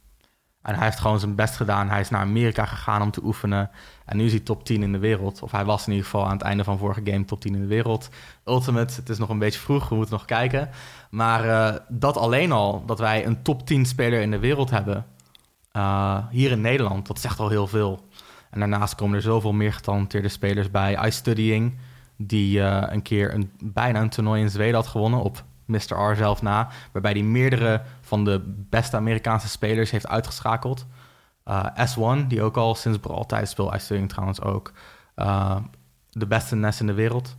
en 0.63 0.75
hij 0.75 0.85
heeft 0.85 1.01
gewoon 1.01 1.21
zijn 1.21 1.35
best 1.35 1.57
gedaan. 1.57 1.89
Hij 1.89 2.01
is 2.01 2.11
naar 2.11 2.21
Amerika 2.21 2.65
gegaan 2.65 3.03
om 3.03 3.11
te 3.11 3.25
oefenen. 3.25 3.71
En 4.05 4.17
nu 4.17 4.25
is 4.25 4.33
hij 4.33 4.41
top 4.41 4.65
10 4.65 4.83
in 4.83 4.93
de 4.93 4.99
wereld. 4.99 5.43
Of 5.43 5.51
hij 5.51 5.65
was 5.65 5.87
in 5.87 5.93
ieder 5.93 6.05
geval 6.05 6.25
aan 6.25 6.33
het 6.33 6.43
einde 6.43 6.65
van 6.65 6.79
vorige 6.79 7.01
game 7.05 7.25
top 7.25 7.41
10 7.41 7.55
in 7.55 7.61
de 7.61 7.67
wereld. 7.67 8.09
Ultimate, 8.45 8.95
het 8.95 9.09
is 9.09 9.19
nog 9.19 9.29
een 9.29 9.39
beetje 9.39 9.61
vroeg, 9.61 9.89
we 9.89 9.95
moeten 9.95 10.15
nog 10.15 10.25
kijken. 10.25 10.71
Maar 11.11 11.45
uh, 11.45 11.81
dat 11.89 12.17
alleen 12.17 12.53
al, 12.53 12.83
dat 12.87 12.99
wij 12.99 13.27
een 13.27 13.43
top 13.43 13.67
10 13.67 13.87
speler 13.87 14.21
in 14.21 14.31
de 14.31 14.39
wereld 14.39 14.71
hebben... 14.71 15.07
Uh, 15.73 16.19
hier 16.31 16.51
in 16.51 16.61
Nederland, 16.61 17.07
dat 17.07 17.21
zegt 17.21 17.39
al 17.39 17.49
heel 17.49 17.67
veel. 17.67 18.09
En 18.51 18.61
daarnaast 18.61 18.95
komen 18.95 19.17
er 19.17 19.23
zoveel 19.23 19.53
meer 19.53 19.73
getalenteerde 19.73 20.29
spelers 20.29 20.71
bij. 20.71 21.07
iStudying, 21.07 21.79
die 22.17 22.59
uh, 22.59 22.83
een 22.87 23.03
keer 23.03 23.35
een, 23.35 23.53
bijna 23.63 24.01
een 24.01 24.09
toernooi 24.09 24.43
in 24.43 24.51
Zweden 24.51 24.75
had 24.75 24.87
gewonnen 24.87 25.23
op 25.23 25.45
Mr. 25.65 26.11
R 26.11 26.17
zelf 26.17 26.43
na. 26.43 26.69
Waarbij 26.93 27.13
hij 27.13 27.23
meerdere 27.23 27.83
van 28.01 28.25
de 28.25 28.65
beste 28.71 28.97
Amerikaanse 28.97 29.49
spelers 29.49 29.91
heeft 29.91 30.09
uitgeschakeld. 30.09 30.87
Uh, 31.47 31.67
S1, 31.67 32.27
die 32.27 32.43
ook 32.43 32.57
al 32.57 32.75
sinds 32.75 33.03
altijd 33.03 33.49
speelt, 33.49 33.75
iStudying 33.75 34.09
trouwens 34.09 34.41
ook. 34.41 34.73
de 36.11 36.27
beste 36.27 36.57
NES 36.57 36.81
in 36.81 36.87
de 36.87 36.93
wereld. 36.93 37.37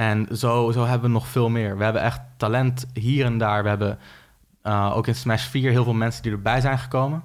En 0.00 0.36
zo, 0.36 0.70
zo 0.70 0.84
hebben 0.84 1.08
we 1.08 1.14
nog 1.14 1.26
veel 1.26 1.48
meer. 1.48 1.76
We 1.76 1.84
hebben 1.84 2.02
echt 2.02 2.20
talent 2.36 2.86
hier 2.92 3.24
en 3.24 3.38
daar. 3.38 3.62
We 3.62 3.68
hebben 3.68 3.98
uh, 4.62 4.92
ook 4.96 5.06
in 5.06 5.14
Smash 5.14 5.46
4 5.46 5.70
heel 5.70 5.84
veel 5.84 5.92
mensen 5.92 6.22
die 6.22 6.32
erbij 6.32 6.60
zijn 6.60 6.78
gekomen. 6.78 7.22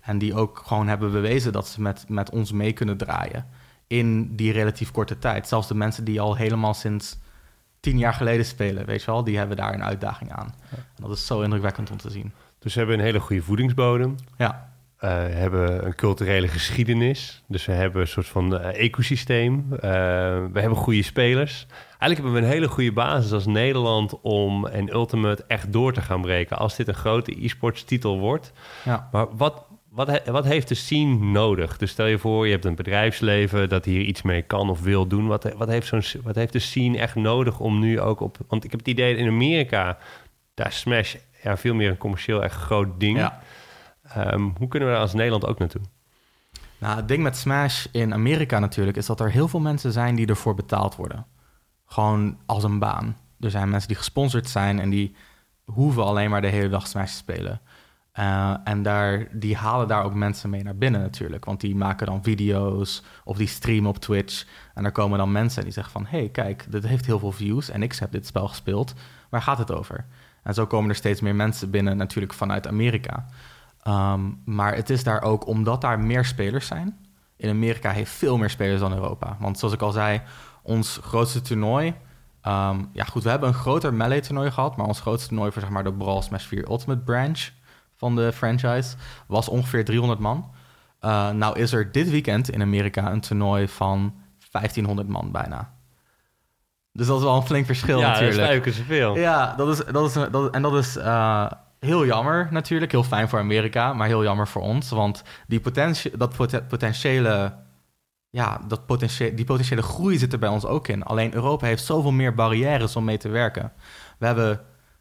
En 0.00 0.18
die 0.18 0.34
ook 0.34 0.62
gewoon 0.66 0.88
hebben 0.88 1.12
bewezen 1.12 1.52
dat 1.52 1.68
ze 1.68 1.80
met, 1.80 2.04
met 2.08 2.30
ons 2.30 2.52
mee 2.52 2.72
kunnen 2.72 2.96
draaien. 2.96 3.46
In 3.86 4.36
die 4.36 4.52
relatief 4.52 4.90
korte 4.90 5.18
tijd. 5.18 5.48
Zelfs 5.48 5.68
de 5.68 5.74
mensen 5.74 6.04
die 6.04 6.20
al 6.20 6.36
helemaal 6.36 6.74
sinds 6.74 7.18
tien 7.80 7.98
jaar 7.98 8.14
geleden 8.14 8.44
spelen, 8.44 8.86
weet 8.86 9.00
je 9.00 9.10
wel, 9.10 9.24
die 9.24 9.38
hebben 9.38 9.56
daar 9.56 9.74
een 9.74 9.84
uitdaging 9.84 10.32
aan. 10.32 10.54
En 10.70 11.02
dat 11.02 11.10
is 11.10 11.26
zo 11.26 11.40
indrukwekkend 11.40 11.90
om 11.90 11.96
te 11.96 12.10
zien. 12.10 12.32
Dus 12.58 12.74
we 12.74 12.78
hebben 12.78 12.98
een 12.98 13.04
hele 13.04 13.20
goede 13.20 13.42
voedingsbodem. 13.42 14.14
Ja. 14.36 14.67
Uh, 15.04 15.10
hebben 15.10 15.86
een 15.86 15.94
culturele 15.94 16.48
geschiedenis. 16.48 17.42
Dus 17.48 17.66
we 17.66 17.72
hebben 17.72 18.00
een 18.00 18.08
soort 18.08 18.26
van 18.26 18.54
uh, 18.54 18.80
ecosysteem. 18.84 19.66
Uh, 19.70 19.80
we 20.52 20.60
hebben 20.60 20.76
goede 20.76 21.02
spelers. 21.02 21.66
Eigenlijk 21.98 22.20
hebben 22.20 22.32
we 22.32 22.38
een 22.38 22.52
hele 22.52 22.68
goede 22.68 22.92
basis 22.92 23.32
als 23.32 23.46
Nederland 23.46 24.20
om 24.20 24.66
en 24.66 24.94
Ultimate 24.94 25.44
echt 25.48 25.72
door 25.72 25.92
te 25.92 26.00
gaan 26.00 26.20
breken. 26.20 26.58
Als 26.58 26.76
dit 26.76 26.88
een 26.88 26.94
grote 26.94 27.44
e-sports 27.44 27.84
titel 27.84 28.18
wordt. 28.18 28.52
Ja. 28.84 29.08
Maar 29.12 29.36
wat, 29.36 29.66
wat, 29.90 30.22
wat 30.26 30.44
heeft 30.44 30.68
de 30.68 30.74
scene 30.74 31.14
nodig? 31.14 31.76
Dus 31.76 31.90
stel 31.90 32.06
je 32.06 32.18
voor, 32.18 32.46
je 32.46 32.52
hebt 32.52 32.64
een 32.64 32.74
bedrijfsleven 32.74 33.68
dat 33.68 33.84
hier 33.84 34.02
iets 34.02 34.22
mee 34.22 34.42
kan 34.42 34.70
of 34.70 34.80
wil 34.80 35.06
doen. 35.06 35.26
Wat, 35.26 35.52
wat, 35.56 35.68
heeft, 35.68 35.86
zo'n, 35.86 36.22
wat 36.22 36.34
heeft 36.34 36.52
de 36.52 36.58
scene 36.58 36.98
echt 36.98 37.14
nodig 37.14 37.60
om 37.60 37.78
nu 37.78 38.00
ook 38.00 38.20
op... 38.20 38.36
Want 38.48 38.64
ik 38.64 38.70
heb 38.70 38.80
het 38.80 38.88
idee 38.88 39.16
in 39.16 39.28
Amerika, 39.28 39.98
daar 40.54 40.72
Smash 40.72 41.14
ja, 41.42 41.56
veel 41.56 41.74
meer 41.74 41.90
een 41.90 41.96
commercieel 41.96 42.42
echt 42.42 42.54
groot 42.54 43.00
ding. 43.00 43.18
Ja. 43.18 43.42
Um, 44.16 44.54
hoe 44.58 44.68
kunnen 44.68 44.88
we 44.88 44.94
daar 44.94 45.02
als 45.02 45.14
Nederland 45.14 45.46
ook 45.46 45.58
naartoe? 45.58 45.80
Nou, 46.78 46.96
het 46.96 47.08
ding 47.08 47.22
met 47.22 47.36
Smash 47.36 47.86
in 47.92 48.14
Amerika 48.14 48.58
natuurlijk 48.58 48.96
is 48.96 49.06
dat 49.06 49.20
er 49.20 49.30
heel 49.30 49.48
veel 49.48 49.60
mensen 49.60 49.92
zijn 49.92 50.14
die 50.14 50.26
ervoor 50.26 50.54
betaald 50.54 50.96
worden. 50.96 51.26
Gewoon 51.86 52.38
als 52.46 52.64
een 52.64 52.78
baan. 52.78 53.16
Er 53.40 53.50
zijn 53.50 53.70
mensen 53.70 53.88
die 53.88 53.96
gesponsord 53.96 54.48
zijn 54.48 54.80
en 54.80 54.90
die 54.90 55.14
hoeven 55.64 56.04
alleen 56.04 56.30
maar 56.30 56.40
de 56.40 56.48
hele 56.48 56.68
dag 56.68 56.86
Smash 56.86 57.10
te 57.10 57.16
spelen. 57.16 57.60
Uh, 58.18 58.54
en 58.64 58.82
daar, 58.82 59.28
die 59.32 59.56
halen 59.56 59.88
daar 59.88 60.04
ook 60.04 60.14
mensen 60.14 60.50
mee 60.50 60.62
naar 60.62 60.76
binnen 60.76 61.00
natuurlijk. 61.00 61.44
Want 61.44 61.60
die 61.60 61.76
maken 61.76 62.06
dan 62.06 62.22
video's 62.22 63.02
of 63.24 63.36
die 63.36 63.46
streamen 63.46 63.90
op 63.90 63.98
Twitch. 63.98 64.46
En 64.74 64.82
daar 64.82 64.92
komen 64.92 65.18
dan 65.18 65.32
mensen 65.32 65.62
die 65.62 65.72
zeggen 65.72 65.92
van... 65.92 66.06
hey, 66.06 66.28
kijk, 66.28 66.66
dit 66.68 66.86
heeft 66.86 67.06
heel 67.06 67.18
veel 67.18 67.32
views 67.32 67.70
en 67.70 67.82
ik 67.82 67.94
heb 67.94 68.12
dit 68.12 68.26
spel 68.26 68.48
gespeeld. 68.48 68.94
Waar 69.28 69.42
gaat 69.42 69.58
het 69.58 69.72
over? 69.72 70.04
En 70.42 70.54
zo 70.54 70.66
komen 70.66 70.90
er 70.90 70.96
steeds 70.96 71.20
meer 71.20 71.34
mensen 71.34 71.70
binnen 71.70 71.96
natuurlijk 71.96 72.32
vanuit 72.32 72.66
Amerika. 72.66 73.26
Um, 73.88 74.42
maar 74.44 74.74
het 74.74 74.90
is 74.90 75.04
daar 75.04 75.22
ook 75.22 75.46
omdat 75.46 75.80
daar 75.80 76.00
meer 76.00 76.24
spelers 76.24 76.66
zijn. 76.66 76.98
In 77.36 77.50
Amerika 77.50 77.90
heeft 77.90 78.10
veel 78.10 78.38
meer 78.38 78.50
spelers 78.50 78.80
dan 78.80 78.92
Europa. 78.92 79.36
Want 79.40 79.58
zoals 79.58 79.74
ik 79.74 79.82
al 79.82 79.92
zei, 79.92 80.20
ons 80.62 81.00
grootste 81.02 81.40
toernooi... 81.40 81.94
Um, 82.42 82.88
ja 82.92 83.04
goed, 83.04 83.22
we 83.22 83.30
hebben 83.30 83.48
een 83.48 83.54
groter 83.54 83.94
Melee 83.94 84.20
toernooi 84.20 84.50
gehad... 84.50 84.76
maar 84.76 84.86
ons 84.86 85.00
grootste 85.00 85.28
toernooi 85.28 85.52
voor 85.52 85.62
zeg 85.62 85.70
maar, 85.70 85.84
de 85.84 85.92
Brawl 85.92 86.20
Smash 86.20 86.46
4 86.46 86.68
Ultimate 86.68 87.00
Branch 87.00 87.50
van 87.94 88.16
de 88.16 88.32
franchise... 88.32 88.96
was 89.26 89.48
ongeveer 89.48 89.84
300 89.84 90.20
man. 90.20 90.50
Uh, 91.00 91.30
nou 91.30 91.58
is 91.58 91.72
er 91.72 91.92
dit 91.92 92.10
weekend 92.10 92.50
in 92.50 92.62
Amerika 92.62 93.12
een 93.12 93.20
toernooi 93.20 93.68
van 93.68 94.14
1500 94.50 95.08
man 95.08 95.32
bijna. 95.32 95.72
Dus 96.92 97.06
dat 97.06 97.18
is 97.18 97.24
wel 97.24 97.36
een 97.36 97.46
flink 97.46 97.66
verschil 97.66 97.98
ja, 97.98 98.08
natuurlijk. 98.08 98.38
Ja, 98.38 98.54
dat 98.54 98.66
is 98.66 98.76
zoveel. 98.76 99.16
Ja, 99.16 99.54
dat 99.54 99.68
is, 99.68 99.84
dat 99.92 100.06
is, 100.06 100.30
dat, 100.30 100.54
en 100.54 100.62
dat 100.62 100.74
is 100.74 100.96
uh, 100.96 101.50
heel 101.80 102.06
jammer 102.06 102.48
natuurlijk. 102.50 102.92
Heel 102.92 103.02
fijn 103.02 103.28
voor 103.28 103.38
Amerika, 103.38 103.92
maar 103.92 104.06
heel 104.06 104.22
jammer 104.22 104.48
voor 104.48 104.62
ons. 104.62 104.90
Want 104.90 105.22
die 105.46 105.60
potentie, 105.60 106.16
dat 106.16 106.36
pot 106.36 106.68
potentiële, 106.68 107.54
ja, 108.30 108.60
dat 108.68 108.86
potentie, 108.86 109.34
die 109.34 109.44
potentiële 109.44 109.82
groei 109.82 110.18
zit 110.18 110.32
er 110.32 110.38
bij 110.38 110.48
ons 110.48 110.66
ook 110.66 110.88
in. 110.88 111.02
Alleen 111.02 111.34
Europa 111.34 111.66
heeft 111.66 111.84
zoveel 111.84 112.12
meer 112.12 112.34
barrières 112.34 112.96
om 112.96 113.04
mee 113.04 113.18
te 113.18 113.28
werken. 113.28 113.72
We 114.18 114.26
hebben 114.26 114.60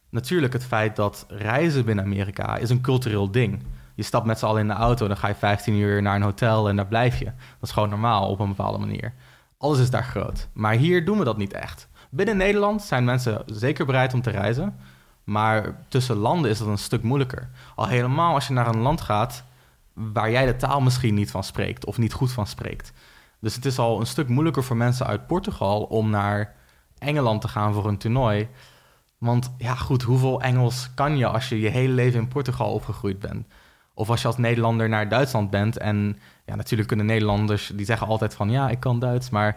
natuurlijk 0.09 0.53
het 0.53 0.65
feit 0.65 0.95
dat 0.95 1.25
reizen 1.27 1.85
binnen 1.85 2.05
Amerika 2.05 2.57
is 2.57 2.69
een 2.69 2.81
cultureel 2.81 3.31
ding. 3.31 3.63
Je 3.95 4.03
stapt 4.03 4.25
met 4.25 4.39
z'n 4.39 4.45
allen 4.45 4.61
in 4.61 4.67
de 4.67 4.73
auto, 4.73 5.07
dan 5.07 5.17
ga 5.17 5.27
je 5.27 5.35
15 5.35 5.73
uur 5.75 6.01
naar 6.01 6.15
een 6.15 6.21
hotel 6.21 6.69
en 6.69 6.75
daar 6.75 6.87
blijf 6.87 7.19
je. 7.19 7.25
Dat 7.25 7.33
is 7.61 7.71
gewoon 7.71 7.89
normaal 7.89 8.29
op 8.29 8.39
een 8.39 8.47
bepaalde 8.47 8.77
manier. 8.77 9.13
Alles 9.57 9.79
is 9.79 9.89
daar 9.89 10.03
groot. 10.03 10.47
Maar 10.53 10.73
hier 10.73 11.05
doen 11.05 11.17
we 11.17 11.23
dat 11.23 11.37
niet 11.37 11.53
echt. 11.53 11.87
Binnen 12.09 12.37
Nederland 12.37 12.81
zijn 12.81 13.05
mensen 13.05 13.41
zeker 13.45 13.85
bereid 13.85 14.13
om 14.13 14.21
te 14.21 14.29
reizen. 14.29 14.75
Maar 15.27 15.75
tussen 15.87 16.15
landen 16.15 16.51
is 16.51 16.57
dat 16.57 16.67
een 16.67 16.77
stuk 16.77 17.03
moeilijker. 17.03 17.49
Al 17.75 17.87
helemaal 17.87 18.33
als 18.33 18.47
je 18.47 18.53
naar 18.53 18.67
een 18.67 18.81
land 18.81 19.01
gaat 19.01 19.43
waar 19.93 20.31
jij 20.31 20.45
de 20.45 20.55
taal 20.55 20.81
misschien 20.81 21.13
niet 21.13 21.31
van 21.31 21.43
spreekt 21.43 21.85
of 21.85 21.97
niet 21.97 22.13
goed 22.13 22.31
van 22.31 22.47
spreekt. 22.47 22.93
Dus 23.39 23.55
het 23.55 23.65
is 23.65 23.79
al 23.79 23.99
een 23.99 24.07
stuk 24.07 24.27
moeilijker 24.27 24.63
voor 24.63 24.77
mensen 24.77 25.05
uit 25.05 25.27
Portugal 25.27 25.83
om 25.83 26.09
naar 26.09 26.55
Engeland 26.97 27.41
te 27.41 27.47
gaan 27.47 27.73
voor 27.73 27.87
een 27.87 27.97
toernooi. 27.97 28.47
Want 29.17 29.53
ja, 29.57 29.75
goed, 29.75 30.01
hoeveel 30.01 30.41
Engels 30.41 30.89
kan 30.93 31.17
je 31.17 31.27
als 31.27 31.49
je 31.49 31.59
je 31.59 31.69
hele 31.69 31.93
leven 31.93 32.19
in 32.19 32.27
Portugal 32.27 32.73
opgegroeid 32.73 33.19
bent? 33.19 33.47
Of 33.93 34.09
als 34.09 34.21
je 34.21 34.27
als 34.27 34.37
Nederlander 34.37 34.89
naar 34.89 35.09
Duitsland 35.09 35.49
bent 35.49 35.77
en 35.77 36.19
ja, 36.45 36.55
natuurlijk 36.55 36.87
kunnen 36.87 37.05
Nederlanders, 37.05 37.71
die 37.75 37.85
zeggen 37.85 38.07
altijd 38.07 38.35
van 38.35 38.49
ja, 38.49 38.69
ik 38.69 38.79
kan 38.79 38.99
Duits, 38.99 39.29
maar 39.29 39.53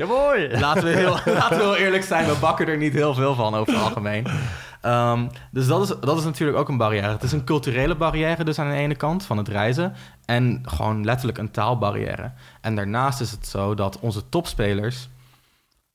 laten, 0.61 0.85
we 0.85 0.91
heel, 0.91 1.19
laten 1.41 1.57
we 1.57 1.63
heel 1.63 1.77
eerlijk 1.77 2.05
zijn, 2.05 2.27
we 2.27 2.37
bakken 2.41 2.69
er 2.69 2.77
niet 2.77 2.93
heel 2.93 3.15
veel 3.15 3.35
van 3.35 3.55
over 3.55 3.73
het 3.73 3.83
algemeen. 3.83 4.27
Um, 4.87 5.31
dus 5.51 5.67
dat 5.67 5.83
is, 5.83 5.89
dat 6.01 6.19
is 6.19 6.25
natuurlijk 6.25 6.59
ook 6.59 6.69
een 6.69 6.77
barrière. 6.77 7.09
Het 7.09 7.23
is 7.23 7.33
een 7.33 7.45
culturele 7.45 7.97
barrière 7.97 8.45
dus 8.45 8.59
aan 8.59 8.71
de 8.71 8.77
ene 8.77 8.95
kant 8.95 9.25
van 9.25 9.37
het 9.37 9.49
reizen 9.49 9.95
en 10.25 10.63
gewoon 10.65 11.05
letterlijk 11.05 11.39
een 11.39 11.51
taalbarrière. 11.51 12.33
En 12.61 12.75
daarnaast 12.75 13.21
is 13.21 13.31
het 13.31 13.47
zo 13.47 13.75
dat 13.75 13.99
onze 13.99 14.29
topspelers, 14.29 15.09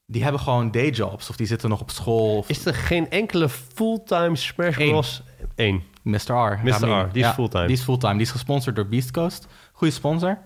die 0.06 0.24
hebben 0.24 0.42
gewoon 0.42 0.72
dayjobs 0.72 1.30
of 1.30 1.36
die 1.36 1.48
zitten 1.48 1.70
nog 1.70 1.82
op 1.82 1.92
school. 1.92 2.38
Of... 2.38 2.50
Is 2.50 2.66
er 2.66 2.74
geen 2.74 3.10
enkele 3.10 3.50
fulltime 3.50 4.36
Smash 4.36 4.76
Bros? 4.76 5.24
Eén. 5.56 5.84
Mr. 6.02 6.34
R. 6.34 6.60
Mr. 6.64 6.90
R, 6.90 7.10
die 7.12 7.22
is 7.22 7.28
ja, 7.28 7.34
fulltime. 7.34 7.68
Die 7.68 7.76
is 7.76 7.84
fulltime. 7.84 8.14
Die 8.14 8.22
is 8.22 8.32
gesponsord 8.32 8.76
door 8.76 8.88
Beast 8.88 9.12
Coast. 9.12 9.48
Goede 9.72 9.94
sponsor. 9.94 10.38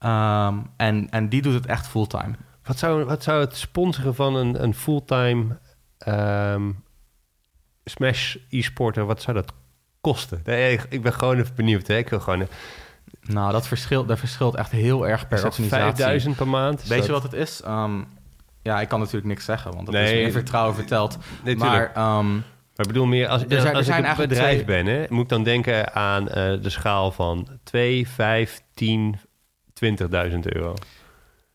Um, 0.00 0.70
en, 0.76 1.10
en 1.10 1.28
die 1.28 1.42
doet 1.42 1.54
het 1.54 1.66
echt 1.66 1.86
fulltime. 1.86 2.34
Wat 2.64 2.78
zou, 2.78 3.04
wat 3.04 3.22
zou 3.22 3.40
het 3.40 3.56
sponsoren 3.56 4.14
van 4.14 4.36
een, 4.36 4.62
een 4.62 4.74
fulltime 4.74 5.58
um, 6.08 6.84
Smash 7.90 8.36
e-sporter, 8.50 9.04
wat 9.06 9.22
zou 9.22 9.36
dat 9.36 9.52
kosten? 10.00 10.40
Nee, 10.44 10.72
ik, 10.72 10.86
ik 10.88 11.02
ben 11.02 11.12
gewoon 11.12 11.38
even 11.38 11.54
benieuwd. 11.54 11.86
Hè? 11.86 11.96
Ik 11.96 12.08
wil 12.08 12.20
gewoon... 12.20 12.48
Nou, 13.22 13.52
dat 13.52 13.66
verschilt, 13.66 14.08
dat 14.08 14.18
verschilt 14.18 14.54
echt 14.54 14.70
heel 14.70 15.08
erg 15.08 15.28
per 15.28 15.44
organisatie. 15.44 15.68
5000 15.68 16.36
per 16.36 16.48
maand? 16.48 16.86
Weet 16.86 16.98
dat... 16.98 17.06
je 17.06 17.12
wat 17.12 17.22
het 17.22 17.32
is? 17.32 17.62
Um, 17.66 18.06
ja, 18.62 18.80
ik 18.80 18.88
kan 18.88 18.98
natuurlijk 18.98 19.26
niks 19.26 19.44
zeggen, 19.44 19.72
want 19.74 19.86
dat 19.86 19.94
Nee, 19.94 20.04
is 20.04 20.12
me 20.12 20.20
in 20.26 20.32
vertrouwen 20.32 20.74
verteld. 20.74 21.18
Nee, 21.44 21.56
maar 21.56 21.82
um, 21.88 22.32
Maar 22.34 22.86
ik 22.86 22.92
bedoel 22.92 23.06
meer, 23.06 23.28
als, 23.28 23.42
Er 23.42 23.48
zijn- 23.48 23.66
er 23.66 23.74
als 23.74 23.86
zijn 23.86 24.04
ik 24.04 24.10
een 24.10 24.16
bedrijf 24.16 24.62
twee- 24.62 24.64
ben, 24.64 24.86
hè, 24.86 25.04
moet 25.08 25.22
ik 25.22 25.28
dan 25.28 25.42
denken 25.42 25.94
aan 25.94 26.28
eh, 26.28 26.62
de 26.62 26.70
schaal 26.70 27.12
van 27.12 27.48
2, 27.62 28.08
5, 28.08 28.62
10, 28.74 29.18
20.000 29.72 30.38
euro. 30.42 30.74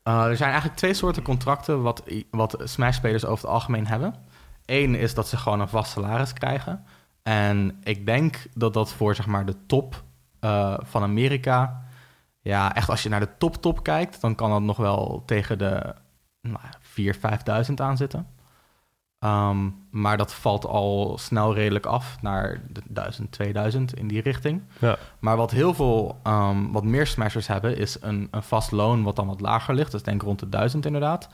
Uh, 0.07 0.23
er 0.25 0.35
zijn 0.37 0.49
eigenlijk 0.49 0.79
twee 0.79 0.93
soorten 0.93 1.23
contracten 1.23 1.81
wat, 1.81 2.03
wat 2.31 2.57
Smash-spelers 2.63 3.25
over 3.25 3.43
het 3.45 3.53
algemeen 3.53 3.87
hebben. 3.87 4.15
Eén 4.71 4.95
is 4.95 5.13
dat 5.13 5.27
ze 5.27 5.37
gewoon 5.37 5.59
een 5.59 5.67
vast 5.67 5.91
salaris 5.91 6.33
krijgen. 6.33 6.85
En 7.23 7.79
ik 7.83 8.05
denk 8.05 8.45
dat 8.53 8.73
dat 8.73 8.93
voor 8.93 9.15
zeg 9.15 9.25
maar, 9.25 9.45
de 9.45 9.65
top 9.65 10.03
uh, 10.41 10.77
van 10.79 11.03
Amerika... 11.03 11.85
Ja, 12.43 12.75
echt 12.75 12.89
als 12.89 13.03
je 13.03 13.09
naar 13.09 13.19
de 13.19 13.37
top-top 13.37 13.83
kijkt... 13.83 14.21
dan 14.21 14.35
kan 14.35 14.49
dat 14.49 14.61
nog 14.61 14.77
wel 14.77 15.23
tegen 15.25 15.57
de 15.57 15.95
nou, 16.41 16.59
4.000, 16.83 17.19
5.000 17.67 17.73
aan 17.75 17.97
zitten. 17.97 18.27
Um, 19.19 19.87
maar 19.91 20.17
dat 20.17 20.33
valt 20.33 20.65
al 20.65 21.17
snel 21.17 21.53
redelijk 21.53 21.85
af 21.85 22.21
naar 22.21 22.61
de 22.69 22.81
1000, 22.87 23.31
2000 23.31 23.93
in 23.93 24.07
die 24.07 24.21
richting. 24.21 24.61
Ja. 24.79 24.97
Maar 25.19 25.37
wat 25.37 25.51
heel 25.51 25.73
veel, 25.73 26.19
um, 26.27 26.71
wat 26.71 26.83
meer 26.83 27.07
smashers 27.07 27.47
hebben, 27.47 27.77
is 27.77 27.97
een, 28.01 28.27
een 28.31 28.43
vast 28.43 28.71
loon 28.71 29.03
wat 29.03 29.15
dan 29.15 29.27
wat 29.27 29.41
lager 29.41 29.73
ligt. 29.73 29.91
Dus 29.91 30.03
denk 30.03 30.21
rond 30.21 30.39
de 30.39 30.49
1000 30.49 30.85
inderdaad. 30.85 31.29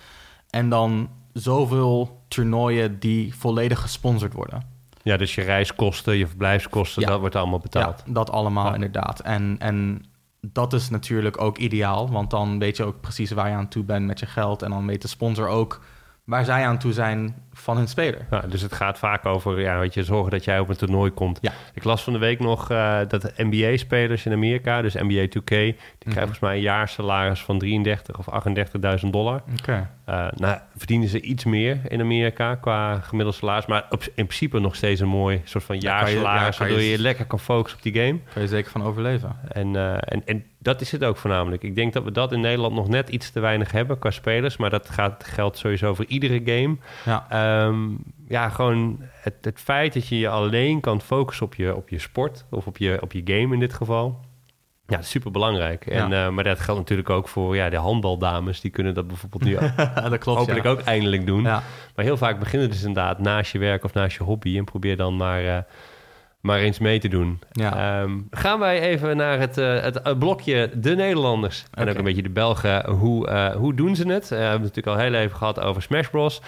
En 0.50 0.70
dan 0.70 1.10
zoveel 1.42 2.24
toernooien 2.28 3.00
die 3.00 3.36
volledig 3.36 3.80
gesponsord 3.82 4.34
worden. 4.34 4.62
Ja, 5.04 5.18
dus 5.18 5.36
je 5.36 5.42
reiskosten, 5.42 6.18
je 6.18 6.28
verblijfskosten, 6.28 7.02
Ja. 7.02 7.08
dat 7.08 7.20
wordt 7.20 7.36
allemaal 7.36 7.60
betaald. 7.60 8.04
Ja, 8.06 8.14
dat 8.14 8.30
allemaal 8.32 8.68
Ja. 8.68 8.74
inderdaad. 8.74 9.20
En, 9.20 9.56
en 9.60 10.06
dat 10.42 10.74
is 10.74 10.90
natuurlijk 10.90 11.42
ook 11.42 11.58
ideaal, 11.58 12.10
want 12.12 12.30
dan 12.30 12.60
weet 12.60 12.78
je 12.78 12.84
ook 12.84 13.02
precies 13.02 13.32
waar 13.32 13.50
je 13.50 13.56
aan 13.56 13.68
toe 13.68 13.84
bent 13.84 14.06
met 14.06 14.20
je 14.20 14.26
geld. 14.26 14.62
En 14.62 14.70
dan 14.70 14.86
weet 14.88 15.02
de 15.02 15.08
sponsor 15.08 15.48
ook 15.48 15.82
waar 16.24 16.46
zij 16.46 16.66
aan 16.68 16.78
toe 16.78 16.94
zijn 16.94 17.36
van 17.60 17.78
hun 17.78 17.88
speler. 17.88 18.26
Ja, 18.32 18.40
dus 18.50 18.62
het 18.62 18.74
gaat 18.74 19.00
vaak 19.00 19.26
over 19.26 19.60
ja, 19.62 19.80
weet 19.80 19.94
je, 19.94 20.04
zorgen 20.04 20.32
dat 20.32 20.44
jij 20.44 20.60
op 20.60 20.70
een 20.70 20.76
toernooi 20.78 21.12
komt. 21.12 21.38
Ja. 21.42 21.52
Ik 21.74 21.84
las 21.84 22.04
van 22.04 22.14
de 22.14 22.20
week 22.20 22.40
nog 22.40 22.72
uh, 22.72 23.00
dat 23.08 23.32
NBA-spelers 23.38 24.26
in 24.26 24.32
Amerika, 24.32 24.82
dus 24.82 24.94
NBA 24.94 25.26
2K, 25.26 25.30
die 25.48 25.76
krijgen 25.76 25.76
Mhm. 26.06 26.14
volgens 26.20 26.40
mij 26.40 26.56
een 26.56 26.62
jaarsalaris 26.62 27.42
van 27.42 27.60
33 27.60 28.18
of 28.18 28.28
38.000 28.30 29.10
dollar. 29.14 29.42
Oké. 29.60 29.90
Uh, 30.10 30.28
nou, 30.36 30.58
verdienen 30.76 31.08
ze 31.08 31.22
iets 31.22 31.46
meer 31.46 31.80
in 31.88 32.02
Amerika 32.02 32.56
qua 32.56 33.00
gemiddeld 33.00 33.36
salaris, 33.36 33.66
maar 33.66 33.86
op, 33.90 34.04
in 34.04 34.26
principe 34.26 34.60
nog 34.60 34.76
steeds 34.76 35.02
een 35.02 35.08
mooi 35.08 35.42
soort 35.44 35.64
van 35.64 35.78
jaarsalaris, 35.80 36.58
je- 36.58 36.64
waardoor 36.64 36.82
je 36.82 37.00
lekker 37.00 37.26
kan 37.26 37.40
focussen 37.40 37.78
op 37.80 37.84
die 37.94 38.02
game. 38.04 38.20
Kan 38.34 38.42
je 38.42 38.48
zeker 38.48 38.72
van 38.72 38.84
overleven. 38.84 39.36
En, 39.52 39.74
uh, 39.74 39.94
en, 39.94 40.22
en 40.26 40.46
dat 40.60 40.82
is 40.82 40.92
het 40.92 41.04
ook 41.04 41.18
voornamelijk. 41.18 41.64
Ik 41.64 41.76
denk 41.76 41.94
dat 41.94 42.04
we 42.04 42.12
dat 42.12 42.32
in 42.32 42.40
Nederland 42.40 42.74
nog 42.76 42.88
net 42.88 43.10
iets 43.10 43.32
te 43.32 43.40
weinig 43.40 43.72
hebben 43.72 44.00
qua 44.00 44.12
spelers. 44.12 44.58
Maar 44.58 44.70
dat 44.70 44.90
gaat, 44.90 45.24
geldt 45.24 45.58
sowieso 45.58 45.94
voor 45.94 46.06
iedere 46.08 46.42
game. 46.46 46.76
Ja. 47.06 47.26
Um, 47.48 47.98
ja, 48.28 48.50
gewoon 48.50 49.00
het, 49.12 49.34
het 49.42 49.60
feit 49.60 49.94
dat 49.94 50.08
je 50.08 50.18
je 50.20 50.30
alleen 50.30 50.80
kan 50.80 51.02
focussen 51.02 51.46
op 51.46 51.56
je, 51.56 51.76
op 51.76 51.90
je 51.90 52.00
sport. 52.00 52.46
Of 52.50 52.68
op 52.68 52.78
je, 52.78 52.98
op 53.02 53.12
je 53.12 53.22
game 53.26 53.54
in 53.54 53.60
dit 53.60 53.74
geval. 53.74 54.20
Ja, 54.88 55.02
super 55.02 55.32
belangrijk. 55.32 55.86
En, 55.86 56.10
Ja. 56.10 56.26
uh, 56.28 56.34
maar 56.34 56.44
dat 56.44 56.60
geldt 56.60 56.80
natuurlijk 56.80 57.10
ook 57.10 57.28
voor 57.28 57.56
ja, 57.56 57.70
de 57.70 57.78
handbaldames. 57.78 58.62
Die 58.62 58.72
kunnen 58.72 58.94
dat 58.94 59.08
bijvoorbeeld 59.08 59.44
nu 59.44 59.58
dat 60.10 60.18
klopt, 60.18 60.40
hopelijk 60.40 60.64
ja. 60.66 60.70
ook 60.70 60.82
eindelijk 60.82 61.26
doen. 61.26 61.44
Ja. 61.44 61.64
Maar 61.96 62.06
heel 62.06 62.18
vaak 62.18 62.40
beginnen 62.40 62.70
dus 62.70 62.84
inderdaad 62.84 63.20
naast 63.20 63.52
je 63.52 63.60
werk 63.60 63.84
of 63.84 63.94
naast 63.94 64.18
je 64.18 64.24
hobby. 64.24 64.58
En 64.58 64.64
probeer 64.64 64.98
dan 64.98 65.16
maar, 65.16 65.44
uh, 65.44 65.58
maar 66.42 66.60
eens 66.60 66.80
mee 66.80 67.00
te 67.00 67.08
doen. 67.08 67.40
Ja. 67.52 68.02
Um, 68.02 68.28
gaan 68.32 68.60
wij 68.60 68.82
even 68.82 69.18
naar 69.18 69.40
het, 69.40 69.58
uh, 69.58 69.82
het, 69.82 70.00
het, 70.04 70.20
blokje 70.20 70.70
de 70.74 70.96
Nederlanders. 70.96 71.66
En 71.74 71.90
ook 71.90 71.98
een 71.98 72.04
beetje 72.04 72.22
de 72.22 72.30
Belgen. 72.30 72.90
Hoe, 72.90 73.30
uh, 73.30 73.56
hoe 73.56 73.74
doen 73.74 73.96
ze 73.96 74.08
het? 74.08 74.30
We 74.30 74.36
hebben 74.36 74.52
het 74.68 74.76
natuurlijk 74.76 74.98
al 74.98 75.04
heel 75.04 75.14
even 75.14 75.38
gehad 75.38 75.60
over 75.60 75.82
Smash 75.82 76.08
Bros. 76.08 76.42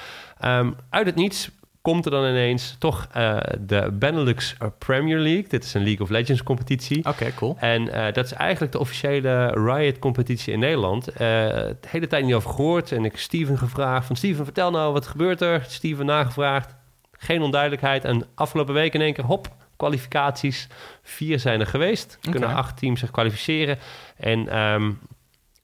Um, 0.45 0.75
uit 0.89 1.05
het 1.05 1.15
niets 1.15 1.49
komt 1.81 2.05
er 2.05 2.11
dan 2.11 2.25
ineens 2.25 2.75
toch 2.79 3.07
uh, 3.17 3.37
de 3.59 3.89
Benelux 3.93 4.55
Premier 4.77 5.17
League. 5.17 5.47
Dit 5.47 5.63
is 5.63 5.73
een 5.73 5.83
League 5.83 6.01
of 6.01 6.09
Legends 6.09 6.43
competitie. 6.43 7.05
Oké, 7.05 7.33
cool. 7.33 7.55
En 7.59 7.81
uh, 7.81 8.05
dat 8.11 8.25
is 8.25 8.33
eigenlijk 8.33 8.71
de 8.71 8.79
officiële 8.79 9.47
Riot-competitie 9.47 10.53
in 10.53 10.59
Nederland. 10.59 11.11
Uh, 11.11 11.17
de 11.17 11.77
hele 11.87 12.07
tijd 12.07 12.25
niet 12.25 12.33
over 12.33 12.49
gehoord. 12.49 12.91
En 12.91 13.05
ik 13.05 13.17
Steven 13.17 13.57
gevraagd 13.57 14.07
van... 14.07 14.15
Steven, 14.15 14.45
vertel 14.45 14.71
nou, 14.71 14.93
wat 14.93 15.07
gebeurt 15.07 15.41
er? 15.41 15.63
Steven 15.67 16.05
nagevraagd. 16.05 16.75
Geen 17.11 17.41
onduidelijkheid. 17.41 18.05
En 18.05 18.25
afgelopen 18.35 18.73
week 18.73 18.93
in 18.93 19.01
één 19.01 19.13
keer, 19.13 19.25
hop, 19.25 19.47
kwalificaties. 19.79 20.67
Vier 21.01 21.39
zijn 21.39 21.59
er 21.59 21.67
geweest. 21.67 22.17
Kunnen 22.31 22.53
acht 22.53 22.77
teams 22.77 22.99
zich 22.99 23.11
kwalificeren. 23.11 23.77
En 24.17 24.57
um, 24.59 24.99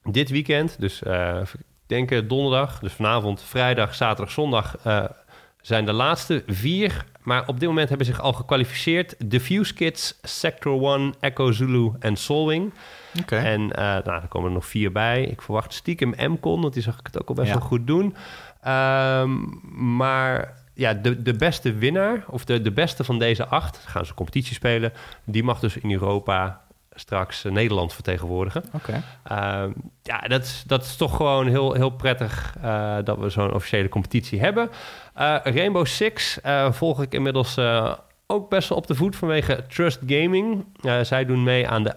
dit 0.02 0.30
weekend, 0.30 0.80
dus 0.80 1.02
uh, 1.02 1.40
ik 1.54 1.86
denk 1.86 2.10
uh, 2.10 2.28
donderdag... 2.28 2.78
dus 2.78 2.92
vanavond, 2.92 3.42
vrijdag, 3.42 3.94
zaterdag, 3.94 4.34
zondag... 4.34 4.76
Uh, 4.86 5.04
zijn 5.60 5.84
de 5.84 5.92
laatste 5.92 6.42
vier. 6.46 7.04
Maar 7.22 7.46
op 7.46 7.60
dit 7.60 7.68
moment 7.68 7.88
hebben 7.88 8.06
zich 8.06 8.20
al 8.20 8.32
gekwalificeerd... 8.32 9.30
Diffuse 9.30 9.74
Kids, 9.74 10.18
Sector 10.22 10.94
1, 10.94 11.14
Echo 11.20 11.52
Zulu 11.52 11.92
en 11.98 12.16
Solwing. 12.16 12.72
Oké. 13.20 13.36
En 13.36 13.60
uh, 13.60 13.76
nou, 13.76 14.10
er 14.10 14.28
komen 14.28 14.48
er 14.48 14.54
nog 14.54 14.66
vier 14.66 14.92
bij. 14.92 15.22
Ik 15.22 15.42
verwacht 15.42 15.72
stiekem 15.72 16.14
MCon, 16.16 16.60
want 16.60 16.74
die 16.74 16.82
zag 16.82 16.98
ik 16.98 17.06
het 17.06 17.20
ook 17.20 17.28
al 17.28 17.34
best 17.34 17.48
Ja. 17.48 17.54
wel 17.54 17.66
goed 17.66 17.86
doen. 17.86 18.16
Um, 18.66 19.60
maar 19.96 20.54
ja, 20.76 20.94
de, 20.94 21.22
de 21.22 21.34
beste 21.34 21.74
winnaar, 21.74 22.24
of 22.28 22.44
de, 22.44 22.62
de 22.62 22.72
beste 22.72 23.04
van 23.04 23.18
deze 23.18 23.46
acht... 23.46 23.76
gaan 23.86 24.06
ze 24.06 24.14
competitie 24.14 24.54
spelen. 24.54 24.92
Die 25.24 25.42
mag 25.42 25.60
dus 25.60 25.76
in 25.76 25.92
Europa 25.92 26.60
straks 26.94 27.44
uh, 27.44 27.52
Nederland 27.52 27.92
vertegenwoordigen. 27.92 28.64
Oké. 28.72 28.92
Uh, 28.92 29.64
ja, 30.02 30.20
dat 30.20 30.42
is, 30.42 30.64
dat 30.66 30.84
is 30.84 30.96
toch 30.96 31.16
gewoon 31.16 31.46
heel, 31.46 31.72
heel 31.72 31.90
prettig 31.90 32.54
uh, 32.64 32.96
dat 33.04 33.18
we 33.18 33.28
zo'n 33.28 33.54
officiële 33.54 33.88
competitie 33.88 34.40
hebben. 34.40 34.68
Uh, 35.18 35.36
Rainbow 35.42 35.86
Six 35.86 36.38
volg 36.70 37.02
ik 37.02 37.12
inmiddels 37.12 37.58
ook 38.26 38.50
best 38.50 38.68
wel 38.68 38.78
op 38.78 38.86
de 38.86 38.94
voet 38.94 39.16
vanwege 39.16 39.64
Trust 39.68 40.00
Gaming. 40.06 40.64
zij 41.02 41.24
doen 41.24 41.42
mee 41.42 41.68
aan 41.68 41.82
de 41.82 41.94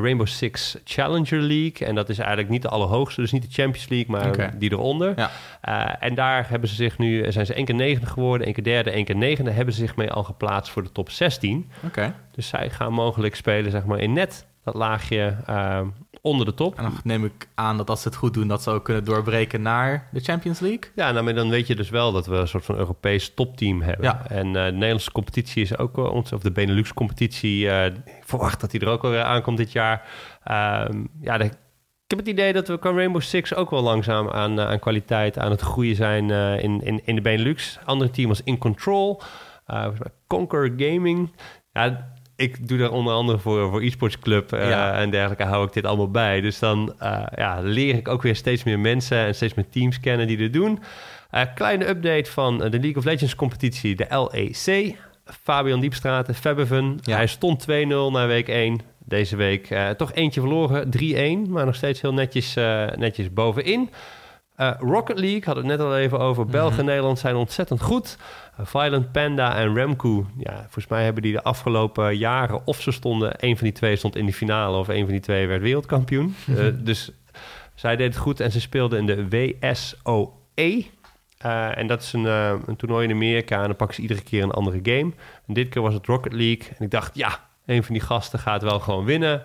Rainbow 0.00 0.26
Six 0.26 0.76
Challenger 0.84 1.40
League. 1.40 1.86
En 1.86 1.94
dat 1.94 2.08
is 2.08 2.18
eigenlijk 2.18 2.48
niet 2.48 2.62
de 2.62 2.68
allerhoogste, 2.68 3.20
dus 3.20 3.32
niet 3.32 3.42
de 3.42 3.62
Champions 3.62 3.88
League, 3.88 4.10
maar 4.10 4.58
die 4.58 4.72
eronder. 4.72 5.12
Ja. 5.16 5.30
Uh, 5.68 6.04
en 6.08 6.14
daar 6.14 6.48
hebben 6.48 6.68
ze 6.68 6.74
zich 6.74 6.98
nu, 6.98 7.32
zijn 7.32 7.46
ze 7.46 7.54
één 7.54 7.64
keer 7.64 7.74
negende 7.74 8.06
geworden, 8.06 8.46
één 8.46 8.54
keer 8.54 8.64
derde, 8.64 8.90
één 8.90 9.04
keer 9.04 9.16
negende. 9.16 9.50
Hebben 9.50 9.74
ze 9.74 9.80
zich 9.80 9.96
mee 9.96 10.10
al 10.10 10.24
geplaatst 10.24 10.72
voor 10.72 10.82
de 10.82 10.92
top 10.92 11.10
16. 11.10 11.70
Oké. 11.84 12.14
Dus 12.34 12.48
zij 12.48 12.70
gaan 12.70 12.92
mogelijk 12.92 13.34
spelen, 13.34 13.70
zeg 13.70 13.84
maar, 13.84 13.98
in 13.98 14.12
net 14.12 14.46
dat 14.64 14.74
laagje 14.74 15.36
uh, 15.48 15.80
onder 16.22 16.46
de 16.46 16.54
top. 16.54 16.76
En 16.76 16.82
dan 16.82 16.92
neem 17.04 17.24
ik 17.24 17.48
aan 17.54 17.76
dat 17.76 17.90
als 17.90 18.02
ze 18.02 18.08
het 18.08 18.16
goed 18.16 18.34
doen, 18.34 18.48
dat 18.48 18.62
ze 18.62 18.70
ook 18.70 18.84
kunnen 18.84 19.04
doorbreken 19.04 19.62
naar 19.62 20.08
de 20.12 20.20
Champions 20.20 20.60
League. 20.60 20.90
Ja, 20.94 21.10
nou, 21.10 21.24
maar 21.24 21.34
dan 21.34 21.48
weet 21.48 21.66
je 21.66 21.74
dus 21.74 21.90
wel 21.90 22.12
dat 22.12 22.26
we 22.26 22.36
een 22.36 22.48
soort 22.48 22.64
van 22.64 22.76
Europees 22.76 23.34
topteam 23.34 23.82
hebben. 23.82 24.04
Ja. 24.04 24.26
En 24.28 24.46
uh, 24.46 24.52
de 24.52 24.72
Nederlandse 24.72 25.12
competitie 25.12 25.62
is 25.62 25.78
ook 25.78 25.98
uh, 25.98 26.12
ons, 26.12 26.32
of 26.32 26.42
de 26.42 26.50
Benelux 26.50 26.92
competitie, 26.92 27.64
uh, 27.64 27.84
ik 27.84 28.22
verwacht 28.24 28.60
dat 28.60 28.70
die 28.70 28.80
er 28.80 28.88
ook 28.88 29.04
alweer 29.04 29.22
aankomt 29.22 29.56
dit 29.56 29.72
jaar. 29.72 30.08
Um, 30.90 31.08
ja, 31.20 31.38
de, 31.38 31.44
ik 31.44 32.18
heb 32.18 32.18
het 32.18 32.28
idee 32.28 32.52
dat 32.52 32.68
we 32.68 32.78
qua 32.78 32.90
Rainbow 32.90 33.22
Six 33.22 33.54
ook 33.54 33.70
wel 33.70 33.82
langzaam 33.82 34.30
aan, 34.30 34.58
uh, 34.58 34.66
aan 34.66 34.78
kwaliteit 34.78 35.38
aan 35.38 35.50
het 35.50 35.60
groeien 35.60 35.96
zijn 35.96 36.28
uh, 36.28 36.62
in, 36.62 36.82
in, 36.82 37.00
in 37.04 37.14
de 37.14 37.20
Benelux. 37.20 37.78
Andere 37.84 38.10
team 38.10 38.28
als 38.28 38.42
In 38.42 38.58
Control, 38.58 39.22
uh, 39.66 39.86
Conquer 40.26 40.72
Gaming. 40.76 41.32
Ja, 41.72 42.12
ik 42.42 42.68
doe 42.68 42.78
daar 42.78 42.90
onder 42.90 43.14
andere 43.14 43.38
voor, 43.38 43.70
voor 43.70 43.82
e-sports 43.82 44.18
club 44.18 44.54
uh, 44.54 44.68
Ja. 44.68 44.94
en 44.94 45.10
dergelijke 45.10 45.44
hou 45.44 45.66
ik 45.66 45.72
dit 45.72 45.84
allemaal 45.84 46.10
bij. 46.10 46.40
Dus 46.40 46.58
dan 46.58 46.94
uh, 47.02 47.22
ja, 47.36 47.60
leer 47.60 47.94
ik 47.94 48.08
ook 48.08 48.22
weer 48.22 48.36
steeds 48.36 48.64
meer 48.64 48.78
mensen 48.78 49.18
en 49.18 49.34
steeds 49.34 49.54
meer 49.54 49.68
teams 49.70 50.00
kennen 50.00 50.26
die 50.26 50.36
dit 50.36 50.52
doen. 50.52 50.78
Uh, 51.34 51.40
kleine 51.54 51.88
update 51.88 52.30
van 52.30 52.58
de 52.58 52.70
League 52.70 52.96
of 52.96 53.04
Legends 53.04 53.34
competitie, 53.34 53.96
de 53.96 54.06
LEC. 54.30 54.96
Fabian 55.42 55.80
Diepstraten, 55.80 56.34
Fabeven. 56.34 56.98
Ja. 57.02 57.16
Hij 57.16 57.26
stond 57.26 57.66
2-0 57.70 57.72
na 57.86 58.26
week 58.26 58.48
1. 58.48 58.80
Deze 59.04 59.36
week 59.36 59.74
toch 59.96 60.12
eentje 60.12 60.40
verloren, 60.40 60.88
3-1. 61.46 61.50
Maar 61.50 61.66
nog 61.66 61.74
steeds 61.74 62.00
heel 62.00 62.12
netjes, 62.14 62.54
netjes 62.96 63.32
bovenin. 63.32 63.90
Uh, 64.62 64.70
Rocket 64.78 65.18
League, 65.18 65.42
hadden 65.44 65.64
we 65.64 65.70
het 65.70 65.78
net 65.78 65.88
al 65.88 65.96
even 65.96 66.18
over. 66.18 66.46
België 66.46 66.70
en 66.70 66.76
Mhm. 66.76 66.86
Nederland 66.86 67.18
zijn 67.18 67.34
ontzettend 67.34 67.80
goed. 67.80 68.16
Uh, 68.60 68.66
Violent 68.66 69.12
Panda 69.12 69.56
en 69.56 69.74
Remco, 69.74 70.26
ja, 70.36 70.56
volgens 70.60 70.86
mij 70.86 71.04
hebben 71.04 71.22
die 71.22 71.32
de 71.32 71.42
afgelopen 71.42 72.16
jaren... 72.16 72.66
of 72.66 72.80
ze 72.80 72.90
stonden, 72.90 73.32
een 73.36 73.56
van 73.56 73.64
die 73.66 73.74
twee 73.76 73.96
stond 73.96 74.16
in 74.16 74.26
de 74.26 74.32
finale... 74.32 74.76
of 74.76 74.88
een 74.88 75.02
van 75.02 75.10
die 75.12 75.20
twee 75.20 75.46
werd 75.46 75.62
wereldkampioen. 75.62 76.34
Uh, 76.48 76.66
dus 76.74 77.10
zij 77.74 77.96
deed 77.96 78.06
het 78.14 78.22
goed 78.22 78.40
en 78.40 78.52
ze 78.52 78.60
speelden 78.60 78.98
in 78.98 79.06
de 79.06 79.28
WSOE. 79.28 80.84
Uh, 81.46 81.78
en 81.78 81.86
dat 81.86 82.02
is 82.02 82.12
een, 82.12 82.24
uh, 82.24 82.52
een 82.66 82.76
toernooi 82.76 83.08
in 83.08 83.14
Amerika 83.14 83.60
en 83.60 83.66
dan 83.66 83.76
pakken 83.76 83.96
ze 83.96 84.02
iedere 84.02 84.22
keer 84.22 84.42
een 84.42 84.50
andere 84.50 84.78
game. 84.82 85.12
En 85.46 85.54
dit 85.54 85.68
keer 85.68 85.82
was 85.82 85.94
het 85.94 86.06
Rocket 86.06 86.32
League. 86.32 86.68
En 86.78 86.84
ik 86.84 86.90
dacht, 86.90 87.14
ja, 87.14 87.38
een 87.66 87.84
van 87.84 87.94
die 87.94 88.02
gasten 88.02 88.38
gaat 88.38 88.62
wel 88.62 88.80
gewoon 88.80 89.04
winnen. 89.04 89.42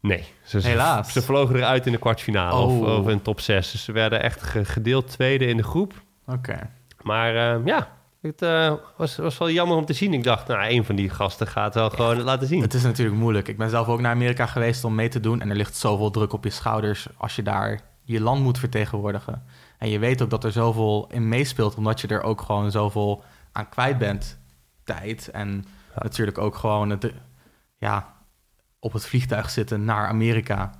Nee, 0.00 0.24
ze, 0.42 0.58
Helaas. 0.58 1.12
ze 1.12 1.22
vlogen 1.22 1.56
eruit 1.56 1.86
in 1.86 1.92
de 1.92 1.98
kwartfinale 1.98 2.60
of, 2.60 2.72
Oh. 2.80 2.98
of 2.98 3.08
in 3.08 3.22
top 3.22 3.40
6. 3.40 3.70
Dus 3.72 3.84
ze 3.84 3.92
werden 3.92 4.22
echt 4.22 4.42
ge- 4.42 4.64
gedeeld 4.64 5.08
tweede 5.10 5.46
in 5.46 5.56
de 5.56 5.62
groep. 5.62 5.92
Oké. 6.26 6.70
Maar 7.02 7.58
uh, 7.58 7.66
ja, 7.66 7.88
het 8.22 8.42
uh, 8.42 8.72
was, 8.96 9.16
was 9.16 9.38
wel 9.38 9.50
jammer 9.50 9.76
om 9.76 9.84
te 9.84 9.92
zien. 9.92 10.14
Ik 10.14 10.24
dacht, 10.24 10.46
nou, 10.48 10.68
een 10.70 10.84
van 10.84 10.96
die 10.96 11.10
gasten 11.10 11.46
gaat 11.46 11.74
wel 11.74 11.90
gewoon 11.90 12.16
het 12.16 12.24
laten 12.24 12.46
zien. 12.48 12.62
Het 12.62 12.74
is 12.74 12.82
natuurlijk 12.82 13.18
moeilijk. 13.18 13.48
Ik 13.48 13.56
ben 13.58 13.70
zelf 13.70 13.86
ook 13.88 14.00
naar 14.00 14.12
Amerika 14.14 14.46
geweest 14.46 14.84
om 14.84 14.94
mee 14.94 15.08
te 15.08 15.20
doen. 15.20 15.40
En 15.40 15.50
er 15.50 15.56
ligt 15.56 15.76
zoveel 15.76 16.10
druk 16.10 16.32
op 16.32 16.44
je 16.44 16.50
schouders 16.50 17.06
als 17.16 17.36
je 17.36 17.42
daar 17.42 17.80
je 18.02 18.20
land 18.20 18.42
moet 18.42 18.58
vertegenwoordigen. 18.58 19.42
En 19.78 19.88
je 19.88 19.98
weet 19.98 20.22
ook 20.22 20.30
dat 20.30 20.44
er 20.44 20.52
zoveel 20.52 21.08
in 21.12 21.28
meespeelt, 21.28 21.74
omdat 21.74 22.00
je 22.00 22.08
er 22.08 22.22
ook 22.22 22.40
gewoon 22.40 22.70
zoveel 22.70 23.24
aan 23.52 23.68
kwijt 23.68 23.98
bent. 23.98 24.38
Tijd 24.84 25.28
en 25.28 25.64
Ja. 25.94 26.02
natuurlijk 26.02 26.38
ook 26.38 26.54
gewoon 26.56 26.90
het, 26.90 27.12
ja, 27.78 28.12
op 28.80 28.92
het 28.92 29.06
vliegtuig 29.06 29.50
zitten 29.50 29.84
naar 29.84 30.06
Amerika. 30.08 30.70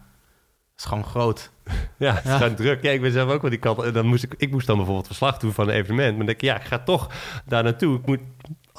Is 0.76 0.84
gewoon 0.84 1.04
groot. 1.04 1.50
Ja, 1.98 2.14
het 2.14 2.24
is 2.24 2.30
Ja. 2.30 2.36
gewoon 2.36 2.54
druk. 2.54 2.82
Ja, 2.82 2.90
ik 2.90 3.00
ben 3.00 3.12
zelf 3.12 3.30
ook 3.30 3.40
wel 3.40 3.50
die 3.50 3.58
kant. 3.58 3.82
En 3.82 3.92
dan 3.92 4.06
moest 4.06 4.22
ik, 4.22 4.34
ik 4.36 4.50
moest 4.50 4.66
dan 4.66 4.76
bijvoorbeeld 4.76 5.06
verslag 5.06 5.38
doen 5.38 5.52
van 5.52 5.68
een 5.68 5.74
evenement. 5.74 6.08
Maar 6.08 6.16
dan 6.16 6.26
denk 6.26 6.40
ik, 6.40 6.44
ja, 6.44 6.56
ik 6.60 6.64
ga 6.66 6.78
toch 6.78 7.10
daar 7.46 7.62
naartoe. 7.62 7.98
Ik 7.98 8.06
moet 8.06 8.20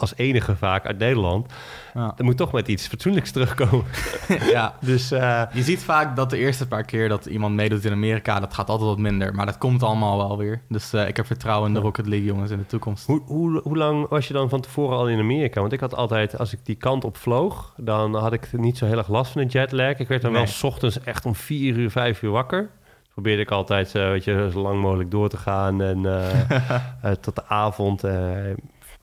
als 0.02 0.14
enige 0.16 0.56
vaak 0.56 0.86
uit 0.86 0.98
Nederland. 0.98 1.54
Ja. 1.94 2.14
Dan 2.16 2.26
moet 2.26 2.38
toch 2.38 2.52
met 2.52 2.68
iets 2.68 2.88
fatsoenlijks 2.88 3.32
terugkomen. 3.32 3.86
ja. 4.52 4.74
Dus 4.80 5.12
uh, 5.12 5.44
Je 5.54 5.62
ziet 5.64 5.84
vaak 5.84 6.16
dat 6.16 6.30
de 6.30 6.38
eerste 6.38 6.68
paar 6.68 6.84
keer 6.84 7.10
dat 7.10 7.26
iemand 7.26 7.56
meedoet 7.56 7.86
in 7.86 7.92
Amerika, 7.92 8.40
dat 8.40 8.54
gaat 8.54 8.70
altijd 8.70 8.90
wat 8.90 8.98
minder. 8.98 9.34
Maar 9.36 9.46
dat 9.46 9.58
komt 9.58 9.84
allemaal 9.84 10.18
wel 10.18 10.38
weer. 10.38 10.62
Dus 10.70 10.94
uh, 10.94 11.08
ik 11.08 11.18
heb 11.18 11.26
vertrouwen 11.26 11.68
in 11.68 11.74
de 11.74 11.80
Rocket 11.80 12.08
League 12.08 12.28
jongens 12.28 12.52
in 12.52 12.58
de 12.58 12.66
toekomst. 12.66 13.06
hoe, 13.06 13.22
hoe, 13.26 13.62
hoe 13.64 13.78
lang 13.78 14.08
was 14.10 14.28
je 14.28 14.34
dan 14.34 14.50
van 14.50 14.62
tevoren 14.62 14.98
al 14.98 15.10
in 15.10 15.20
Amerika? 15.20 15.60
Want 15.62 15.74
ik 15.74 15.80
had 15.80 15.96
altijd, 15.96 16.38
als 16.38 16.54
ik 16.54 16.60
die 16.64 16.76
kant 16.76 17.04
op 17.04 17.18
vloog, 17.18 17.74
dan 17.78 18.16
had 18.16 18.34
ik 18.34 18.50
niet 18.52 18.78
zo 18.78 18.86
heel 18.86 18.98
erg 18.98 19.08
last 19.08 19.32
van 19.32 19.42
de 19.42 19.48
jetlag. 19.48 19.98
Ik 19.98 20.08
werd 20.08 20.22
dan 20.22 20.32
Nee. 20.32 20.42
wel 20.42 20.52
's 20.52 20.64
ochtends 20.64 21.00
echt 21.04 21.26
om 21.26 21.36
vier 21.36 21.76
uur, 21.78 21.92
vijf 21.92 22.22
uur 22.22 22.32
wakker. 22.32 22.70
Probeerde 23.14 23.42
ik 23.42 23.52
altijd 23.52 23.96
uh, 23.96 24.10
weet 24.10 24.24
je, 24.24 24.50
zo 24.54 24.62
lang 24.62 24.82
mogelijk 24.82 25.12
door 25.12 25.30
te 25.30 25.38
gaan 25.38 25.82
en 25.82 25.98
uh, 26.04 27.12
tot 27.22 27.36
de 27.36 27.46
avond. 27.48 28.04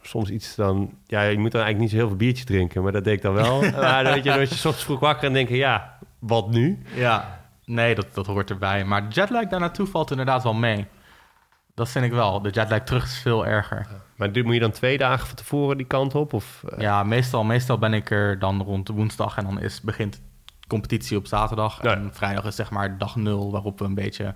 Soms 0.08 0.30
iets 0.30 0.54
dan... 0.54 0.94
Ja, 1.06 1.22
je 1.22 1.38
moet 1.38 1.52
dan 1.52 1.62
eigenlijk 1.62 1.78
niet 1.78 1.90
zo 1.90 1.96
heel 1.96 2.08
veel 2.08 2.16
biertje 2.16 2.44
drinken, 2.44 2.82
maar 2.82 2.92
dat 2.92 3.04
deed 3.04 3.14
ik 3.14 3.22
dan 3.22 3.34
wel. 3.34 3.60
maar 3.80 4.04
dan 4.04 4.12
weet 4.12 4.24
je, 4.24 4.28
dan 4.28 4.38
word 4.38 4.48
je 4.48 4.54
's 4.54 4.64
ochtends 4.64 4.84
vroeg 4.84 5.00
wakker 5.00 5.26
en 5.26 5.32
denk 5.32 5.48
je, 5.48 5.56
ja, 5.56 5.98
wat 6.18 6.50
nu? 6.50 6.82
Ja, 6.94 7.40
nee, 7.64 7.94
dat, 7.94 8.06
dat 8.14 8.26
hoort 8.26 8.50
erbij. 8.50 8.84
Maar 8.84 9.08
de 9.08 9.14
jetlag 9.14 9.46
daar 9.46 9.60
naartoe 9.60 9.86
valt 9.86 10.10
inderdaad 10.10 10.42
wel 10.42 10.54
mee. 10.54 10.86
Dat 11.74 11.88
vind 11.88 12.04
ik 12.04 12.12
wel. 12.12 12.42
De 12.42 12.50
jetlag 12.50 12.80
terug 12.80 13.04
is 13.04 13.18
veel 13.18 13.46
erger. 13.46 13.86
Maar 14.16 14.30
moet 14.32 14.54
je 14.54 14.60
dan 14.60 14.70
twee 14.70 14.98
dagen 14.98 15.26
van 15.26 15.36
tevoren 15.36 15.76
die 15.76 15.86
kant 15.86 16.14
op? 16.14 16.32
Of, 16.32 16.62
eh, 16.68 16.78
Ja, 16.80 17.02
meestal, 17.02 17.44
meestal 17.44 17.78
ben 17.78 17.94
ik 17.94 18.10
er 18.10 18.38
dan 18.38 18.62
rond 18.62 18.88
woensdag 18.88 19.36
en 19.36 19.44
dan 19.44 19.60
is, 19.60 19.80
begint 19.80 20.20
competitie 20.68 21.16
op 21.16 21.26
zaterdag. 21.26 21.82
Ja. 21.82 21.94
En 21.94 22.10
vrijdag 22.12 22.44
is 22.44 22.56
zeg 22.56 22.70
maar 22.70 22.98
dag 22.98 23.16
nul 23.16 23.50
waarop 23.50 23.78
we 23.78 23.84
een 23.84 23.94
beetje 23.94 24.34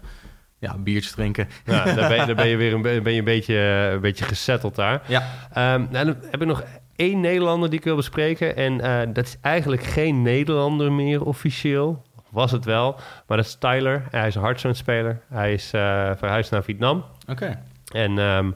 ja, 0.62 0.76
biertjes 0.78 1.12
drinken. 1.12 1.48
ja, 1.64 1.84
dan, 1.94 2.08
ben 2.08 2.26
je, 2.26 2.34
ben 2.34 2.48
je 2.48 2.56
weer 2.56 2.72
een, 2.74 2.82
be- 2.82 3.00
ben 3.02 3.12
je 3.12 3.18
een, 3.18 3.24
beetje, 3.24 3.56
een 3.92 4.00
beetje 4.00 4.24
gesetteld 4.24 4.74
daar. 4.74 5.02
Ja, 5.06 5.22
Ehm, 5.52 5.84
nou, 5.90 6.04
dan 6.06 6.16
heb 6.30 6.40
ik 6.40 6.46
nog 6.46 6.62
één 6.96 7.20
Nederlander 7.20 7.70
die 7.70 7.78
ik 7.78 7.84
wil 7.84 7.96
bespreken. 7.96 8.56
En 8.56 8.80
eh, 8.80 9.08
dat 9.12 9.26
is 9.26 9.36
eigenlijk 9.40 9.82
geen 9.82 10.22
Nederlander 10.22 10.92
meer 10.92 11.24
officieel. 11.24 12.02
Was 12.28 12.50
het 12.52 12.64
wel. 12.64 13.00
Maar 13.26 13.36
dat 13.36 13.46
is 13.46 13.54
Tyler. 13.54 14.02
Hij 14.10 14.26
is 14.26 14.34
een 14.34 14.40
Hearthstone-speler. 14.42 15.20
Hij 15.28 15.52
is 15.52 15.72
eh, 15.72 16.10
verhuisd 16.16 16.50
naar 16.50 16.62
Vietnam. 16.64 17.04
oké. 17.28 17.58
En 17.92 18.18
ehm, 18.18 18.50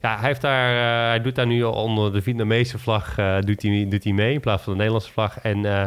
ja, 0.00 0.16
hij, 0.18 0.26
heeft 0.28 0.40
daar, 0.40 0.70
eh, 0.76 1.08
hij 1.08 1.20
doet 1.20 1.34
daar 1.34 1.46
nu 1.46 1.64
al 1.64 1.72
onder 1.72 2.12
de 2.12 2.22
Vietnamese 2.22 2.78
vlag 2.78 3.18
eh, 3.18 3.36
doet 3.40 3.62
hij, 3.62 3.86
doet 3.88 4.04
hij 4.04 4.12
mee 4.12 4.32
in 4.32 4.40
plaats 4.40 4.62
van 4.62 4.72
de 4.72 4.78
Nederlandse 4.78 5.12
vlag. 5.12 5.38
En 5.40 5.64
eh, 5.64 5.84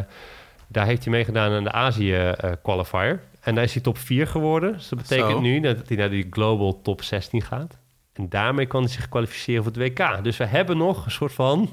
daar 0.67 0.85
heeft 0.85 1.03
hij 1.03 1.13
meegedaan 1.13 1.51
aan 1.51 1.63
de 1.63 1.71
Azië-qualifier. 1.71 3.19
En 3.47 3.55
daar 3.55 3.63
is 3.63 3.73
hij 3.73 3.81
top 3.81 3.97
4 3.97 4.27
geworden. 4.27 4.73
Dus 4.73 4.89
dat 4.89 4.99
betekent 4.99 5.31
Zo. 5.31 5.39
nu 5.39 5.59
dat 5.59 5.87
hij 5.87 5.97
naar 5.97 6.09
die 6.09 6.27
Global 6.29 6.81
top 6.81 7.03
16 7.03 7.41
gaat. 7.41 7.77
En 8.13 8.29
daarmee 8.29 8.65
kan 8.65 8.81
hij 8.81 8.91
zich 8.91 9.09
kwalificeren 9.09 9.63
voor 9.63 9.71
het 9.71 9.81
WK. 9.81 10.23
Dus 10.23 10.37
we 10.37 10.45
hebben 10.45 10.77
nog 10.77 11.05
een 11.05 11.11
soort 11.11 11.33
van 11.33 11.69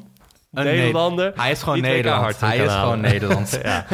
Een 0.53 0.65
Nederlander. 0.65 1.33
Hij 1.35 1.51
is 1.51 1.63
gewoon 1.63 1.81
Nederlands. 1.81 2.41
Hij 2.41 2.59
is 2.59 2.73
gewoon. 2.73 3.01
Nederlands. 3.01 3.53
ja, 3.63 3.85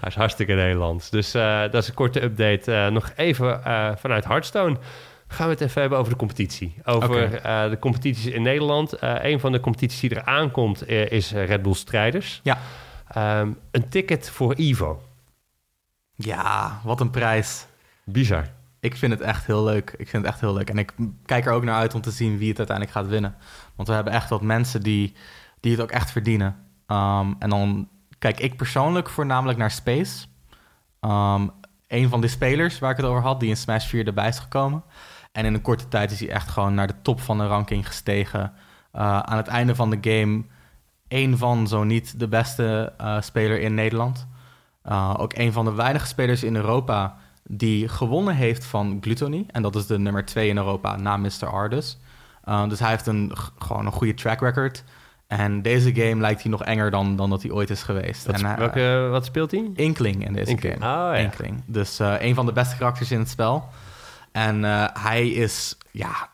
hij 0.00 0.08
is 0.08 0.14
hartstikke 0.14 0.52
Nederlands. 0.52 1.10
Dus 1.10 1.34
eh, 1.34 1.60
dat 1.60 1.82
is 1.82 1.88
een 1.88 1.94
korte 1.94 2.22
update. 2.22 2.72
Eh, 2.72 2.88
nog 2.88 3.12
even 3.16 3.64
eh, 3.64 3.90
vanuit 3.96 4.24
Hearthstone 4.24 4.76
gaan 5.28 5.46
we 5.46 5.52
het 5.52 5.60
even 5.60 5.80
hebben 5.80 5.98
over 5.98 6.12
de 6.12 6.18
competitie. 6.18 6.74
Over 6.84 7.30
de 7.70 7.76
competities 7.80 8.26
in 8.26 8.42
Nederland. 8.42 8.92
Eh, 8.92 9.14
een 9.22 9.40
van 9.40 9.52
de 9.52 9.60
competities 9.60 10.00
die 10.00 10.10
eraan 10.10 10.50
komt 10.50 10.82
eh, 10.82 11.10
is 11.10 11.32
Red 11.32 11.62
Bull 11.62 11.74
Strijders. 11.74 12.40
Ja. 12.42 12.58
Ehm, 13.08 13.50
een 13.70 13.88
ticket 13.88 14.30
voor 14.30 14.52
Evo. 14.52 15.02
Ja, 16.16 16.80
wat 16.84 17.00
een 17.00 17.10
prijs. 17.10 17.66
Bizar. 18.04 18.44
Ik 18.80 18.96
vind 18.96 19.12
het 19.12 19.20
echt 19.20 19.46
heel 19.46 19.64
leuk. 19.64 19.94
Ik 19.96 20.08
vind 20.08 20.22
het 20.22 20.32
echt 20.32 20.40
heel 20.40 20.54
leuk. 20.54 20.70
En 20.70 20.78
ik 20.78 20.92
kijk 21.24 21.46
er 21.46 21.52
ook 21.52 21.64
naar 21.64 21.74
uit 21.74 21.94
om 21.94 22.00
te 22.00 22.10
zien 22.10 22.38
wie 22.38 22.48
het 22.48 22.58
uiteindelijk 22.58 22.96
gaat 22.96 23.08
winnen. 23.08 23.34
Want 23.74 23.88
we 23.88 23.94
hebben 23.94 24.12
echt 24.12 24.30
wat 24.30 24.42
mensen 24.42 24.82
die, 24.82 25.14
die 25.60 25.72
het 25.72 25.80
ook 25.80 25.90
echt 25.90 26.10
verdienen. 26.10 26.56
Um, 26.86 27.36
en 27.38 27.50
dan 27.50 27.88
kijk 28.18 28.40
ik 28.40 28.56
persoonlijk 28.56 29.08
voornamelijk 29.08 29.58
naar 29.58 29.70
Space. 29.70 30.26
Um, 31.00 31.50
een 31.86 32.08
van 32.08 32.20
die 32.20 32.30
spelers 32.30 32.78
waar 32.78 32.90
ik 32.90 32.96
het 32.96 33.06
over 33.06 33.22
had, 33.22 33.40
die 33.40 33.48
in 33.48 33.56
Smash 33.56 33.86
4 33.86 34.06
erbij 34.06 34.28
is 34.28 34.38
gekomen. 34.38 34.84
En 35.32 35.44
in 35.44 35.54
een 35.54 35.62
korte 35.62 35.88
tijd 35.88 36.10
is 36.10 36.20
hij 36.20 36.28
echt 36.28 36.48
gewoon 36.48 36.74
naar 36.74 36.86
de 36.86 37.02
top 37.02 37.20
van 37.20 37.38
de 37.38 37.46
ranking 37.46 37.86
gestegen. 37.86 38.52
Uh, 38.94 39.18
aan 39.18 39.36
het 39.36 39.46
einde 39.46 39.74
van 39.74 39.90
de 39.90 39.98
game 40.00 40.44
één 41.08 41.38
van, 41.38 41.68
zo 41.68 41.84
niet 41.84 42.18
de 42.20 42.28
beste 42.28 42.92
uh, 43.00 43.20
speler 43.20 43.60
in 43.60 43.74
Nederland. 43.74 44.26
Uh, 44.88 45.14
ook 45.18 45.32
een 45.36 45.52
van 45.52 45.64
de 45.64 45.72
weinige 45.72 46.06
spelers 46.06 46.42
in 46.44 46.56
Europa 46.56 47.16
die 47.48 47.88
gewonnen 47.88 48.34
heeft 48.34 48.64
van 48.64 48.98
Gluttony. 49.00 49.44
En 49.50 49.62
dat 49.62 49.76
is 49.76 49.86
de 49.86 49.98
nummer 49.98 50.24
twee 50.24 50.48
in 50.48 50.56
Europa 50.56 50.96
na 50.96 51.16
Mr. 51.16 51.46
Ardus. 51.50 51.98
Uh, 52.48 52.68
dus 52.68 52.78
hij 52.78 52.90
heeft 52.90 53.06
een, 53.06 53.32
gewoon 53.58 53.86
een 53.86 53.92
goede 53.92 54.14
track 54.14 54.40
record. 54.40 54.84
En 55.26 55.62
deze 55.62 55.94
game 55.94 56.20
lijkt 56.20 56.42
hij 56.42 56.50
nog 56.50 56.62
enger 56.64 56.90
dan, 56.90 57.16
dan 57.16 57.30
dat 57.30 57.42
hij 57.42 57.50
ooit 57.50 57.70
is 57.70 57.82
geweest. 57.82 58.26
Wat, 58.26 58.34
en, 58.34 58.44
hij- 58.44 58.56
welke, 58.56 59.08
wat 59.10 59.24
speelt 59.24 59.50
hij? 59.50 59.70
Inkling 59.74 60.26
in 60.26 60.32
deze 60.32 60.50
Inkling. 60.50 60.82
game. 60.82 60.94
Oh, 61.08 61.14
ja. 61.16 61.22
Inkling. 61.22 61.62
Dus 61.66 61.98
eh, 61.98 62.14
een 62.18 62.34
van 62.34 62.46
de 62.46 62.52
beste 62.52 62.76
karakters 62.76 63.10
in 63.10 63.18
het 63.18 63.28
spel. 63.28 63.68
En 64.32 64.64
eh, 64.64 64.84
hij 64.92 65.28
is, 65.28 65.76
ja, 65.90 66.28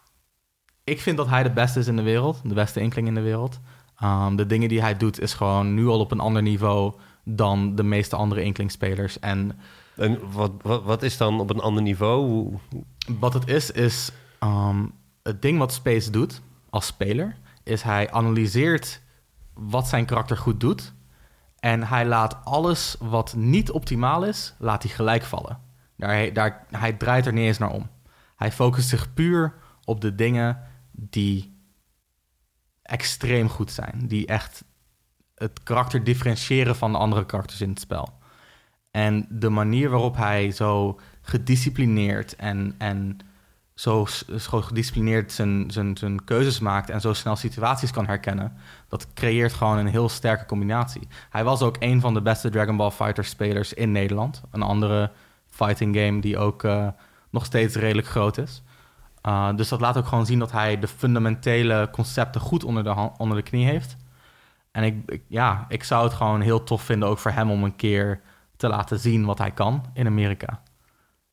ik 0.85 1.01
vind 1.01 1.17
dat 1.17 1.29
hij 1.29 1.43
de 1.43 1.51
beste 1.51 1.79
is 1.79 1.87
in 1.87 1.97
de 1.97 2.03
wereld. 2.03 2.41
De 2.45 2.55
beste 2.55 2.81
Inkling 2.81 3.07
in 3.09 3.15
de 3.15 3.21
wereld. 3.21 3.61
Um, 4.05 4.37
de 4.37 4.47
dingen 4.47 4.69
die 4.69 4.81
hij 4.81 4.97
doet 4.97 5.21
is 5.21 5.35
gewoon 5.35 5.75
nu 5.75 5.87
al 5.87 6.01
op 6.01 6.11
een 6.13 6.21
ander 6.21 6.43
niveau 6.43 6.93
dan 7.25 7.75
de 7.75 7.83
meeste 7.83 8.17
andere 8.17 8.43
Inkling-spelers. 8.43 9.19
En 9.19 9.59
En 9.97 10.33
wat, 10.33 10.53
wat, 10.63 10.83
wat 10.83 11.03
is 11.03 11.17
dan 11.17 11.41
op 11.41 11.51
een 11.51 11.61
ander 11.61 11.83
niveau? 11.83 12.49
Wat 13.19 13.33
het 13.33 13.49
is, 13.49 13.71
is 13.71 14.11
um, 14.41 14.93
het 15.23 15.43
ding 15.43 15.59
wat 15.59 15.73
Space 15.73 16.11
doet 16.11 16.41
als 16.71 16.87
speler, 16.87 17.37
is 17.63 17.83
hij 17.83 18.11
analyseert 18.11 19.01
wat 19.55 19.89
zijn 19.89 20.07
karakter 20.07 20.37
goed 20.37 20.61
doet. 20.61 20.93
En 21.59 21.83
hij 21.83 22.07
laat 22.07 22.45
alles 22.45 22.97
wat 22.99 23.35
niet 23.35 23.71
optimaal 23.71 24.25
is, 24.25 24.55
laat 24.59 24.83
hij 24.83 24.93
gelijk 24.93 25.23
vallen. 25.23 25.59
Daar, 25.97 26.33
daar, 26.33 26.67
hij 26.71 26.93
draait 26.93 27.27
er 27.27 27.33
niet 27.33 27.45
eens 27.45 27.59
naar 27.59 27.73
om. 27.73 27.91
Hij 28.37 28.53
focust 28.53 28.89
zich 28.89 29.15
puur 29.15 29.55
op 29.85 30.01
de 30.01 30.15
dingen 30.15 30.63
die 30.91 31.61
extreem 32.83 33.49
goed 33.49 33.71
zijn. 33.71 34.07
Die 34.07 34.27
echt 34.27 34.65
het 35.43 35.63
karakter 35.63 36.05
differentiëren 36.05 36.77
van 36.77 36.93
de 36.93 36.99
andere 36.99 37.27
karakters 37.27 37.61
in 37.61 37.69
het 37.69 37.81
spel. 37.81 38.09
En 38.91 39.27
de 39.31 39.49
manier 39.49 39.91
waarop 39.91 40.17
hij 40.17 40.51
zo 40.51 41.01
gedisciplineerd 41.21 42.37
en, 42.37 42.75
en 42.79 43.19
zo, 43.75 44.07
zo 44.39 44.61
gedisciplineerd 44.61 45.33
zijn, 45.33 45.71
zijn, 45.71 45.97
zijn 45.97 46.25
keuzes 46.25 46.59
maakt 46.59 46.91
en 46.91 47.01
zo 47.01 47.13
snel 47.13 47.37
situaties 47.37 47.91
kan 47.91 48.07
herkennen, 48.07 48.53
dat 48.89 49.07
creëert 49.15 49.53
gewoon 49.53 49.79
een 49.79 49.87
heel 49.87 50.09
sterke 50.09 50.47
combinatie. 50.47 51.09
Hij 51.31 51.45
was 51.45 51.63
ook 51.63 51.77
een 51.79 52.01
van 52.01 52.15
de 52.15 52.23
beste 52.23 52.51
Dragon 52.51 52.77
Ball 52.77 52.91
Fighter 52.91 53.25
spelers 53.25 53.75
in 53.75 53.93
Nederland. 53.93 54.43
Een 54.51 54.63
andere 54.63 55.11
fighting 55.49 55.97
game 55.97 56.21
die 56.21 56.39
ook 56.39 56.63
uh, 56.63 56.89
nog 57.31 57.45
steeds 57.45 57.75
redelijk 57.75 58.07
groot 58.07 58.39
is. 58.39 58.63
Uh, 59.27 59.57
dus 59.57 59.69
dat 59.69 59.81
laat 59.81 59.97
ook 59.97 60.07
gewoon 60.07 60.27
zien 60.27 60.39
dat 60.39 60.53
hij 60.53 60.79
de 60.79 60.89
fundamentele 60.89 61.89
concepten 61.93 62.41
goed 62.41 62.65
onder 62.65 62.85
de, 62.85 63.11
onder 63.17 63.37
de 63.37 63.43
knie 63.43 63.67
heeft. 63.67 63.97
En 64.73 64.83
ik, 64.83 64.97
ik, 65.07 65.23
ja, 65.29 65.65
ik 65.69 65.85
zou 65.85 66.05
het 66.05 66.13
gewoon 66.13 66.41
heel 66.41 66.63
tof 66.63 66.83
vinden 66.83 67.09
ook 67.09 67.19
voor 67.19 67.31
hem 67.31 67.51
om 67.51 67.65
een 67.65 67.77
keer 67.77 68.21
te 68.57 68.69
laten 68.69 68.99
zien 68.99 69.25
wat 69.25 69.39
hij 69.39 69.51
kan 69.51 69.85
in 69.95 70.07
Amerika. 70.07 70.63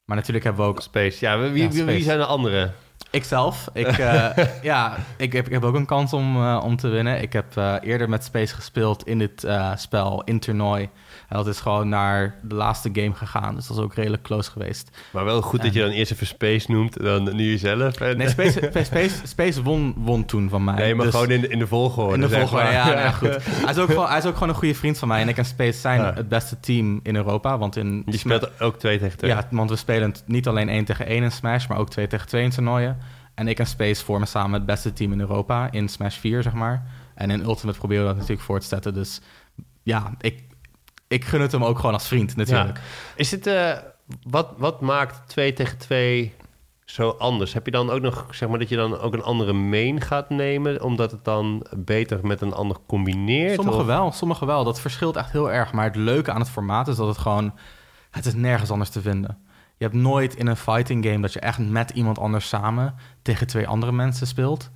Maar 0.06 0.16
natuurlijk 0.18 0.46
hebben 0.46 0.64
we 0.64 0.70
ook... 0.72 0.82
Space. 0.82 1.26
Ja, 1.26 1.40
wie, 1.40 1.64
Ja, 1.64 1.70
wie, 1.70 1.84
wie 1.84 2.04
zijn 2.04 2.18
de 2.18 2.26
anderen? 2.26 2.74
Ikzelf. 3.12 3.70
Ik, 3.74 3.98
uh, 3.98 4.30
ja, 4.62 4.98
ik 5.18 5.34
heb, 5.34 5.46
ik 5.46 5.52
heb 5.52 5.64
ook 5.64 5.76
een 5.76 5.86
kans 5.86 6.14
om, 6.14 6.36
uh, 6.36 6.62
om 6.64 6.76
te 6.76 6.88
winnen. 6.88 7.22
Ik 7.22 7.34
heb 7.34 7.58
uh, 7.58 7.76
eerder 7.82 8.10
met 8.10 8.24
Space 8.24 8.56
gespeeld 8.56 9.08
in 9.08 9.20
dit 9.20 9.48
spel, 9.76 10.22
in 10.24 10.40
toernooi. 10.40 10.90
En 11.30 11.38
dat 11.38 11.48
is 11.48 11.60
gewoon 11.60 11.90
naar 11.90 12.36
de 12.42 12.56
laatste 12.56 12.90
game 12.94 13.14
gegaan. 13.14 13.56
Dus 13.56 13.68
dat 13.68 13.78
is 13.78 13.84
ook 13.84 13.94
redelijk 13.94 14.24
close 14.24 14.52
geweest. 14.52 14.90
Maar 15.12 15.26
wel 15.26 15.42
goed 15.42 15.62
dat 15.62 15.74
je 15.74 15.80
dan 15.80 15.90
eerst 15.90 16.12
even 16.12 16.28
Space 16.28 16.72
noemt, 16.72 17.04
dan 17.04 17.36
nu 17.36 17.44
jezelf. 17.44 18.02
En... 18.02 18.18
Nee, 18.18 18.30
Space, 18.40 18.70
Space, 18.84 19.28
Space 19.28 19.64
won, 19.64 19.94
won 19.98 20.26
toen 20.26 20.50
van 20.50 20.64
mij. 20.64 20.76
Nee, 20.76 20.96
maar 20.96 21.06
dus 21.06 21.16
gewoon 21.16 21.32
in 21.32 21.42
de, 21.42 21.48
in 21.48 21.60
de 21.60 21.68
volgorde. 21.68 22.14
In 22.14 22.22
de 22.22 22.28
zeg 22.28 22.40
volgorde, 22.40 22.64
maar. 22.64 22.74
ja, 22.98 23.12
goed. 23.12 23.38
Hij 23.44 23.72
is, 23.72 23.78
ook 23.78 23.88
gewoon, 23.88 24.08
hij 24.08 24.18
is 24.18 24.26
ook 24.26 24.34
gewoon 24.34 24.50
een 24.50 24.56
goede 24.56 24.76
vriend 24.76 24.98
van 24.98 25.08
mij. 25.08 25.22
En 25.22 25.30
ik 25.30 25.38
en 25.38 25.46
Space 25.46 25.80
zijn 25.80 26.02
Ja. 26.02 26.14
het 26.14 26.30
beste 26.30 26.60
team 26.60 27.00
in 27.04 27.16
Europa. 27.16 27.58
Want 27.58 27.76
in 27.76 28.04
Je 28.06 28.18
speelt 28.18 28.62
ook 28.62 28.80
twee 28.80 29.00
tegen 29.00 29.18
twee. 29.18 29.32
Ja, 29.32 29.48
want 29.50 29.70
we 29.70 29.76
spelen 29.76 30.16
niet 30.26 30.48
alleen 30.48 30.70
1 30.70 30.86
tegen 30.86 31.06
1 31.06 31.24
in 31.24 31.32
Smash, 31.32 31.68
maar 31.68 31.78
ook 31.78 31.90
2 31.90 32.08
tegen 32.08 32.28
2 32.28 32.44
in 32.44 32.50
toernooien. 32.50 32.98
En 33.40 33.48
ik 33.48 33.60
en 33.60 33.66
Space 33.66 34.06
vormen 34.06 34.28
samen 34.28 34.54
het 34.54 34.66
beste 34.66 34.94
team 34.94 35.12
in 35.12 35.20
Europa 35.20 35.72
in 35.72 35.88
Smash 35.90 36.18
4, 36.18 36.44
zeg 36.44 36.54
maar. 36.54 36.84
En 37.16 37.30
in 37.30 37.44
Ultimate 37.44 37.78
proberen 37.78 38.04
we 38.04 38.10
dat 38.10 38.18
natuurlijk 38.18 38.46
voor 38.46 38.60
te 38.60 38.68
zetten. 38.68 38.94
Dus 38.94 39.22
ja, 39.84 40.14
ik, 40.20 40.44
ik 41.08 41.26
gun 41.26 41.42
het 41.42 41.52
hem 41.52 41.64
ook 41.64 41.80
gewoon 41.80 41.94
als 41.94 42.08
vriend, 42.08 42.36
natuurlijk. 42.36 42.78
Ja. 42.78 42.84
Is 43.16 43.32
het, 43.32 43.48
eh, 43.48 43.78
wat, 44.30 44.54
wat 44.58 44.82
maakt 44.82 45.30
2 45.30 45.54
tegen 45.54 45.78
2 45.78 46.34
zo 46.86 47.10
anders? 47.10 47.54
Heb 47.54 47.66
je 47.66 47.72
dan 47.72 47.90
ook 47.90 48.02
nog, 48.02 48.28
zeg 48.32 48.50
maar, 48.50 48.60
dat 48.60 48.70
je 48.70 48.76
dan 48.76 49.00
ook 49.00 49.14
een 49.14 49.24
andere 49.24 49.54
main 49.54 50.02
gaat 50.02 50.30
nemen, 50.30 50.84
omdat 50.84 51.12
het 51.12 51.24
dan 51.24 51.66
beter 51.78 52.20
met 52.24 52.42
een 52.42 52.54
ander 52.54 52.78
combineert? 52.88 53.56
Sommige 53.56 53.78
of- 53.78 53.86
wel, 53.86 54.12
sommige 54.12 54.46
wel. 54.46 54.64
Dat 54.64 54.82
verschilt 54.82 55.16
echt 55.16 55.32
heel 55.32 55.52
erg. 55.52 55.72
Maar 55.72 55.86
het 55.86 55.96
leuke 55.96 56.32
aan 56.32 56.40
het 56.40 56.50
formaat 56.50 56.88
is 56.88 56.96
dat 56.96 57.08
het 57.08 57.18
gewoon... 57.18 57.54
Het 58.12 58.26
is 58.26 58.34
nergens 58.34 58.72
anders 58.72 58.90
te 58.90 59.02
vinden. 59.02 59.38
Je 59.80 59.86
hebt 59.86 59.98
nooit 59.98 60.36
in 60.36 60.48
een 60.48 60.56
fighting 60.56 61.06
game 61.06 61.22
dat 61.22 61.34
je 61.34 61.40
echt 61.40 61.58
met 61.58 61.90
iemand 61.90 62.20
anders 62.20 62.48
samen 62.48 62.96
tegen 63.22 63.48
twee 63.48 63.68
andere 63.68 63.92
mensen 63.92 64.28
speelt. 64.28 64.70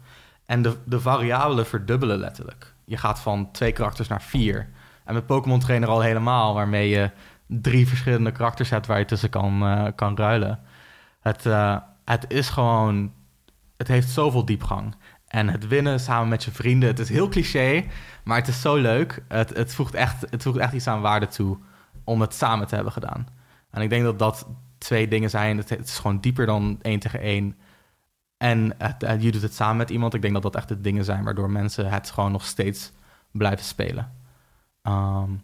En 0.46 0.62
de, 0.62 0.78
de 0.86 1.00
variabelen 1.00 1.66
verdubbelen 1.66 2.18
letterlijk. 2.18 2.74
Je 2.86 2.98
gaat 2.98 3.20
van 3.20 3.52
twee 3.52 3.72
karakters 3.72 4.08
naar 4.08 4.22
vier. 4.22 4.70
En 5.06 5.14
met 5.14 5.26
Pokémon 5.26 5.60
Trainer 5.60 5.90
al 5.90 6.02
helemaal, 6.02 6.54
waarmee 6.54 6.90
je 6.90 7.12
drie 7.48 7.88
verschillende 7.88 8.32
karakters 8.32 8.70
hebt 8.70 8.88
waar 8.88 9.00
je 9.00 9.06
tussen 9.06 9.30
kan, 9.30 9.64
uh, 9.64 9.88
kan 9.96 10.18
ruilen. 10.18 10.60
Het, 11.22 11.46
uh, 11.46 11.78
het 12.06 12.26
is 12.28 12.50
gewoon. 12.50 13.14
Het 13.78 13.88
heeft 13.88 14.10
zoveel 14.10 14.46
diepgang. 14.46 14.96
En 15.28 15.48
het 15.50 15.68
winnen 15.68 16.00
samen 16.00 16.28
met 16.28 16.44
je 16.44 16.52
vrienden, 16.52 16.90
het 16.90 17.00
is 17.00 17.10
heel 17.10 17.30
cliché, 17.30 17.86
maar 18.24 18.38
het 18.38 18.48
is 18.48 18.62
zo 18.62 18.76
leuk. 18.76 19.24
Het, 19.28 19.50
het, 19.56 19.74
voegt 19.74 19.94
echt, 19.94 20.26
het 20.30 20.44
voegt 20.44 20.58
echt 20.58 20.74
iets 20.74 20.88
aan 20.88 21.02
waarde 21.02 21.28
toe 21.28 21.58
om 22.04 22.22
het 22.22 22.34
samen 22.34 22.68
te 22.68 22.76
hebben 22.76 22.94
gedaan. 22.94 23.28
En 23.72 23.82
ik 23.82 23.90
denk 23.90 24.04
dat 24.04 24.20
dat 24.20 24.48
twee 24.84 25.08
dingen 25.08 25.30
zijn. 25.30 25.58
Het, 25.58 25.70
het 25.70 25.88
is 25.88 26.00
gewoon 26.00 26.20
dieper 26.20 26.46
dan 26.46 26.80
één 26.82 27.00
tegen 27.00 27.20
één. 27.20 27.58
En 28.38 28.74
het, 28.78 29.02
het, 29.02 29.24
je 29.24 29.32
doet 29.32 29.42
het 29.42 29.54
samen 29.54 29.78
met 29.78 29.90
iemand. 29.90 30.14
Ik 30.14 30.22
denk 30.22 30.34
dat 30.34 30.44
dat 30.44 30.56
echt 30.56 30.68
de 30.68 30.82
dingen 30.82 31.06
zijn 31.06 31.24
waardoor 31.24 31.50
mensen 31.50 31.90
het 31.90 32.10
gewoon 32.12 32.32
nog 32.32 32.46
steeds 32.46 32.92
blijven 33.32 33.66
spelen. 33.66 34.12
Um, 34.88 35.42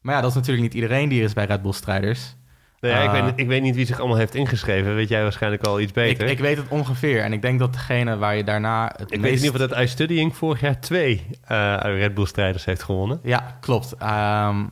maar 0.00 0.14
ja, 0.14 0.20
dat 0.20 0.30
is 0.30 0.36
natuurlijk 0.36 0.62
niet 0.62 0.74
iedereen 0.74 1.08
die 1.08 1.18
er 1.18 1.24
is 1.24 1.32
bij 1.32 1.44
Red 1.44 1.62
Bull 1.62 1.72
Strijders. 1.72 2.36
Nou 2.80 2.94
ja, 2.94 3.02
ik, 3.02 3.18
Eh, 3.18 3.24
weet, 3.24 3.32
ik 3.36 3.46
weet 3.46 3.62
niet 3.62 3.74
wie 3.74 3.86
zich 3.86 3.98
allemaal 3.98 4.16
heeft 4.16 4.34
ingeschreven. 4.34 4.94
Weet 4.94 5.08
jij 5.08 5.22
waarschijnlijk 5.22 5.64
al 5.64 5.80
iets 5.80 5.92
beter. 5.92 6.28
ik 6.28 6.38
weet 6.38 6.56
het 6.56 6.68
ongeveer. 6.68 7.22
En 7.22 7.32
ik 7.32 7.42
denk 7.42 7.58
dat 7.58 7.72
degene 7.72 8.16
waar 8.16 8.36
je 8.36 8.44
daarna 8.44 8.92
het 8.96 9.12
Ik 9.12 9.20
weet 9.20 9.40
niet 9.40 9.50
of 9.50 9.56
dat 9.56 9.78
iStudying 9.78 10.36
vorig 10.36 10.60
jaar 10.60 10.80
twee 10.80 11.26
eh, 11.44 11.76
Red 11.82 12.14
Bull-strijders 12.14 12.64
heeft 12.64 12.82
gewonnen. 12.82 13.20
Ja, 13.22 13.56
klopt. 13.60 13.94
Ehm, 13.98 14.64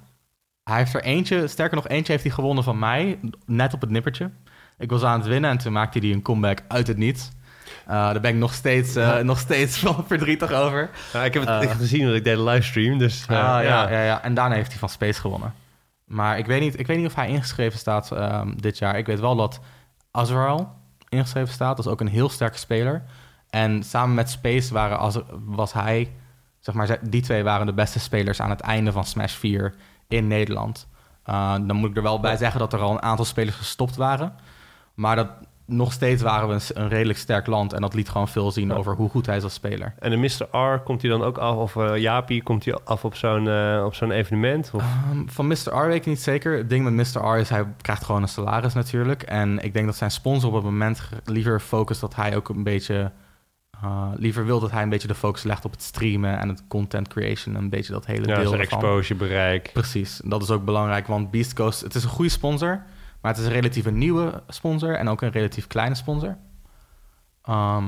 hij 0.65 0.79
heeft 0.79 0.95
er 0.95 1.03
eentje, 1.03 1.47
sterker 1.49 1.77
nog 1.77 1.89
eentje 1.89 2.13
heeft 2.13 2.25
hij 2.25 2.33
gewonnen 2.35 2.65
van 2.65 2.79
mij, 2.79 3.19
net 3.47 3.75
op 3.75 3.81
het 3.81 3.91
nippertje. 3.91 4.31
Ik 4.79 4.91
was 4.91 5.03
aan 5.03 5.19
het 5.19 5.29
winnen 5.29 5.51
en 5.51 5.59
toen 5.59 5.73
maakte 5.73 5.99
hij 5.99 6.11
een 6.11 6.23
comeback 6.23 6.59
uit 6.69 6.87
het 6.87 6.97
niets. 6.97 7.31
Eh, 7.87 7.95
daar 7.95 8.21
ben 8.21 8.31
ik 8.31 8.37
nog 8.37 8.55
steeds, 8.55 8.97
eh, 8.97 9.19
nog 9.19 9.39
steeds 9.39 9.79
verdrietig 10.07 10.53
over. 10.53 10.91
Ik 11.25 11.35
heb 11.35 11.47
het 11.47 11.65
Eh. 11.71 11.77
gezien, 11.77 12.05
want 12.05 12.17
ik 12.17 12.25
deed 12.25 12.37
een 12.39 12.45
livestream. 12.45 12.99
Dus 12.99 13.23
Ah, 13.29 13.37
ja, 13.37 13.61
ja. 13.91 14.03
ja. 14.03 14.23
En 14.23 14.35
daarna 14.35 14.55
heeft 14.55 14.71
hij 14.71 14.79
van 14.79 14.89
Space 14.89 15.21
gewonnen. 15.21 15.55
Maar 16.05 16.39
ik 16.39 16.47
weet 16.47 16.61
niet, 16.61 16.79
ik 16.79 16.87
weet 16.87 16.97
niet 16.97 17.07
of 17.07 17.15
hij 17.15 17.29
ingeschreven 17.29 17.79
staat 17.79 18.13
ehm, 18.13 18.53
dit 18.57 18.79
jaar. 18.79 18.99
Ik 18.99 19.07
weet 19.07 19.21
wel 19.21 19.37
dat 19.37 19.61
Azrael 20.11 20.73
ingeschreven 21.09 21.53
staat. 21.53 21.77
Dat 21.77 21.87
is 21.87 21.93
ook 21.93 22.01
een 22.01 22.07
heel 22.09 22.29
sterke 22.29 22.59
speler. 22.59 23.03
En 23.51 23.83
samen 23.83 24.15
met 24.15 24.31
Space 24.31 24.73
waren, 24.73 25.25
was 25.45 25.73
hij, 25.73 26.13
zeg 26.61 26.75
maar, 26.75 26.99
die 27.03 27.23
twee 27.23 27.43
waren 27.43 27.67
de 27.67 27.73
beste 27.73 28.01
spelers 28.01 28.41
aan 28.41 28.51
het 28.51 28.61
einde 28.61 28.93
van 28.93 29.05
Smash 29.05 29.35
4 29.35 29.75
in 30.11 30.27
Nederland. 30.27 30.89
Uh, 31.27 31.53
dan 31.53 31.77
moet 31.77 31.91
ik 31.91 31.97
er 31.97 32.03
wel 32.03 32.21
bij 32.21 32.37
zeggen 32.37 32.61
dat 32.61 32.73
er 32.73 32.81
al 32.81 32.91
een 32.91 33.03
aantal 33.03 33.25
spelers 33.25 33.57
gestopt 33.57 33.97
waren. 33.97 34.33
Maar 34.95 35.17
dat, 35.17 35.29
nog 35.67 35.93
steeds 35.93 36.23
waren 36.23 36.49
we 36.49 36.55
een, 36.55 36.83
een 36.83 36.89
redelijk 36.89 37.19
sterk 37.19 37.47
land. 37.47 37.73
En 37.73 37.81
dat 37.81 37.95
liet 37.95 38.09
gewoon 38.09 38.29
veel 38.29 38.51
zien 38.51 38.69
Ja. 38.69 38.75
over 38.75 38.95
hoe 38.95 39.09
goed 39.09 39.27
hij 39.27 39.37
is 39.37 39.43
als 39.43 39.55
speler. 39.55 39.95
En 39.99 40.11
de 40.11 40.17
Mr. 40.17 40.59
R, 40.59 40.79
komt 40.79 41.03
hij 41.03 41.11
dan 41.11 41.23
ook 41.23 41.39
af? 41.39 41.57
Of 41.57 41.77
eh 41.77 41.97
Jaapie, 41.97 42.43
komt 42.43 42.65
hij 42.65 42.79
af 42.85 43.05
op 43.05 43.15
zo'n 43.15 43.49
eh, 43.49 43.83
op 43.85 43.95
zo'n 43.95 44.11
evenement? 44.11 44.71
Of? 44.75 44.83
Ehm, 44.83 45.27
van 45.27 45.47
Mr. 45.47 45.73
R 45.73 45.87
weet 45.87 45.97
ik 45.97 46.07
niet 46.07 46.21
zeker. 46.21 46.57
Het 46.57 46.69
ding 46.71 46.85
met 46.91 47.15
Mr. 47.15 47.23
R 47.35 47.39
is, 47.39 47.49
hij 47.49 47.65
krijgt 47.83 48.05
gewoon 48.05 48.23
een 48.23 48.29
salaris 48.29 48.75
natuurlijk. 48.75 49.23
En 49.23 49.59
ik 49.59 49.73
denk 49.73 49.87
dat 49.87 49.97
zijn 49.97 50.11
sponsor 50.11 50.49
op 50.49 50.55
het 50.55 50.65
moment 50.65 51.09
liever 51.25 51.61
focust 51.61 52.01
dat 52.01 52.15
hij 52.15 52.37
ook 52.37 52.49
een 52.49 52.63
beetje... 52.63 53.11
eh, 53.83 54.09
liever 54.17 54.45
wil 54.45 54.61
dat 54.61 54.71
hij 54.71 54.83
een 54.83 54.89
beetje 54.89 55.09
de 55.09 55.15
focus 55.15 55.43
legt 55.43 55.65
op 55.65 55.71
het 55.71 55.83
streamen 55.83 56.39
en 56.39 56.49
het 56.49 56.63
content 56.69 57.09
creation. 57.09 57.55
Een 57.55 57.69
beetje 57.69 57.93
dat 57.93 58.07
hele 58.07 58.27
ja, 58.27 58.35
deel 58.35 58.49
zijn 58.49 58.61
ervan. 58.61 58.79
exposure, 58.79 59.19
bereik. 59.19 59.71
Precies, 59.73 60.21
dat 60.25 60.43
is 60.43 60.51
ook 60.51 60.65
belangrijk, 60.65 61.07
want 61.07 61.31
Beast 61.31 61.53
Coast, 61.53 61.81
het 61.81 61.95
is 61.95 62.05
een 62.05 62.11
goede 62.11 62.31
sponsor, 62.31 62.83
maar 63.21 63.33
het 63.33 63.41
is 63.41 63.47
een 63.47 63.53
relatief 63.53 63.87
een 63.87 63.99
nieuwe 63.99 64.43
sponsor 64.49 64.97
en 64.97 65.09
ook 65.09 65.23
een 65.23 65.31
relatief 65.31 65.67
kleine 65.67 65.95
sponsor. 65.95 66.37
Ehm, 67.43 67.85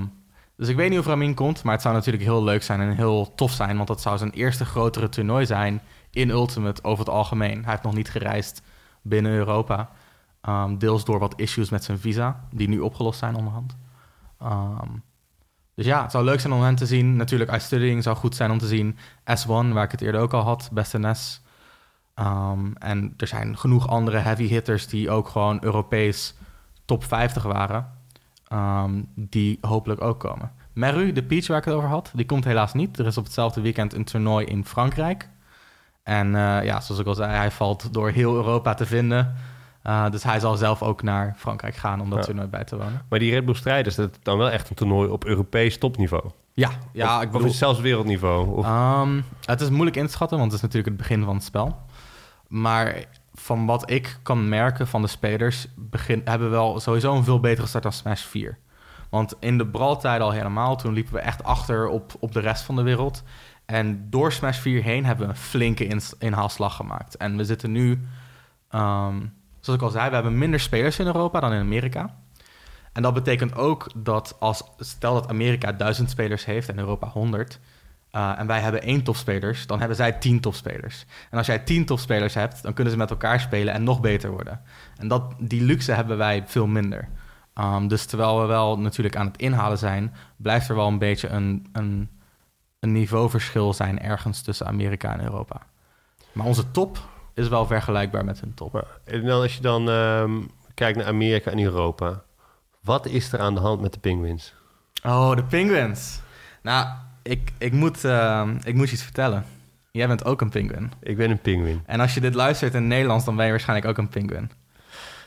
dus 0.57 0.68
ik 0.68 0.76
weet 0.76 0.90
niet 0.90 0.99
of 0.99 1.07
Ramin 1.07 1.34
komt, 1.34 1.62
maar 1.62 1.72
het 1.72 1.82
zou 1.82 1.95
natuurlijk 1.95 2.24
heel 2.24 2.45
leuk 2.45 2.62
zijn 2.62 2.80
en 2.80 2.97
heel 2.97 3.34
tof 3.34 3.53
zijn, 3.53 3.76
want 3.76 3.88
dat 3.88 4.01
zou 4.01 4.18
zijn 4.18 4.30
eerste 4.30 4.64
grotere 4.64 5.09
toernooi 5.09 5.47
zijn 5.47 5.80
in 6.11 6.30
Ultimate 6.30 6.84
over 6.84 7.05
het 7.05 7.14
algemeen. 7.14 7.62
Hij 7.62 7.70
heeft 7.70 7.82
nog 7.82 7.95
niet 7.95 8.11
gereisd 8.11 8.62
binnen 9.03 9.32
Europa, 9.32 9.90
Ehm, 10.43 10.76
deels 10.78 11.05
door 11.05 11.18
wat 11.18 11.40
issues 11.40 11.70
met 11.70 11.84
zijn 11.84 11.99
visa, 11.99 12.45
die 12.51 12.68
nu 12.68 12.80
opgelost 12.80 13.18
zijn 13.18 13.34
onderhand. 13.34 13.76
Ehm, 14.40 14.88
dus 15.83 15.93
ja, 15.93 16.03
het 16.03 16.11
zou 16.11 16.24
leuk 16.24 16.41
zijn 16.41 16.53
om 16.53 16.62
hen 16.62 16.74
te 16.74 16.87
zien. 16.87 17.16
Natuurlijk, 17.16 17.55
iStudying 17.55 18.03
zou 18.03 18.16
goed 18.16 18.37
zijn 18.37 18.51
om 18.51 18.59
te 18.59 18.66
zien. 18.66 18.97
S1, 19.24 19.47
waar 19.47 19.85
ik 19.85 19.91
het 19.91 20.01
eerder 20.01 20.20
ook 20.20 20.33
al 20.33 20.43
had, 20.43 20.68
beste 20.72 20.99
NES. 20.99 21.43
Ehm, 22.14 22.72
en 22.72 23.14
er 23.16 23.26
zijn 23.26 23.59
genoeg 23.59 23.89
andere 23.89 24.18
heavy 24.18 24.47
hitters 24.47 24.87
die 24.87 25.11
ook 25.11 25.28
gewoon 25.28 25.59
Europees 25.64 26.35
top 26.85 27.05
50 27.05 27.43
waren. 27.43 28.01
ehm, 28.49 29.03
die 29.14 29.59
hopelijk 29.61 30.01
ook 30.01 30.20
komen. 30.20 30.53
Meru, 30.72 31.12
de 31.12 31.22
Peach 31.22 31.47
waar 31.47 31.59
ik 31.59 31.64
het 31.64 31.74
over 31.74 31.89
had, 31.89 32.11
die 32.14 32.26
komt 32.26 32.45
helaas 32.45 32.72
niet. 32.72 32.99
Er 32.99 33.07
is 33.07 33.16
op 33.16 33.24
hetzelfde 33.24 33.61
weekend 33.61 33.95
een 33.95 34.05
toernooi 34.05 34.47
in 34.47 34.64
Frankrijk. 34.64 35.28
En 36.03 36.35
eh, 36.35 36.64
ja, 36.64 36.80
zoals 36.80 37.01
ik 37.01 37.07
al 37.07 37.14
zei, 37.14 37.33
hij 37.33 37.51
valt 37.51 37.95
door 37.95 38.11
heel 38.11 38.35
Europa 38.35 38.74
te 38.74 38.87
vinden. 38.87 39.35
Uh, 39.87 40.11
dus 40.11 40.22
hij 40.22 40.41
zal 40.41 40.57
zelf 40.57 40.83
ook 40.83 41.03
naar 41.03 41.35
Frankrijk 41.37 41.74
gaan 41.76 42.01
om 42.01 42.11
dat 42.11 42.18
Ja. 42.18 42.24
toernooi 42.24 42.49
bij 42.49 42.64
te 42.64 42.76
wonen. 42.76 43.03
Maar 43.09 43.18
die 43.18 43.33
Red 43.33 43.45
Bull-strijders, 43.45 43.95
dat 43.95 44.11
is 44.11 44.16
dan 44.22 44.39
wel 44.39 44.51
echt 44.51 44.68
een 44.70 44.76
toernooi 44.76 45.09
op 45.09 45.24
Europees 45.24 45.78
topniveau. 45.78 46.30
Ja, 46.53 46.70
ja 46.93 47.16
of, 47.16 47.20
ik 47.22 47.26
of 47.26 47.33
bedoel... 47.33 47.47
is 47.47 47.53
het 47.53 47.62
zelfs 47.62 47.80
wereldniveau? 47.80 48.57
Of, 48.57 48.64
Ehm, 48.64 49.20
het 49.45 49.61
is 49.61 49.70
moeilijk 49.70 49.97
in 49.97 50.07
te 50.07 50.12
schatten, 50.12 50.39
want 50.39 50.53
het 50.53 50.62
is 50.62 50.66
natuurlijk 50.66 50.99
het 50.99 51.09
begin 51.09 51.24
van 51.24 51.35
het 51.35 51.45
spel. 51.45 51.76
Maar 52.49 53.05
van 53.35 53.66
wat 53.66 53.91
ik 53.91 54.18
kan 54.22 54.49
merken 54.49 54.87
van 54.87 55.03
de 55.03 55.09
spelers, 55.09 55.66
begin, 55.76 56.20
hebben 56.24 56.49
we 56.51 56.55
wel 56.57 56.80
sowieso 56.80 57.14
een 57.14 57.24
veel 57.24 57.41
betere 57.41 57.66
start 57.66 57.83
dan 57.83 57.93
Smash 57.93 58.22
4. 58.22 58.59
Want 59.11 59.35
in 59.41 59.59
de 59.59 59.66
braltijden 59.66 60.26
al 60.26 60.33
helemaal, 60.33 60.76
toen 60.76 60.93
liepen 60.93 61.12
we 61.14 61.20
echt 61.20 61.45
achter 61.45 61.89
op, 61.89 62.12
op 62.20 62.33
de 62.33 62.41
rest 62.41 62.62
van 62.62 62.76
de 62.76 62.83
wereld. 62.83 63.22
En 63.66 64.07
door 64.11 64.33
Smash 64.33 64.59
4 64.59 64.83
heen 64.83 65.05
hebben 65.05 65.26
we 65.26 65.33
een 65.33 65.39
flinke 65.39 66.01
inhaalslag 66.18 66.76
gemaakt. 66.76 67.16
En 67.16 67.37
we 67.37 67.45
zitten 67.45 67.72
nu, 67.72 68.01
ehm, 68.68 69.16
zoals 69.62 69.80
ik 69.80 69.86
al 69.86 69.92
zei, 69.92 70.08
we 70.08 70.14
hebben 70.14 70.38
minder 70.38 70.60
spelers 70.60 70.98
in 70.98 71.06
Europa 71.06 71.40
dan 71.40 71.52
in 71.52 71.60
Amerika. 71.60 72.14
En 72.92 73.02
dat 73.02 73.14
betekent 73.14 73.54
ook 73.54 73.86
dat 73.96 74.36
als, 74.38 74.62
stel 74.78 75.14
dat 75.14 75.28
Amerika 75.28 75.72
1000 75.72 76.10
spelers 76.10 76.44
heeft 76.44 76.68
en 76.68 76.78
Europa 76.78 77.08
100, 77.08 77.60
uh, 78.12 78.38
en 78.38 78.46
wij 78.46 78.60
hebben 78.60 78.82
één 78.82 79.02
topspelers, 79.02 79.66
dan 79.66 79.78
hebben 79.78 79.96
zij 79.96 80.12
tien 80.12 80.40
topspelers. 80.40 81.06
En 81.30 81.38
als 81.38 81.46
jij 81.46 81.58
tien 81.58 81.84
topspelers 81.84 82.34
hebt, 82.34 82.62
dan 82.62 82.72
kunnen 82.72 82.92
ze 82.92 82.98
met 82.98 83.10
elkaar 83.10 83.40
spelen 83.40 83.74
en 83.74 83.84
nog 83.84 84.00
beter 84.00 84.30
worden. 84.30 84.60
En 84.96 85.08
dat, 85.08 85.34
die 85.38 85.62
luxe 85.62 85.92
hebben 85.92 86.16
wij 86.18 86.42
veel 86.46 86.66
minder. 86.66 87.08
Um, 87.54 87.88
dus 87.88 88.04
terwijl 88.04 88.40
we 88.40 88.46
wel 88.46 88.78
natuurlijk 88.78 89.16
aan 89.16 89.26
het 89.26 89.36
inhalen 89.36 89.78
zijn, 89.78 90.14
blijft 90.36 90.68
er 90.68 90.74
wel 90.74 90.88
een 90.88 90.98
beetje 90.98 91.28
een, 91.28 91.66
een, 91.72 92.10
een 92.80 92.92
niveauverschil 92.92 93.72
zijn 93.72 94.00
ergens 94.00 94.42
tussen 94.42 94.66
Amerika 94.66 95.12
en 95.12 95.24
Europa. 95.24 95.62
Maar 96.32 96.46
onze 96.46 96.70
top 96.70 96.98
is 97.35 97.49
wel 97.49 97.66
vergelijkbaar 97.66 98.24
met 98.24 98.41
hun 98.41 98.55
top. 98.55 98.87
En 99.05 99.24
dan 99.24 99.43
als 99.43 99.55
je 99.55 99.62
dan 99.62 99.89
ehm, 99.89 100.41
kijkt 100.74 100.99
naar 100.99 101.07
Amerika 101.07 101.51
en 101.51 101.62
Europa, 101.62 102.22
wat 102.80 103.07
is 103.07 103.33
er 103.33 103.41
aan 103.41 103.55
de 103.55 103.61
hand 103.61 103.80
met 103.80 103.93
de 103.93 103.99
Penguins? 103.99 104.55
Oh, 105.05 105.37
de 105.37 105.45
Penguins. 105.45 106.20
Nou, 106.62 106.87
ik, 107.22 107.53
ik, 107.59 107.72
moet, 107.72 108.05
uh, 108.05 108.49
ik 108.64 108.74
moet 108.74 108.89
je 108.89 108.95
iets 108.95 109.03
vertellen. 109.03 109.45
Jij 109.91 110.07
bent 110.07 110.24
ook 110.24 110.41
een 110.41 110.51
penguin. 110.51 110.93
Ik 111.01 111.16
ben 111.16 111.30
een 111.30 111.41
penguin. 111.41 111.83
En 111.87 112.01
als 112.01 112.14
je 112.14 112.20
dit 112.20 112.35
luistert 112.35 112.74
in 112.74 112.80
het 112.80 112.89
Nederlands, 112.89 113.24
dan 113.24 113.37
ben 113.37 113.45
je 113.45 113.51
waarschijnlijk 113.51 113.89
ook 113.89 113.99
een 113.99 114.09
penguin. 114.09 114.51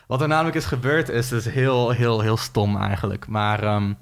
Wat 0.08 0.22
er 0.22 0.28
namelijk 0.28 0.56
is 0.56 0.66
gebeurd, 0.66 1.10
is 1.10 1.28
dus 1.28 1.45
heel, 1.45 1.89
heel, 1.89 2.22
heel 2.22 2.38
stom 2.38 2.78
eigenlijk. 2.78 3.28
Maar 3.28 3.76
um, 3.76 3.97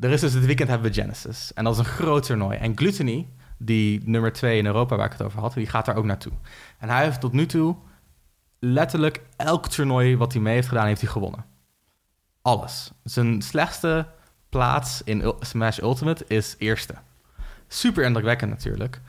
er 0.00 0.10
is 0.10 0.20
dus 0.20 0.32
dit 0.32 0.46
weekend 0.46 0.68
hebben 0.68 0.92
we 0.92 1.00
Genesis. 1.00 1.52
En 1.54 1.64
dat 1.64 1.72
is 1.72 1.78
een 1.78 1.84
groot 1.84 2.26
toernooi. 2.26 2.58
En 2.58 2.76
Gluttony, 2.76 3.28
die 3.58 4.00
nummer 4.04 4.32
2 4.32 4.58
in 4.58 4.66
Europa 4.66 4.96
waar 4.96 5.06
ik 5.06 5.12
het 5.12 5.22
over 5.22 5.40
had, 5.40 5.54
die 5.54 5.66
gaat 5.66 5.86
daar 5.86 5.96
ook 5.96 6.04
naartoe. 6.04 6.32
En 6.82 6.88
hij 6.88 7.04
heeft 7.04 7.20
tot 7.20 7.32
nu 7.32 7.46
toe 7.46 7.76
letterlijk 8.58 9.20
elk 9.36 9.68
toernooi 9.68 10.16
wat 10.16 10.32
hij 10.32 10.42
mee 10.42 10.54
heeft 10.54 10.68
gedaan, 10.68 10.86
heeft 10.86 11.00
hij 11.00 11.10
gewonnen. 11.10 11.44
Alles. 12.42 12.90
Zijn 13.02 13.42
slechtste 13.42 14.06
plaats 14.48 15.02
in 15.04 15.34
Smash 15.40 15.78
Ultimate 15.78 16.24
is 16.26 16.54
eerste. 16.58 16.94
Super 17.68 18.04
indrukwekkend 18.04 18.50
natuurlijk. 18.50 19.00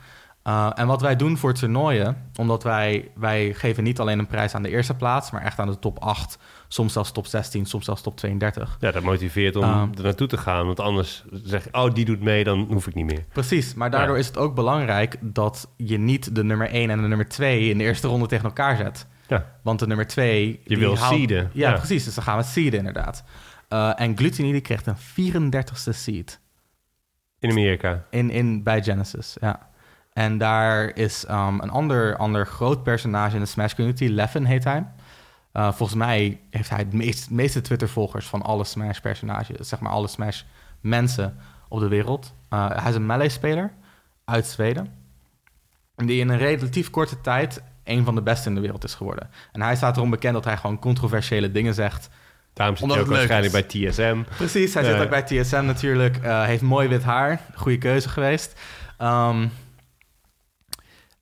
Uh, 0.48 0.70
en 0.74 0.86
wat 0.86 1.00
wij 1.00 1.16
doen 1.16 1.36
voor 1.36 1.54
toernooien, 1.54 2.16
omdat 2.36 2.62
wij, 2.62 3.10
wij 3.14 3.54
geven 3.54 3.84
niet 3.84 4.00
alleen 4.00 4.18
een 4.18 4.26
prijs 4.26 4.54
aan 4.54 4.62
de 4.62 4.68
eerste 4.68 4.94
plaats, 4.94 5.30
maar 5.30 5.42
echt 5.42 5.58
aan 5.58 5.70
de 5.70 5.78
top 5.78 5.98
8, 5.98 6.38
soms 6.68 6.92
zelfs 6.92 7.12
top 7.12 7.26
16, 7.26 7.66
soms 7.66 7.84
zelfs 7.84 8.02
top 8.02 8.16
32. 8.16 8.76
Ja, 8.80 8.90
dat 8.90 9.02
motiveert 9.02 9.56
om 9.56 9.64
uh, 9.64 9.82
er 9.96 10.02
naartoe 10.02 10.26
te 10.26 10.36
gaan, 10.36 10.66
want 10.66 10.80
anders 10.80 11.24
zeg 11.30 11.64
je, 11.64 11.72
oh, 11.72 11.94
die 11.94 12.04
doet 12.04 12.20
mee, 12.20 12.44
dan 12.44 12.66
hoef 12.70 12.86
ik 12.86 12.94
niet 12.94 13.04
meer. 13.04 13.24
Precies, 13.32 13.74
maar 13.74 13.90
daardoor 13.90 14.14
ja. 14.14 14.20
is 14.20 14.26
het 14.26 14.36
ook 14.36 14.54
belangrijk 14.54 15.16
dat 15.20 15.68
je 15.76 15.98
niet 15.98 16.34
de 16.34 16.44
nummer 16.44 16.68
1 16.68 16.90
en 16.90 17.02
de 17.02 17.08
nummer 17.08 17.28
2 17.28 17.68
in 17.68 17.78
de 17.78 17.84
eerste 17.84 18.08
ronde 18.08 18.26
tegen 18.26 18.44
elkaar 18.44 18.76
zet. 18.76 19.06
Ja. 19.28 19.50
Want 19.62 19.78
de 19.78 19.86
nummer 19.86 20.06
2... 20.06 20.60
Je 20.64 20.76
wil 20.76 20.98
haalt, 20.98 21.14
seeden. 21.14 21.50
Ja, 21.52 21.70
ja, 21.70 21.76
precies, 21.76 22.04
dus 22.04 22.14
dan 22.14 22.24
gaan 22.24 22.38
we 22.38 22.44
seeden 22.44 22.78
inderdaad. 22.78 23.24
Uh, 23.68 24.00
en 24.00 24.16
Gluttony 24.16 24.52
die 24.52 24.60
kreeg 24.60 24.86
een 24.86 25.52
34ste 25.52 25.90
seed. 25.90 26.40
In 27.38 27.50
Amerika? 27.50 28.04
In, 28.10 28.30
in, 28.30 28.62
bij 28.62 28.82
Genesis, 28.82 29.36
ja. 29.40 29.72
En 30.14 30.38
daar 30.38 30.96
is 30.96 31.24
um, 31.30 31.60
een 31.60 31.70
ander, 31.70 32.16
ander 32.16 32.46
groot 32.46 32.82
personage 32.82 33.34
in 33.34 33.40
de 33.40 33.46
Smash 33.46 33.74
community, 33.74 34.06
Leffen 34.06 34.44
heet 34.44 34.64
hij. 34.64 34.86
Uh, 35.52 35.72
volgens 35.72 35.98
mij 35.98 36.40
heeft 36.50 36.70
hij 36.70 36.78
het 36.78 36.92
meest, 36.92 37.30
meeste 37.30 37.60
Twitter-volgers 37.60 38.26
van 38.26 38.42
alle 38.42 38.64
Smash-personages, 38.64 39.68
zeg 39.68 39.80
maar 39.80 39.92
alle 39.92 40.08
Smash-mensen 40.08 41.36
op 41.68 41.80
de 41.80 41.88
wereld. 41.88 42.34
Uh, 42.50 42.70
hij 42.70 42.90
is 42.90 42.96
een 42.96 43.06
melee-speler 43.06 43.72
uit 44.24 44.46
Zweden. 44.46 44.92
Die 45.96 46.20
in 46.20 46.28
een 46.28 46.38
relatief 46.38 46.90
korte 46.90 47.20
tijd 47.20 47.62
een 47.84 48.04
van 48.04 48.14
de 48.14 48.22
beste 48.22 48.48
in 48.48 48.54
de 48.54 48.60
wereld 48.60 48.84
is 48.84 48.94
geworden. 48.94 49.30
En 49.52 49.62
hij 49.62 49.76
staat 49.76 49.96
erom 49.96 50.10
bekend 50.10 50.34
dat 50.34 50.44
hij 50.44 50.56
gewoon 50.56 50.78
controversiële 50.78 51.50
dingen 51.50 51.74
zegt. 51.74 52.08
Daarom 52.52 52.76
zit 52.76 52.90
hij 52.90 53.00
ook 53.00 53.06
waarschijnlijk 53.06 53.52
bij 53.52 53.62
TSM. 53.62 54.22
Precies, 54.36 54.74
hij 54.74 54.82
uh, 54.82 54.90
zit 54.90 55.00
ook 55.00 55.10
bij 55.10 55.22
TSM 55.22 55.64
natuurlijk. 55.64 56.18
Uh, 56.22 56.44
heeft 56.44 56.62
mooi 56.62 56.88
wit 56.88 57.02
haar. 57.02 57.40
Goede 57.54 57.78
keuze 57.78 58.08
geweest. 58.08 58.60
Um, 58.98 59.50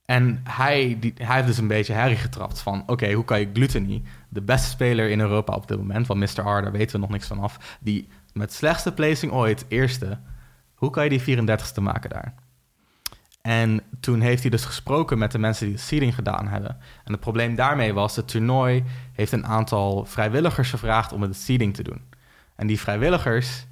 en 0.05 0.41
hij, 0.43 0.97
heeft 1.15 1.47
dus 1.47 1.57
een 1.57 1.67
beetje 1.67 1.93
herrie 1.93 2.17
getrapt 2.17 2.59
van... 2.59 2.83
oké, 2.87 3.11
hoe 3.11 3.25
kan 3.25 3.39
je 3.39 3.49
Gluttony, 3.53 4.01
de 4.29 4.41
beste 4.41 4.69
speler 4.69 5.09
in 5.09 5.19
Europa 5.19 5.53
op 5.53 5.67
dit 5.67 5.77
moment... 5.77 6.05
van 6.05 6.17
Mr. 6.17 6.25
R, 6.25 6.61
daar 6.61 6.71
weten 6.71 6.95
we 6.95 7.01
nog 7.01 7.09
niks 7.09 7.27
van 7.27 7.39
af... 7.39 7.77
die 7.79 8.07
met 8.33 8.53
slechtste 8.53 8.93
placing 8.93 9.31
ooit, 9.31 9.65
eerste... 9.67 10.19
hoe 10.73 10.89
kan 10.89 11.03
je 11.03 11.19
die 11.19 11.37
34ste 11.37 11.81
maken 11.81 12.09
daar? 12.09 12.33
En 13.41 13.81
toen 13.99 14.21
heeft 14.21 14.41
hij 14.41 14.51
dus 14.51 14.65
gesproken 14.65 15.17
met 15.17 15.31
de 15.31 15.37
mensen 15.37 15.65
die 15.65 15.75
de 15.75 15.81
seeding 15.81 16.15
gedaan 16.15 16.47
hebben. 16.47 16.77
En 17.03 17.11
het 17.11 17.19
probleem 17.19 17.55
daarmee 17.55 17.93
was, 17.93 18.15
het 18.15 18.27
toernooi 18.27 18.83
heeft 19.13 19.31
een 19.31 19.45
aantal 19.45 20.05
vrijwilligers 20.05 20.69
gevraagd 20.69 21.11
om 21.11 21.21
het 21.21 21.35
seeding 21.35 21.75
te 21.75 21.83
doen. 21.83 22.01
En 22.55 22.67
die 22.67 22.79
vrijwilligers, 22.79 23.65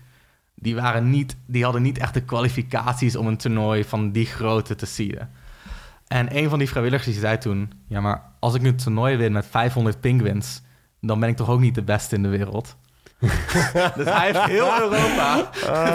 die, 0.56 0.76
waren 0.76 1.10
niet, 1.10 1.38
die 1.46 1.64
hadden 1.64 1.82
niet 1.82 1.98
echt 1.98 2.14
de 2.14 2.24
kwalificaties 2.24 3.16
om 3.16 3.28
een 3.28 3.38
toernooi 3.38 3.84
van 3.84 4.12
die 4.12 4.26
grootte 4.26 4.76
te 4.76 4.86
seeden. 4.86 5.30
En 6.12 6.38
een 6.38 6.50
van 6.50 6.60
die 6.60 6.70
vrijwilligers 6.70 7.08
die 7.12 7.20
zei 7.20 7.38
toen, 7.38 7.72
ja 7.88 8.02
maar 8.02 8.22
als 8.40 8.54
ik 8.54 8.64
een 8.64 8.76
toernooi 8.76 9.18
win 9.18 9.32
met 9.32 9.46
500 9.50 10.00
penguins, 10.00 10.62
dan 11.02 11.20
ben 11.20 11.30
ik 11.30 11.36
toch 11.36 11.50
ook 11.50 11.60
niet 11.60 11.76
de 11.76 11.82
beste 11.82 12.16
in 12.16 12.24
de 12.24 12.30
wereld. 12.30 12.76
dus 13.96 14.06
hij 14.06 14.26
heeft 14.26 14.44
heel 14.44 14.80
Europa 14.82 15.50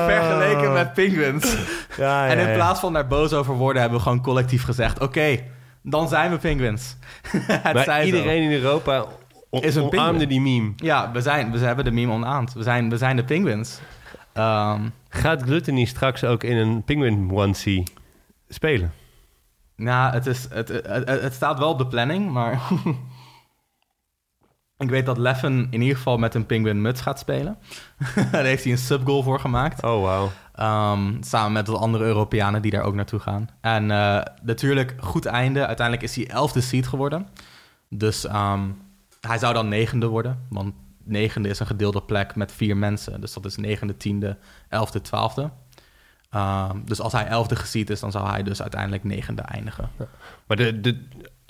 vergeleken 0.06 0.72
met 0.72 0.94
penguins. 0.94 1.56
Ja, 1.96 2.28
en 2.28 2.38
in 2.38 2.48
ja. 2.48 2.54
plaats 2.54 2.80
van 2.80 2.92
daar 2.92 3.06
boos 3.06 3.32
over 3.32 3.54
worden, 3.54 3.80
hebben 3.80 3.98
we 3.98 4.04
gewoon 4.04 4.22
collectief 4.22 4.62
gezegd: 4.62 5.00
Oké, 5.00 5.38
dan 5.82 6.08
zijn 6.08 6.30
we 6.30 6.36
penguins. 6.38 6.96
Het 7.36 7.72
Maar 7.74 7.84
zij 7.84 8.00
zo. 8.00 8.06
iedereen 8.06 8.42
in 8.42 8.52
Europa 8.52 9.04
on- 9.50 9.62
Is 9.62 9.74
een 9.74 9.82
omarmde 9.82 10.26
die 10.26 10.40
meme. 10.40 10.72
Ja, 10.76 11.10
we, 11.12 11.20
zijn, 11.20 11.52
we 11.52 11.58
hebben 11.58 11.84
de 11.84 11.90
meme 11.90 12.12
onaand. 12.12 12.52
We 12.52 12.62
zijn, 12.62 12.90
we 12.90 12.96
zijn 12.96 13.16
de 13.16 13.24
penguins. 13.24 13.78
Ehm, 14.32 14.80
Gaat 15.08 15.42
Gluttony 15.42 15.84
straks 15.84 16.24
ook 16.24 16.44
in 16.44 16.56
een 16.56 16.82
penguin 16.84 17.30
onesie 17.32 17.82
spelen? 18.48 18.92
Nou, 19.76 20.12
het, 20.12 20.26
is, 20.26 20.46
het, 20.50 20.68
het, 21.06 21.34
staat 21.34 21.58
wel 21.58 21.70
op 21.70 21.78
de 21.78 21.86
planning, 21.86 22.30
maar. 22.30 22.60
ik 24.78 24.90
weet 24.90 25.06
dat 25.06 25.18
Leffen 25.18 25.66
in 25.70 25.80
ieder 25.80 25.96
geval 25.96 26.18
met 26.18 26.34
een 26.34 26.46
penguin 26.46 26.80
muts 26.80 27.00
gaat 27.00 27.18
spelen. 27.18 27.58
Daar 28.32 28.44
heeft 28.44 28.62
hij 28.62 28.72
een 28.72 28.78
subgoal 28.78 29.22
voor 29.22 29.40
gemaakt. 29.40 29.82
Oh, 29.82 30.02
wauw. 30.02 30.30
Ehm, 30.54 31.22
samen 31.22 31.52
met 31.52 31.66
wat 31.66 31.80
andere 31.80 32.04
Europeanen 32.04 32.62
die 32.62 32.70
daar 32.70 32.82
ook 32.82 32.94
naartoe 32.94 33.20
gaan. 33.20 33.48
En 33.60 33.90
eh, 33.90 34.22
natuurlijk, 34.42 34.94
goed 34.98 35.26
einde. 35.26 35.66
Uiteindelijk 35.66 36.06
is 36.06 36.16
hij 36.16 36.28
elfde 36.28 36.60
seed 36.60 36.86
geworden. 36.86 37.28
Dus 37.88 38.26
ehm, 38.26 38.68
hij 39.20 39.38
zou 39.38 39.54
dan 39.54 39.68
negende 39.68 40.06
worden. 40.06 40.46
Want 40.48 40.74
negende 41.04 41.48
is 41.48 41.58
een 41.58 41.66
gedeelde 41.66 42.02
plek 42.02 42.36
met 42.36 42.52
vier 42.52 42.76
mensen. 42.76 43.20
Dus 43.20 43.32
dat 43.32 43.44
is 43.44 43.56
negende, 43.56 43.96
tiende, 43.96 44.38
elfde, 44.68 45.00
twaalfde. 45.00 45.50
Ehm, 46.37 46.78
dus 46.84 47.01
als 47.01 47.12
hij 47.12 47.26
elfde 47.26 47.57
geseed 47.57 47.91
is, 47.91 48.01
dan 48.01 48.11
zou 48.11 48.28
hij 48.28 48.43
dus 48.43 48.62
uiteindelijk 48.62 49.05
negende 49.05 49.43
eindigen. 49.43 49.91
Maar 50.47 50.57
de, 50.57 50.80
de, 50.80 51.07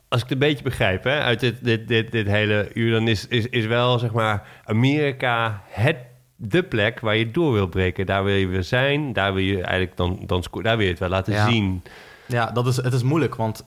als 0.09 0.23
ik 0.23 0.29
het 0.29 0.33
een 0.43 0.49
beetje 0.49 0.65
begrijp, 0.65 1.05
hè, 1.05 1.21
uit 1.21 1.41
dit, 1.41 1.65
dit, 1.65 1.89
dit, 1.89 2.13
dit 2.13 2.27
hele 2.27 2.71
uur, 2.75 2.93
dan 2.93 3.09
is, 3.09 3.27
is, 3.27 3.49
is 3.49 3.67
wel 3.67 3.99
zeg 3.99 4.13
maar 4.13 4.47
Amerika 4.65 5.63
het, 5.69 5.97
de 6.37 6.63
plek 6.63 7.01
waar 7.01 7.17
je 7.17 7.31
door 7.31 7.53
wil 7.53 7.67
breken. 7.67 8.07
Daar 8.07 8.25
wil 8.25 8.35
je 8.35 8.47
weer 8.47 8.65
zijn, 8.65 9.13
daar 9.13 9.35
wil 9.35 9.43
je 9.43 9.63
eigenlijk 9.63 9.97
dan, 9.97 10.23
dan 10.27 10.45
daar 10.63 10.77
wil 10.77 10.85
je 10.87 10.91
het 10.91 11.01
wel 11.01 11.09
laten 11.09 11.33
Ja. 11.33 11.49
zien. 11.49 11.83
Ja, 12.27 12.51
dat 12.51 12.67
is, 12.67 12.77
het 12.77 12.93
is 12.93 13.03
moeilijk, 13.03 13.35
want 13.35 13.65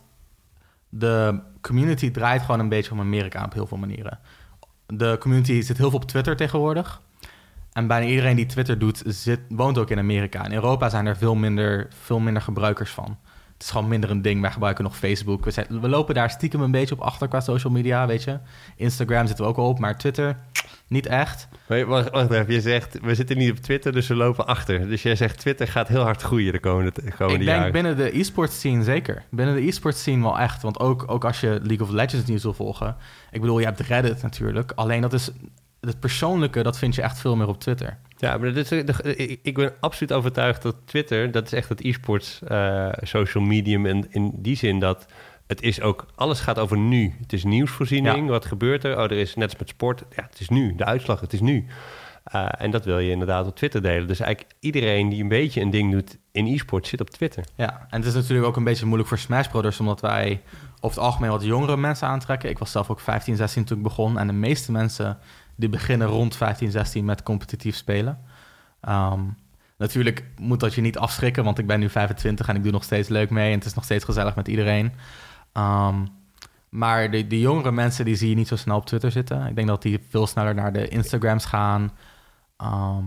de 0.89 1.39
community 1.61 2.11
draait 2.11 2.41
gewoon 2.41 2.59
een 2.59 2.69
beetje 2.69 2.91
om 2.91 2.99
Amerika 2.99 3.43
op 3.43 3.53
heel 3.53 3.67
veel 3.67 3.77
manieren. 3.77 4.19
De 4.87 5.15
community 5.19 5.61
zit 5.61 5.77
heel 5.77 5.89
veel 5.89 5.99
op 5.99 6.05
Twitter 6.05 6.35
tegenwoordig. 6.35 7.01
En 7.73 7.87
bijna 7.87 8.05
iedereen 8.07 8.35
die 8.35 8.45
Twitter 8.45 8.79
doet, 8.79 9.03
zit, 9.05 9.39
woont 9.49 9.77
ook 9.77 9.89
in 9.89 9.97
Amerika. 9.99 10.45
In 10.45 10.53
Europa 10.53 10.89
zijn 10.89 11.05
er 11.05 11.17
veel 11.17 11.35
minder, 11.35 11.87
veel 12.03 12.19
minder 12.19 12.41
gebruikers 12.41 12.91
van. 12.91 13.17
Het 13.53 13.67
is 13.67 13.73
gewoon 13.73 13.87
minder 13.89 14.09
een 14.09 14.21
ding. 14.21 14.41
Wij 14.41 14.51
gebruiken 14.51 14.83
nog 14.83 14.97
Facebook. 14.97 15.45
We, 15.45 15.51
zijn- 15.51 15.81
we 15.81 15.89
lopen 15.89 16.15
daar 16.15 16.29
stiekem 16.29 16.61
een 16.61 16.71
beetje 16.71 16.95
op 16.95 17.01
achter 17.01 17.27
qua 17.27 17.39
social 17.39 17.73
media, 17.73 18.07
weet 18.07 18.23
je. 18.23 18.39
Instagram 18.75 19.27
zitten 19.27 19.45
we 19.45 19.51
ook 19.51 19.57
al 19.57 19.67
op, 19.67 19.79
maar 19.79 19.97
Twitter 19.97 20.37
niet 20.87 21.05
echt. 21.05 21.47
Wait, 21.65 21.85
Wacht, 21.87 22.09
wacht 22.09 22.31
even, 22.31 22.53
je 22.53 22.61
zegt, 22.61 22.99
we 23.01 23.15
zitten 23.15 23.37
niet 23.37 23.51
op 23.51 23.57
Twitter, 23.57 23.91
dus 23.91 24.07
we 24.07 24.15
lopen 24.15 24.47
achter. 24.47 24.87
Dus 24.87 25.01
jij 25.03 25.15
zegt, 25.15 25.37
Twitter 25.39 25.67
gaat 25.67 25.87
heel 25.87 26.01
hard 26.03 26.21
groeien 26.21 26.51
de 26.51 26.59
komende, 26.59 26.91
de 26.93 27.11
komende 27.11 27.39
Ik 27.39 27.45
denk 27.45 27.57
jaren. 27.57 27.71
binnen 27.71 27.97
de 27.97 28.17
e-sports 28.19 28.59
scene 28.59 28.83
zeker. 28.83 29.23
Binnen 29.31 29.55
de 29.55 29.67
e-sports 29.67 29.99
scene 29.99 30.21
wel 30.23 30.39
echt. 30.39 30.61
Want 30.61 30.79
ook, 30.79 31.03
ook 31.11 31.25
als 31.25 31.39
je 31.39 31.47
League 31.63 31.81
of 31.87 31.89
Legends 31.89 32.27
nieuws 32.27 32.43
wil 32.43 32.53
volgen. 32.53 32.95
Ik 33.31 33.41
bedoel, 33.41 33.59
je 33.59 33.65
hebt 33.65 33.79
Reddit 33.79 34.21
natuurlijk. 34.21 34.71
Alleen 34.75 35.01
dat 35.01 35.13
is 35.13 35.31
het 35.81 35.99
persoonlijke, 35.99 36.63
dat 36.63 36.77
vind 36.77 36.95
je 36.95 37.01
echt 37.01 37.19
veel 37.19 37.35
meer 37.35 37.47
op 37.47 37.59
Twitter. 37.59 37.97
Ja, 38.17 38.37
maar 38.37 38.53
dit 38.53 38.71
is, 38.71 39.01
ik 39.41 39.53
ben 39.53 39.73
absoluut 39.79 40.13
overtuigd 40.13 40.61
dat 40.61 40.75
Twitter, 40.85 41.31
dat 41.31 41.45
is 41.45 41.53
echt 41.53 41.69
het 41.69 41.83
e-sports 41.83 42.41
eh, 42.47 42.89
social 43.01 43.43
medium. 43.43 43.85
En 43.85 44.07
in 44.09 44.31
die 44.35 44.55
zin 44.55 44.79
dat 44.79 45.05
het 45.47 45.61
is 45.61 45.81
ook, 45.81 46.05
alles 46.15 46.39
gaat 46.39 46.59
over 46.59 46.77
nu. 46.77 47.15
Het 47.21 47.33
is 47.33 47.43
nieuwsvoorziening, 47.43 48.29
wat 48.29 48.45
gebeurt 48.45 48.83
er? 48.83 48.97
Oh, 48.97 49.03
er 49.03 49.11
is 49.11 49.35
net 49.35 49.49
als 49.49 49.59
met 49.59 49.69
sport, 49.69 50.03
ja, 50.15 50.23
het 50.29 50.39
is 50.39 50.49
nu, 50.49 50.75
de 50.75 50.85
uitslag, 50.85 51.19
het 51.19 51.33
is 51.33 51.41
nu. 51.41 51.65
Eh, 52.23 52.47
en 52.57 52.71
dat 52.71 52.85
wil 52.85 52.99
je 52.99 53.11
inderdaad 53.11 53.47
op 53.47 53.55
Twitter 53.55 53.81
delen. 53.81 54.07
Dus 54.07 54.19
eigenlijk 54.19 54.53
iedereen 54.59 55.09
die 55.09 55.21
een 55.21 55.27
beetje 55.27 55.61
een 55.61 55.69
ding 55.69 55.91
doet 55.91 56.17
in 56.31 56.45
e-sport 56.45 56.87
zit 56.87 57.01
op 57.01 57.09
Twitter. 57.09 57.43
Ja, 57.55 57.87
en 57.89 57.99
het 57.99 58.05
is 58.05 58.13
natuurlijk 58.13 58.47
ook 58.47 58.55
een 58.55 58.63
beetje 58.63 58.85
moeilijk 58.85 59.09
voor 59.09 59.17
Smash 59.17 59.47
Brothers, 59.47 59.79
omdat 59.79 60.01
wij 60.01 60.41
over 60.81 60.97
het 60.97 61.05
algemeen 61.05 61.29
wat 61.29 61.43
jongere 61.43 61.77
mensen 61.77 62.07
aantrekken. 62.07 62.49
Ik 62.49 62.57
was 62.57 62.71
zelf 62.71 62.89
ook 62.89 62.99
15, 62.99 63.35
16 63.35 63.63
toen 63.63 63.77
ik 63.77 63.83
begon. 63.83 64.19
En 64.19 64.27
de 64.27 64.33
meeste 64.33 64.71
mensen 64.71 65.17
die 65.59 65.69
beginnen 65.69 66.07
rond 66.07 66.35
15, 66.35 66.71
16 66.71 67.05
met 67.05 67.23
competitief 67.23 67.75
spelen. 67.75 68.19
Ehm, 68.81 69.21
natuurlijk 69.77 70.25
moet 70.37 70.59
dat 70.59 70.73
je 70.73 70.81
niet 70.81 70.97
afschrikken, 70.97 71.43
want 71.43 71.57
ik 71.59 71.67
ben 71.67 71.79
nu 71.79 71.89
25 71.89 72.47
en 72.47 72.55
ik 72.55 72.63
doe 72.63 72.71
nog 72.71 72.83
steeds 72.83 73.09
leuk 73.09 73.29
mee. 73.29 73.51
En 73.51 73.57
het 73.57 73.65
is 73.65 73.73
nog 73.73 73.83
steeds 73.83 74.03
gezellig 74.05 74.35
met 74.35 74.47
iedereen. 74.47 74.93
Ehm, 75.53 76.05
maar 76.69 77.11
de, 77.11 77.27
de 77.27 77.39
jongere 77.39 77.71
mensen 77.71 78.05
die 78.05 78.15
zie 78.15 78.29
je 78.29 78.35
niet 78.35 78.47
zo 78.47 78.55
snel 78.55 78.77
op 78.77 78.85
Twitter 78.85 79.11
zitten. 79.11 79.45
Ik 79.45 79.55
denk 79.55 79.67
dat 79.67 79.81
die 79.81 79.99
veel 80.09 80.27
sneller 80.27 80.55
naar 80.55 80.73
de 80.73 80.87
Instagrams 80.87 81.45
gaan. 81.45 81.91
Ehm, 82.57 83.05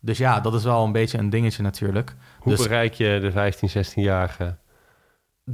dus 0.00 0.18
ja, 0.18 0.40
dat 0.40 0.54
is 0.54 0.64
wel 0.64 0.84
een 0.84 0.92
beetje 0.92 1.18
een 1.18 1.30
dingetje 1.30 1.62
natuurlijk. 1.62 2.14
Hoe 2.38 2.52
Dus- 2.52 2.62
bereik 2.62 2.94
je 2.94 3.18
de 3.20 3.30
15, 3.30 3.68
16-jarige 3.68 4.56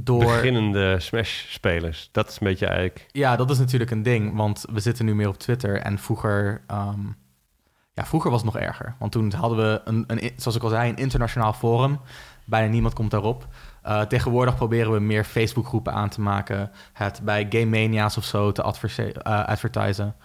Door, 0.03 0.25
beginnende 0.25 0.99
Smash-spelers? 0.99 2.09
Dat 2.11 2.29
is 2.29 2.33
een 2.39 2.47
beetje 2.47 2.65
eigenlijk... 2.65 3.05
Ja, 3.11 3.35
dat 3.35 3.49
is 3.49 3.57
natuurlijk 3.57 3.91
een 3.91 4.03
ding, 4.03 4.35
want 4.35 4.65
we 4.71 4.79
zitten 4.79 5.05
nu 5.05 5.15
meer 5.15 5.27
op 5.27 5.37
Twitter. 5.37 5.81
En 5.81 5.99
vroeger, 5.99 6.61
ehm, 6.67 7.01
ja, 7.93 8.05
vroeger 8.05 8.31
was 8.31 8.41
het 8.41 8.53
nog 8.53 8.61
erger. 8.61 8.95
Want 8.99 9.11
toen 9.11 9.33
hadden 9.33 9.57
we, 9.57 9.81
een, 9.85 10.03
een, 10.07 10.31
zoals 10.35 10.57
ik 10.57 10.63
al 10.63 10.69
zei, 10.69 10.89
een 10.89 10.97
internationaal 10.97 11.53
forum. 11.53 11.99
Bijna 12.45 12.71
niemand 12.71 12.93
komt 12.93 13.11
daarop. 13.11 13.47
Eh, 13.81 14.01
tegenwoordig 14.01 14.55
proberen 14.55 14.91
we 14.91 14.99
meer 14.99 15.23
Facebookgroepen 15.23 15.93
aan 15.93 16.09
te 16.09 16.21
maken. 16.21 16.71
Het 16.93 17.21
bij 17.23 17.47
Game 17.49 17.65
Mania's 17.65 18.17
of 18.17 18.23
zo 18.23 18.51
te 18.51 18.61
adverse- 18.61 19.13
eh, 19.13 19.45
advertisen. 19.45 20.15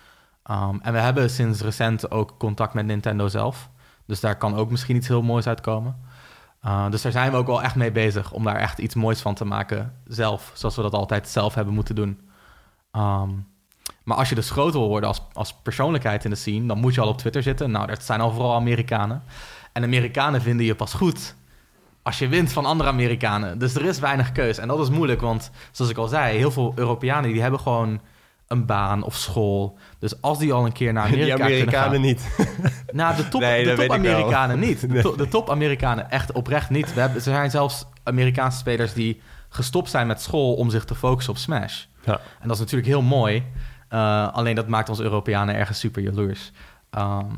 Ehm, 0.43 0.77
en 0.83 0.93
we 0.93 0.99
hebben 0.99 1.31
sinds 1.31 1.61
recent 1.61 2.11
ook 2.11 2.39
contact 2.39 2.75
met 2.75 2.87
Nintendo 2.87 3.29
zelf. 3.29 3.71
Dus 4.07 4.21
daar 4.21 4.37
kan 4.37 4.57
ook 4.57 4.71
misschien 4.71 4.97
iets 4.97 5.09
heel 5.09 5.23
moois 5.23 5.47
uitkomen. 5.47 5.97
Uh, 6.65 6.91
dus 6.91 7.03
daar 7.03 7.13
zijn 7.13 7.31
we 7.31 7.37
ook 7.37 7.47
wel 7.47 7.63
echt 7.63 7.75
mee 7.75 7.93
bezig 7.93 8.33
om 8.33 8.45
daar 8.45 8.57
echt 8.57 8.79
iets 8.79 8.95
moois 8.95 9.21
van 9.21 9.35
te 9.35 9.45
maken 9.45 9.95
zelf. 10.07 10.51
Zoals 10.55 10.77
we 10.77 10.83
dat 10.83 10.95
altijd 10.95 11.29
zelf 11.29 11.55
hebben 11.55 11.75
moeten 11.75 11.95
doen. 11.95 12.21
Ehm, 12.91 13.31
maar 14.05 14.17
als 14.17 14.29
je 14.29 14.35
dus 14.35 14.51
groot 14.51 14.73
wil 14.73 14.89
worden 14.89 15.09
als, 15.09 15.23
als 15.33 15.55
persoonlijkheid 15.55 16.25
in 16.25 16.31
de 16.31 16.37
scene, 16.37 16.67
dan 16.67 16.79
moet 16.79 16.95
je 16.95 17.01
al 17.01 17.09
op 17.09 17.19
Twitter 17.19 17.43
zitten. 17.43 17.71
Nou, 17.71 17.87
dat 17.87 18.03
zijn 18.03 18.21
al 18.21 18.33
vooral 18.33 18.55
Amerikanen. 18.55 19.23
En 19.73 19.83
Amerikanen 19.83 20.43
vinden 20.43 20.67
je 20.67 20.75
pas 20.75 20.95
goed 20.95 21.35
als 22.03 22.19
je 22.19 22.29
wint 22.29 22.53
van 22.53 22.65
andere 22.65 22.89
Amerikanen. 22.89 23.59
Dus 23.59 23.75
er 23.75 23.85
is 23.85 23.99
weinig 23.99 24.33
keus. 24.33 24.59
En 24.59 24.69
dat 24.69 24.81
is 24.81 24.91
moeilijk, 24.91 25.21
want 25.21 25.51
zoals 25.71 25.91
ik 25.91 25.97
al 25.97 26.09
zei, 26.09 26.37
heel 26.37 26.51
veel 26.51 26.73
Europeanen 26.75 27.33
die 27.33 27.43
hebben 27.43 27.61
gewoon 27.61 28.01
een 28.53 28.67
baan 28.67 29.03
of 29.03 29.15
school. 29.17 29.79
Dus 29.99 30.21
als 30.21 30.39
die 30.39 30.53
al 30.53 30.65
een 30.67 30.73
keer 30.73 30.93
naar 30.93 31.05
Amerika 31.13 31.35
die 31.35 31.45
Amerikanen 31.45 32.01
niet. 32.01 32.29
Nou, 32.93 33.17
de 33.17 33.29
top, 33.29 33.41
Nee, 33.41 33.65
de 33.65 33.75
top. 33.75 33.91
Amerikanen 33.91 34.59
niet. 34.59 34.81
De, 34.81 34.87
Nee. 34.87 35.03
to- 35.03 35.17
de 35.17 35.29
top 35.29 35.51
Amerikanen 35.51 36.11
echt 36.11 36.33
oprecht 36.33 36.71
niet. 36.71 36.95
We 36.95 37.01
hebben, 37.01 37.17
er 37.19 37.23
zijn 37.23 37.51
zelfs 37.51 37.85
Amerikaanse 38.03 38.59
spelers 38.59 38.93
die 38.93 39.21
gestopt 39.49 39.91
zijn 39.91 40.07
met 40.07 40.21
school 40.21 40.55
om 40.55 40.71
zich 40.71 40.85
te 40.85 40.95
focussen 40.95 41.33
op 41.33 41.39
Smash. 41.39 41.85
Ja. 42.05 42.13
En 42.41 42.47
dat 42.49 42.53
is 42.53 42.59
natuurlijk 42.59 42.89
heel 42.89 43.03
mooi. 43.03 43.45
Uh, 43.91 44.33
alleen 44.33 44.55
dat 44.55 44.69
maakt 44.69 44.89
ons 44.89 45.01
Europeanen 45.01 45.55
ergens 45.55 45.79
super 45.79 46.03
jaloers. 46.03 46.53
Um? 46.99 47.29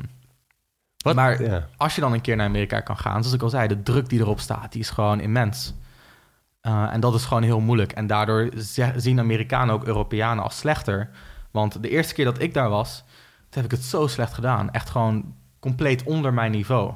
Maar 1.15 1.43
Ja. 1.43 1.67
als 1.77 1.95
je 1.95 2.01
dan 2.01 2.13
een 2.13 2.21
keer 2.21 2.35
naar 2.35 2.47
Amerika 2.47 2.79
kan 2.79 2.97
gaan, 2.97 3.19
zoals 3.19 3.33
ik 3.35 3.41
al 3.41 3.49
zei, 3.49 3.67
de 3.67 3.83
druk 3.83 4.09
die 4.09 4.19
erop 4.19 4.39
staat, 4.39 4.71
die 4.71 4.81
is 4.81 4.89
gewoon 4.89 5.19
immens. 5.19 5.73
Uh, 6.65 6.93
en 6.93 6.99
dat 6.99 7.13
is 7.13 7.25
gewoon 7.25 7.43
heel 7.43 7.59
moeilijk. 7.59 7.91
En 7.91 8.07
daardoor 8.07 8.49
zien 8.95 9.19
Amerikanen 9.19 9.73
ook 9.73 9.85
Europeanen 9.85 10.43
als 10.43 10.57
slechter. 10.57 11.09
Want 11.51 11.81
de 11.81 11.89
eerste 11.89 12.13
keer 12.13 12.25
dat 12.25 12.41
ik 12.41 12.53
daar 12.53 12.69
was, 12.69 13.03
heb 13.49 13.65
ik 13.65 13.71
het 13.71 13.83
zo 13.83 14.07
slecht 14.07 14.33
gedaan. 14.33 14.71
Echt 14.71 14.89
gewoon 14.89 15.35
compleet 15.59 16.03
onder 16.03 16.33
mijn 16.33 16.51
niveau. 16.51 16.89
Uh, 16.89 16.95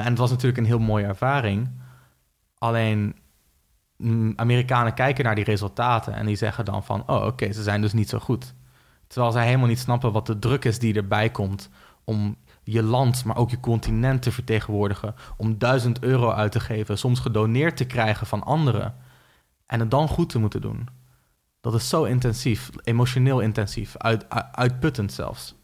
en 0.00 0.04
het 0.04 0.18
was 0.18 0.30
natuurlijk 0.30 0.58
een 0.58 0.64
heel 0.64 0.78
mooie 0.78 1.04
ervaring. 1.04 1.70
Alleen 2.58 3.16
mm, 3.96 4.32
Amerikanen 4.36 4.94
kijken 4.94 5.24
naar 5.24 5.34
die 5.34 5.44
resultaten 5.44 6.14
en 6.14 6.26
die 6.26 6.36
zeggen 6.36 6.64
dan 6.64 6.84
van... 6.84 7.02
oh, 7.06 7.24
oké, 7.24 7.52
ze 7.52 7.62
zijn 7.62 7.80
dus 7.80 7.92
niet 7.92 8.08
zo 8.08 8.18
goed. 8.18 8.54
Terwijl 9.06 9.32
zij 9.32 9.46
helemaal 9.46 9.66
niet 9.66 9.78
snappen 9.78 10.12
wat 10.12 10.26
de 10.26 10.38
druk 10.38 10.64
is 10.64 10.78
die 10.78 10.94
erbij 10.94 11.30
komt... 11.30 11.70
om 12.04 12.36
je 12.72 12.82
land, 12.82 13.24
maar 13.24 13.36
ook 13.36 13.50
je 13.50 13.60
continent 13.60 14.22
te 14.22 14.32
vertegenwoordigen... 14.32 15.14
om 15.36 15.58
duizend 15.58 16.02
euro 16.02 16.30
uit 16.30 16.52
te 16.52 16.60
geven, 16.60 16.98
soms 16.98 17.20
gedoneerd 17.20 17.76
te 17.76 17.84
krijgen 17.84 18.26
van 18.26 18.42
anderen... 18.42 18.94
en 19.66 19.80
het 19.80 19.90
dan 19.90 20.08
goed 20.08 20.28
te 20.28 20.38
moeten 20.38 20.60
doen. 20.60 20.88
Dat 21.60 21.74
is 21.74 21.88
zo 21.88 22.04
intensief, 22.04 22.70
emotioneel 22.84 23.40
intensief, 23.40 23.96
uit, 23.96 24.28
uitputtend 24.52 25.12
zelfs. 25.12 25.54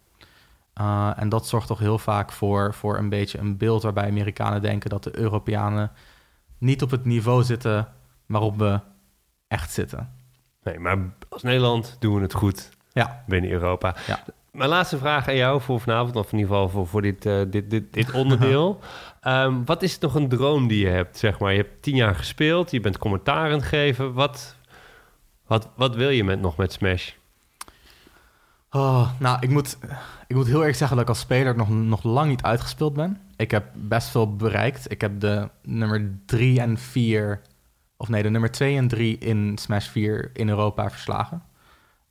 Uh, 0.80 1.10
en 1.16 1.28
dat 1.28 1.46
zorgt 1.46 1.66
toch 1.66 1.78
heel 1.78 1.98
vaak 1.98 2.32
voor, 2.32 2.74
voor 2.74 2.98
een 2.98 3.08
beetje 3.08 3.38
een 3.38 3.56
beeld 3.56 3.82
waarbij 3.82 4.08
Amerikanen 4.08 4.62
denken 4.62 4.90
dat 4.90 5.04
de 5.04 5.18
Europeanen 5.18 5.90
niet 6.58 6.82
op 6.82 6.90
het 6.90 7.04
niveau 7.04 7.42
zitten 7.42 7.88
waarop 8.26 8.58
we 8.58 8.80
echt 9.48 9.72
zitten. 9.72 10.12
Nee, 10.62 10.78
maar 10.78 10.98
als 11.28 11.42
Nederland 11.42 11.96
doen 11.98 12.14
we 12.14 12.20
het 12.20 12.34
goed 12.34 12.70
Ja, 12.92 13.24
binnen 13.26 13.50
Europa. 13.50 13.96
Ja. 14.06 14.24
Mijn 14.54 14.68
laatste 14.68 14.98
vraag 14.98 15.28
aan 15.28 15.36
jou 15.36 15.60
voor 15.60 15.80
vanavond, 15.80 16.16
of 16.16 16.32
in 16.32 16.38
ieder 16.38 16.52
geval 16.52 16.68
voor, 16.68 16.86
voor 16.86 17.02
dit, 17.02 17.26
eh, 17.26 17.40
dit, 17.48 17.70
dit, 17.70 17.92
dit 17.92 18.12
onderdeel. 18.22 18.80
Ehm, 19.20 19.64
wat 19.64 19.82
is 19.82 19.98
nog 19.98 20.14
een 20.14 20.28
droom 20.28 20.68
die 20.68 20.78
je 20.78 20.90
hebt, 20.90 21.18
zeg 21.18 21.38
maar? 21.38 21.52
Je 21.52 21.58
hebt 21.58 21.82
tien 21.82 21.96
jaar 21.96 22.14
gespeeld, 22.14 22.70
je 22.70 22.80
bent 22.80 22.98
commentaar 22.98 23.46
aan 23.46 23.58
het 23.58 23.62
geven. 23.62 24.12
Wat, 24.12 24.56
wat, 25.46 25.68
wat 25.76 25.94
wil 25.94 26.08
je 26.08 26.24
met, 26.24 26.40
nog 26.40 26.56
met 26.56 26.72
Smash? 26.72 27.12
Oh, 28.70 29.10
nou, 29.18 29.36
ik 29.40 29.50
moet, 29.50 29.78
ik 30.26 30.36
moet 30.36 30.46
heel 30.46 30.58
eerlijk 30.58 30.76
zeggen 30.76 30.96
dat 30.96 31.04
ik 31.04 31.10
als 31.10 31.20
speler 31.20 31.56
nog, 31.56 31.68
nog 31.68 32.02
lang 32.02 32.28
niet 32.28 32.42
uitgespeeld 32.42 32.94
ben. 32.94 33.20
Ik 33.36 33.50
heb 33.50 33.64
best 33.74 34.08
veel 34.08 34.36
bereikt. 34.36 34.90
Ik 34.90 35.00
heb 35.00 35.20
de 35.20 35.48
nummer 35.62 36.18
3 36.26 36.60
en 36.60 36.78
4, 36.78 37.40
of 37.96 38.08
nee, 38.08 38.22
de 38.22 38.30
nummer 38.30 38.50
2 38.50 38.76
en 38.76 38.88
3 38.88 39.18
in 39.18 39.58
Smash 39.58 39.88
4 39.88 40.30
in 40.32 40.48
Europa 40.48 40.90
verslagen. 40.90 41.42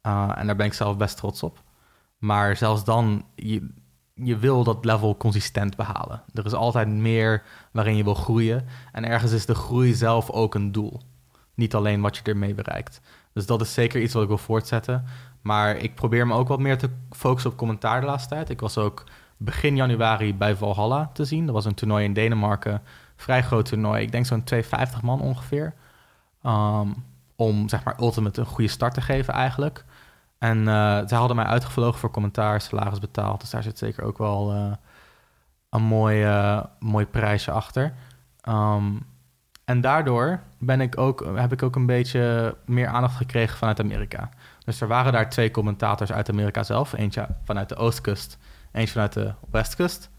Uh, 0.08 0.32
en 0.36 0.46
daar 0.46 0.56
ben 0.56 0.66
ik 0.66 0.74
zelf 0.74 0.98
best 0.98 1.18
trots 1.18 1.44
op. 1.44 1.63
Maar 2.24 2.58
zelfs 2.58 2.84
dan, 2.84 3.26
je, 3.36 3.70
je 4.14 4.38
wil 4.38 4.64
dat 4.64 4.86
level 4.86 5.18
consistent 5.18 5.76
behalen. 5.76 6.24
Er 6.34 6.46
is 6.46 6.54
altijd 6.54 6.88
meer 6.88 7.44
waarin 7.72 7.96
je 7.96 8.04
wil 8.04 8.14
groeien. 8.14 8.66
En 8.92 9.06
ergens 9.06 9.32
is 9.32 9.46
de 9.46 9.56
groei 9.56 9.94
zelf 9.94 10.30
ook 10.30 10.56
een 10.56 10.72
doel. 10.72 11.02
Niet 11.54 11.76
alleen 11.76 12.02
wat 12.02 12.18
je 12.18 12.24
ermee 12.24 12.54
bereikt. 12.54 13.02
Dus 13.34 13.46
dat 13.46 13.62
is 13.62 13.74
zeker 13.74 14.02
iets 14.02 14.14
wat 14.14 14.22
ik 14.22 14.28
wil 14.28 14.38
voortzetten. 14.38 15.06
Maar 15.42 15.78
ik 15.78 15.96
probeer 15.96 16.28
me 16.28 16.34
ook 16.34 16.48
wat 16.48 16.60
meer 16.60 16.78
te 16.78 16.90
focussen 17.10 17.52
op 17.52 17.58
commentaar 17.58 18.00
de 18.00 18.08
laatste 18.08 18.30
tijd. 18.30 18.50
Ik 18.50 18.60
was 18.60 18.78
ook 18.78 19.04
begin 19.38 19.76
januari 19.76 20.36
bij 20.36 20.56
Valhalla 20.56 21.10
te 21.14 21.26
zien. 21.26 21.46
Dat 21.46 21.56
was 21.56 21.66
een 21.66 21.74
toernooi 21.74 22.06
in 22.06 22.14
Denemarken. 22.14 22.82
Vrij 23.16 23.44
groot 23.44 23.66
toernooi. 23.66 24.04
Ik 24.04 24.12
denk 24.12 24.26
zo'n 24.26 24.44
250 24.44 25.02
man 25.02 25.22
ongeveer. 25.22 25.74
Um, 26.46 26.96
om 27.36 27.70
zeg 27.70 27.84
maar 27.84 28.00
Ultimate 28.00 28.40
een 28.40 28.46
goede 28.46 28.70
start 28.70 28.94
te 28.94 29.02
geven 29.02 29.34
eigenlijk. 29.34 29.86
En 30.44 30.60
uh, 30.60 31.00
zij 31.06 31.18
hadden 31.18 31.36
mij 31.36 31.46
uitgevlogen 31.46 32.00
voor 32.00 32.12
commentaar, 32.12 32.62
salaris 32.62 33.00
betaald. 33.00 33.42
Dus 33.42 33.50
daar 33.50 33.64
zit 33.64 33.78
zeker 33.78 34.04
ook 34.04 34.18
wel 34.18 34.54
uh, 34.54 34.72
een 35.70 35.82
mooi, 35.82 36.26
uh, 36.26 36.64
mooi 36.80 37.06
prijsje 37.06 37.52
achter. 37.52 37.94
Um, 38.50 39.06
en 39.66 39.82
daardoor 39.82 40.40
ben 40.60 40.82
ik 40.82 40.98
ook, 40.98 41.26
heb 41.36 41.52
ik 41.52 41.64
ook 41.64 41.76
een 41.76 41.86
beetje 41.86 42.56
meer 42.66 42.88
aandacht 42.88 43.16
gekregen 43.16 43.58
vanuit 43.58 43.80
Amerika. 43.80 44.30
Dus 44.66 44.82
er 44.82 44.88
waren 44.88 45.14
daar 45.14 45.30
twee 45.30 45.52
commentators 45.52 46.12
uit 46.12 46.30
Amerika 46.30 46.64
zelf. 46.64 46.94
Eentje 46.94 47.28
vanuit 47.44 47.70
de 47.70 47.76
oostkust, 47.76 48.38
eentje 48.72 48.94
vanuit 48.94 49.14
de 49.14 49.34
westkust. 49.52 50.10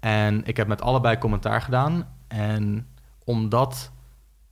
En 0.00 0.44
ik 0.44 0.56
heb 0.56 0.66
met 0.66 0.82
allebei 0.82 1.18
commentaar 1.18 1.62
gedaan. 1.62 2.08
En 2.28 2.88
omdat 3.24 3.90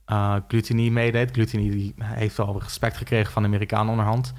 uh, 0.07 0.35
Glutini 0.47 0.91
meedeed, 0.91 1.31
Glutini 1.31 1.93
heeft 2.03 2.37
wel 2.37 2.61
respect 2.61 2.97
gekregen 2.97 3.31
van 3.31 3.41
de 3.41 3.47
Amerikanen 3.47 3.89
onderhand. 3.89 4.33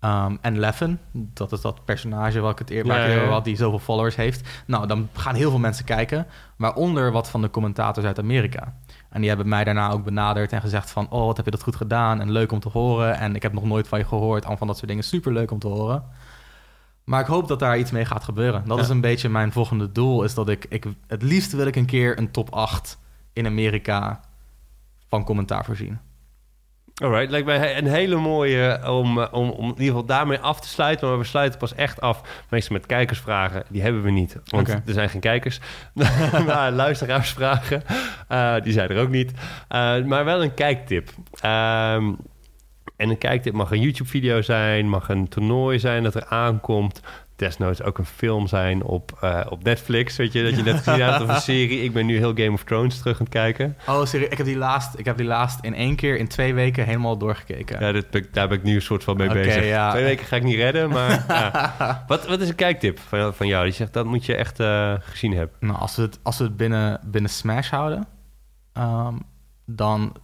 Um, 0.00 0.38
en 0.40 0.58
Leffen, 0.58 1.00
dat 1.12 1.52
is 1.52 1.60
dat 1.60 1.84
personage 1.84 2.40
wat 2.40 2.52
ik 2.52 2.58
het 2.58 2.70
eerder 2.70 3.10
ja, 3.10 3.22
ja, 3.28 3.40
die 3.40 3.56
zoveel 3.56 3.78
followers 3.78 4.16
heeft. 4.16 4.48
Nou, 4.66 4.86
dan 4.86 5.08
gaan 5.12 5.34
heel 5.34 5.50
veel 5.50 5.58
mensen 5.58 5.84
kijken, 5.84 6.26
waaronder 6.56 7.12
wat 7.12 7.30
van 7.30 7.42
de 7.42 7.50
commentators 7.50 8.06
uit 8.06 8.18
Amerika. 8.18 8.74
En 9.10 9.20
die 9.20 9.28
hebben 9.28 9.48
mij 9.48 9.64
daarna 9.64 9.90
ook 9.90 10.04
benaderd 10.04 10.52
en 10.52 10.60
gezegd 10.60 10.90
van... 10.90 11.10
oh, 11.10 11.26
wat 11.26 11.36
heb 11.36 11.44
je 11.44 11.50
dat 11.50 11.62
goed 11.62 11.76
gedaan 11.76 12.20
en 12.20 12.30
leuk 12.30 12.52
om 12.52 12.60
te 12.60 12.68
horen. 12.68 13.18
En 13.18 13.34
ik 13.34 13.42
heb 13.42 13.52
nog 13.52 13.64
nooit 13.64 13.88
van 13.88 13.98
je 13.98 14.04
gehoord. 14.04 14.46
Al 14.46 14.56
van 14.56 14.66
dat 14.66 14.76
soort 14.76 14.88
dingen, 14.88 15.04
super 15.04 15.32
leuk 15.32 15.50
om 15.50 15.58
te 15.58 15.68
horen. 15.68 16.04
Maar 17.04 17.20
ik 17.20 17.26
hoop 17.26 17.48
dat 17.48 17.58
daar 17.58 17.78
iets 17.78 17.90
mee 17.90 18.04
gaat 18.04 18.24
gebeuren. 18.24 18.62
Dat 18.66 18.78
is 18.78 18.88
een 18.88 19.00
beetje 19.00 19.28
mijn 19.28 19.52
volgende 19.52 19.92
doel. 19.92 20.22
Is 20.22 20.34
dat 20.34 20.48
ik, 20.48 20.66
ik... 20.68 20.84
Het 21.06 21.22
liefst 21.22 21.52
wil 21.52 21.66
ik 21.66 21.76
een 21.76 21.86
keer 21.86 22.18
een 22.18 22.30
top 22.30 22.50
8 22.50 22.98
in 23.32 23.46
Amerika 23.46 24.20
van 25.08 25.24
commentaar 25.24 25.64
voorzien. 25.64 25.98
Alright, 27.02 27.30
lijkt 27.30 27.46
mij 27.46 27.78
een 27.78 27.86
hele 27.86 28.16
mooie 28.16 28.90
om, 28.90 29.18
om, 29.18 29.50
om 29.50 29.64
in 29.64 29.68
ieder 29.68 29.86
geval 29.86 30.04
daarmee 30.04 30.38
af 30.38 30.60
te 30.60 30.68
sluiten. 30.68 31.08
Maar 31.08 31.18
we 31.18 31.24
sluiten 31.24 31.58
pas 31.58 31.74
echt 31.74 32.00
af, 32.00 32.44
meestal 32.48 32.76
met 32.76 32.86
kijkersvragen. 32.86 33.64
Die 33.68 33.82
hebben 33.82 34.02
we 34.02 34.10
niet, 34.10 34.36
want 34.44 34.68
okay. 34.68 34.82
er 34.86 34.92
zijn 34.92 35.08
geen 35.08 35.20
kijkers. 35.20 35.60
maar 36.46 36.72
luisteraarsvragen, 36.72 37.82
uh, 38.32 38.54
die 38.62 38.72
zijn 38.72 38.88
er 38.88 39.00
ook 39.00 39.08
niet. 39.08 39.30
Uh, 39.30 40.04
maar 40.04 40.24
wel 40.24 40.42
een 40.42 40.54
kijktip. 40.54 41.08
Um, 41.44 42.16
en 42.96 43.10
een 43.10 43.18
kijktip 43.18 43.52
mag 43.52 43.70
een 43.70 43.80
YouTube-video 43.80 44.42
zijn, 44.42 44.88
mag 44.88 45.08
een 45.08 45.28
toernooi 45.28 45.78
zijn 45.78 46.02
dat 46.02 46.14
er 46.14 46.26
aankomt 46.26 47.00
desnoods 47.36 47.82
ook 47.82 47.98
een 47.98 48.06
film 48.06 48.46
zijn 48.46 48.82
op, 48.82 49.18
uh, 49.24 49.46
op 49.48 49.62
Netflix. 49.62 50.16
Weet 50.16 50.32
je, 50.32 50.42
dat 50.42 50.56
je 50.56 50.62
net 50.62 50.76
gezien 50.76 51.00
hebt 51.00 51.22
of 51.22 51.28
een 51.28 51.40
serie. 51.54 51.82
Ik 51.82 51.92
ben 51.92 52.06
nu 52.06 52.16
heel 52.16 52.34
Game 52.34 52.52
of 52.52 52.64
Thrones 52.64 52.98
terug 52.98 53.18
aan 53.18 53.24
het 53.24 53.32
kijken. 53.32 53.76
Oh, 53.86 54.04
serie. 54.04 54.28
Ik 54.28 54.36
heb 54.36 54.46
die 54.46 54.56
laatst, 54.56 54.98
ik 54.98 55.04
heb 55.04 55.16
die 55.16 55.26
laatst 55.26 55.58
in 55.60 55.74
één 55.74 55.96
keer 55.96 56.16
in 56.16 56.28
twee 56.28 56.54
weken 56.54 56.84
helemaal 56.84 57.16
doorgekeken. 57.16 57.80
Ja, 57.80 57.92
dat, 57.92 58.06
daar 58.32 58.48
ben 58.48 58.58
ik 58.58 58.64
nu 58.64 58.74
een 58.74 58.82
soort 58.82 59.04
van 59.04 59.16
mee 59.16 59.28
okay, 59.28 59.42
bezig. 59.42 59.64
Ja. 59.64 59.90
Twee 59.90 60.04
weken 60.04 60.26
ga 60.26 60.36
ik 60.36 60.42
niet 60.42 60.56
redden, 60.56 60.88
maar 60.88 61.24
ja. 61.28 62.04
wat, 62.06 62.26
wat 62.26 62.40
is 62.40 62.48
een 62.48 62.54
kijktip 62.54 62.98
van, 62.98 63.34
van 63.34 63.46
jou? 63.46 63.64
Die 63.64 63.72
zegt, 63.72 63.92
dat 63.92 64.06
moet 64.06 64.26
je 64.26 64.34
echt 64.34 64.60
uh, 64.60 64.94
gezien 65.00 65.32
hebben. 65.32 65.56
Nou, 65.60 65.78
als 65.78 65.96
we 65.96 66.02
het, 66.02 66.18
als 66.22 66.38
we 66.38 66.44
het 66.44 66.56
binnen, 66.56 67.00
binnen 67.04 67.30
Smash 67.30 67.70
houden, 67.70 68.06
um, 68.78 69.22
dan 69.64 70.16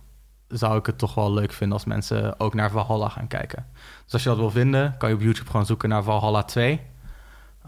zou 0.49 0.79
ik 0.79 0.87
het 0.87 0.99
toch 0.99 1.15
wel 1.15 1.33
leuk 1.33 1.53
vinden 1.53 1.77
als 1.77 1.87
mensen 1.87 2.41
ook 2.41 2.55
naar 2.55 2.71
Valhalla 2.71 3.09
gaan 3.09 3.27
kijken. 3.27 3.67
Dus 4.05 4.13
als 4.13 4.23
je 4.23 4.29
dat 4.29 4.39
wil 4.39 4.51
vinden, 4.51 4.95
kan 4.99 5.09
je 5.09 5.15
op 5.15 5.21
YouTube 5.21 5.51
gewoon 5.51 5.67
zoeken 5.67 5.89
naar 5.89 6.03
Valhalla 6.03 6.43
2. 6.43 6.81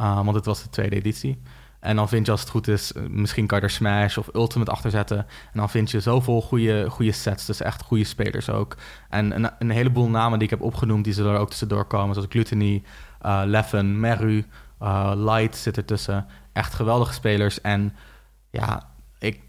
Uh, 0.01 0.15
want 0.15 0.35
het 0.35 0.45
was 0.45 0.63
de 0.63 0.69
tweede 0.69 0.97
editie. 0.97 1.43
En 1.81 1.97
dan 1.97 2.09
vind 2.09 2.27
je 2.27 2.33
als 2.33 2.41
het 2.41 2.51
goed 2.51 2.69
is, 2.69 2.93
misschien 3.09 3.47
kan 3.47 3.59
je 3.59 3.65
er 3.65 3.71
Smash 3.71 4.17
of 4.17 4.29
Ultimate 4.35 4.71
achter 4.71 4.91
zetten. 4.91 5.19
En 5.19 5.27
dan 5.53 5.71
vind 5.71 5.91
je 5.91 6.01
zoveel 6.01 6.41
goede, 6.41 6.91
goede 6.91 7.13
sets, 7.13 7.47
dus 7.47 7.61
echt 7.61 7.83
goede 7.83 8.05
spelers 8.05 8.51
ook. 8.51 8.77
En 9.09 9.35
een, 9.35 9.51
een 9.59 9.71
heleboel 9.71 10.09
namen 10.09 10.39
die 10.39 10.49
ik 10.49 10.55
heb 10.55 10.63
opgenoemd, 10.63 11.05
die 11.05 11.13
zullen 11.13 11.33
er 11.35 11.39
ook 11.39 11.49
tussendoor 11.49 11.85
komen. 11.85 12.15
Zoals 12.15 12.31
Gluttony, 12.31 12.83
uh, 13.23 13.43
Leffen, 13.45 14.01
Meru, 14.01 14.45
uh, 14.83 15.13
Light 15.15 15.57
zit 15.57 15.77
ertussen. 15.77 16.27
Echt 16.53 16.75
geweldige 16.75 17.13
spelers. 17.13 17.61
En 17.61 17.95
ja, 18.51 18.91
ik... 19.19 19.41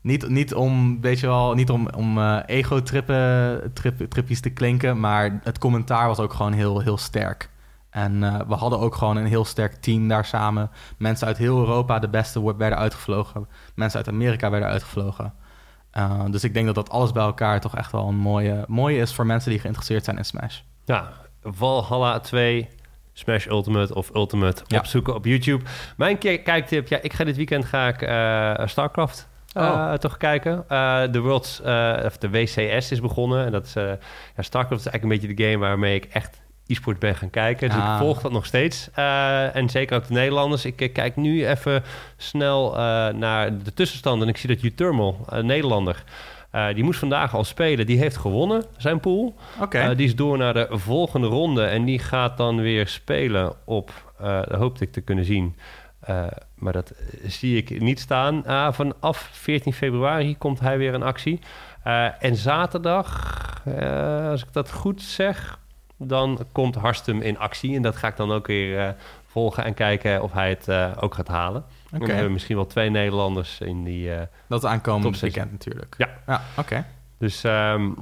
Niet, 0.00 0.28
niet 0.28 0.54
om, 0.54 1.00
weet 1.00 1.20
je 1.20 1.26
wel, 1.26 1.54
niet 1.54 1.70
om, 1.70 1.88
om 1.88 2.38
ego-trippen, 2.46 3.72
trip, 3.72 4.10
trippies 4.10 4.40
te 4.40 4.50
klinken, 4.50 5.00
maar 5.00 5.40
het 5.42 5.58
commentaar 5.58 6.06
was 6.06 6.18
ook 6.18 6.32
gewoon 6.32 6.52
heel, 6.52 6.80
heel 6.80 6.98
sterk. 6.98 7.50
En 7.90 8.22
uh, 8.22 8.40
we 8.48 8.54
hadden 8.54 8.78
ook 8.78 8.94
gewoon 8.94 9.16
een 9.16 9.26
heel 9.26 9.44
sterk 9.44 9.74
team 9.74 10.08
daar 10.08 10.24
samen. 10.24 10.70
Mensen 10.98 11.26
uit 11.26 11.36
heel 11.36 11.58
Europa, 11.58 11.98
de 11.98 12.08
beste, 12.08 12.56
werden 12.56 12.78
uitgevlogen. 12.78 13.48
Mensen 13.74 13.98
uit 13.98 14.08
Amerika 14.08 14.50
werden 14.50 14.68
uitgevlogen. 14.68 15.34
Uh, 15.98 16.24
dus 16.30 16.44
ik 16.44 16.54
denk 16.54 16.66
dat 16.66 16.74
dat 16.74 16.90
alles 16.90 17.12
bij 17.12 17.22
elkaar 17.22 17.60
toch 17.60 17.76
echt 17.76 17.92
wel 17.92 18.08
een 18.08 18.16
mooie, 18.16 18.64
mooie 18.68 19.00
is 19.00 19.14
voor 19.14 19.26
mensen 19.26 19.50
die 19.50 19.60
geïnteresseerd 19.60 20.04
zijn 20.04 20.16
in 20.16 20.24
Smash. 20.24 20.60
Ja, 20.84 21.12
Valhalla 21.42 22.20
2, 22.20 22.68
Smash 23.12 23.46
Ultimate 23.46 23.94
of 23.94 24.10
Ultimate 24.14 24.62
ja. 24.66 24.78
opzoeken 24.78 25.14
op 25.14 25.24
YouTube. 25.24 25.64
Mijn 25.96 26.18
kijktip, 26.18 26.88
ja, 26.88 26.98
ik 27.02 27.12
ga 27.12 27.24
dit 27.24 27.36
weekend 27.36 27.64
ga 27.64 27.88
ik 27.88 28.02
uh, 28.02 28.66
StarCraft 28.66 29.28
oh. 29.52 29.92
toch 29.92 30.16
kijken. 30.16 30.64
De 31.12 31.20
Worlds, 31.20 31.60
of 32.04 32.18
de 32.18 32.30
WCS 32.30 32.90
is 32.90 33.00
begonnen. 33.00 33.46
En 33.46 33.52
dat 33.52 33.66
is, 33.66 33.72
ja, 33.72 34.42
StarCraft 34.42 34.86
is 34.86 34.90
eigenlijk 34.90 35.02
een 35.02 35.08
beetje 35.08 35.34
de 35.34 35.44
game 35.44 35.58
waarmee 35.58 35.94
ik 35.94 36.04
echt 36.04 36.40
e-sport 36.70 36.98
ben 36.98 37.16
gaan 37.16 37.30
kijken. 37.30 37.68
Dus 37.68 37.78
ah. 37.78 37.92
ik 37.92 37.98
volg 37.98 38.20
dat 38.20 38.32
nog 38.32 38.46
steeds. 38.46 38.88
Uh, 38.98 39.56
en 39.56 39.68
zeker 39.68 39.96
ook 39.96 40.06
de 40.06 40.12
Nederlanders. 40.12 40.64
Ik, 40.64 40.80
ik 40.80 40.92
kijk 40.92 41.16
nu 41.16 41.46
even 41.46 41.82
snel 42.16 42.72
uh, 42.72 42.78
naar 43.08 43.62
de 43.62 43.74
tussenstand. 43.74 44.22
En 44.22 44.28
ik 44.28 44.36
zie 44.36 44.54
dat 44.54 44.62
U-Thermal, 44.62 45.24
een 45.28 45.46
Nederlander... 45.46 46.04
Uh, 46.54 46.74
die 46.74 46.84
moest 46.84 46.98
vandaag 46.98 47.34
al 47.34 47.44
spelen. 47.44 47.86
Die 47.86 47.98
heeft 47.98 48.16
gewonnen, 48.16 48.64
zijn 48.76 49.00
pool. 49.00 49.34
Okay. 49.60 49.94
die 49.94 50.06
is 50.06 50.16
door 50.16 50.38
naar 50.38 50.54
de 50.54 50.66
volgende 50.70 51.26
ronde. 51.26 51.64
En 51.64 51.84
die 51.84 51.98
gaat 51.98 52.36
dan 52.36 52.60
weer 52.60 52.88
spelen 52.88 53.52
op... 53.64 54.12
dat 54.18 54.58
hoopte 54.58 54.84
ik 54.84 54.92
te 54.92 55.00
kunnen 55.00 55.24
zien... 55.24 55.56
maar 56.54 56.72
dat 56.72 56.92
zie 57.26 57.56
ik 57.56 57.80
niet 57.80 58.00
staan. 58.00 58.42
vanaf 58.74 59.28
14 59.32 59.72
februari 59.72 60.38
komt 60.38 60.60
hij 60.60 60.78
weer 60.78 60.94
in 60.94 61.02
actie. 61.02 61.40
en 62.18 62.36
zaterdag, 62.36 63.34
als 64.30 64.42
ik 64.42 64.52
dat 64.52 64.72
goed 64.72 65.02
zeg, 65.02 65.58
dan 66.02 66.38
komt 66.52 66.74
Harstum 66.74 67.20
in 67.20 67.38
actie. 67.38 67.76
En 67.76 67.82
dat 67.82 67.96
ga 67.96 68.08
ik 68.08 68.16
dan 68.16 68.32
ook 68.32 68.46
weer 68.46 68.78
uh, 68.78 68.88
volgen 69.26 69.64
en 69.64 69.74
kijken 69.74 70.22
of 70.22 70.32
hij 70.32 70.48
het 70.48 70.68
uh, 70.68 70.92
ook 71.00 71.14
gaat 71.14 71.28
halen. 71.28 71.64
Okay. 71.86 71.98
Dan 71.98 72.08
hebben 72.08 72.26
we 72.26 72.32
misschien 72.32 72.56
wel 72.56 72.66
twee 72.66 72.90
Nederlanders 72.90 73.60
in 73.60 73.84
die 73.84 74.08
uh, 74.08 74.20
Dat 74.48 74.64
aankomen 74.64 75.20
weekend 75.20 75.50
natuurlijk. 75.50 75.94
Ja. 75.98 76.08
ja 76.26 76.42
Oké. 76.50 76.60
Okay. 76.60 76.84
Dus 77.18 77.44
um, 77.44 77.96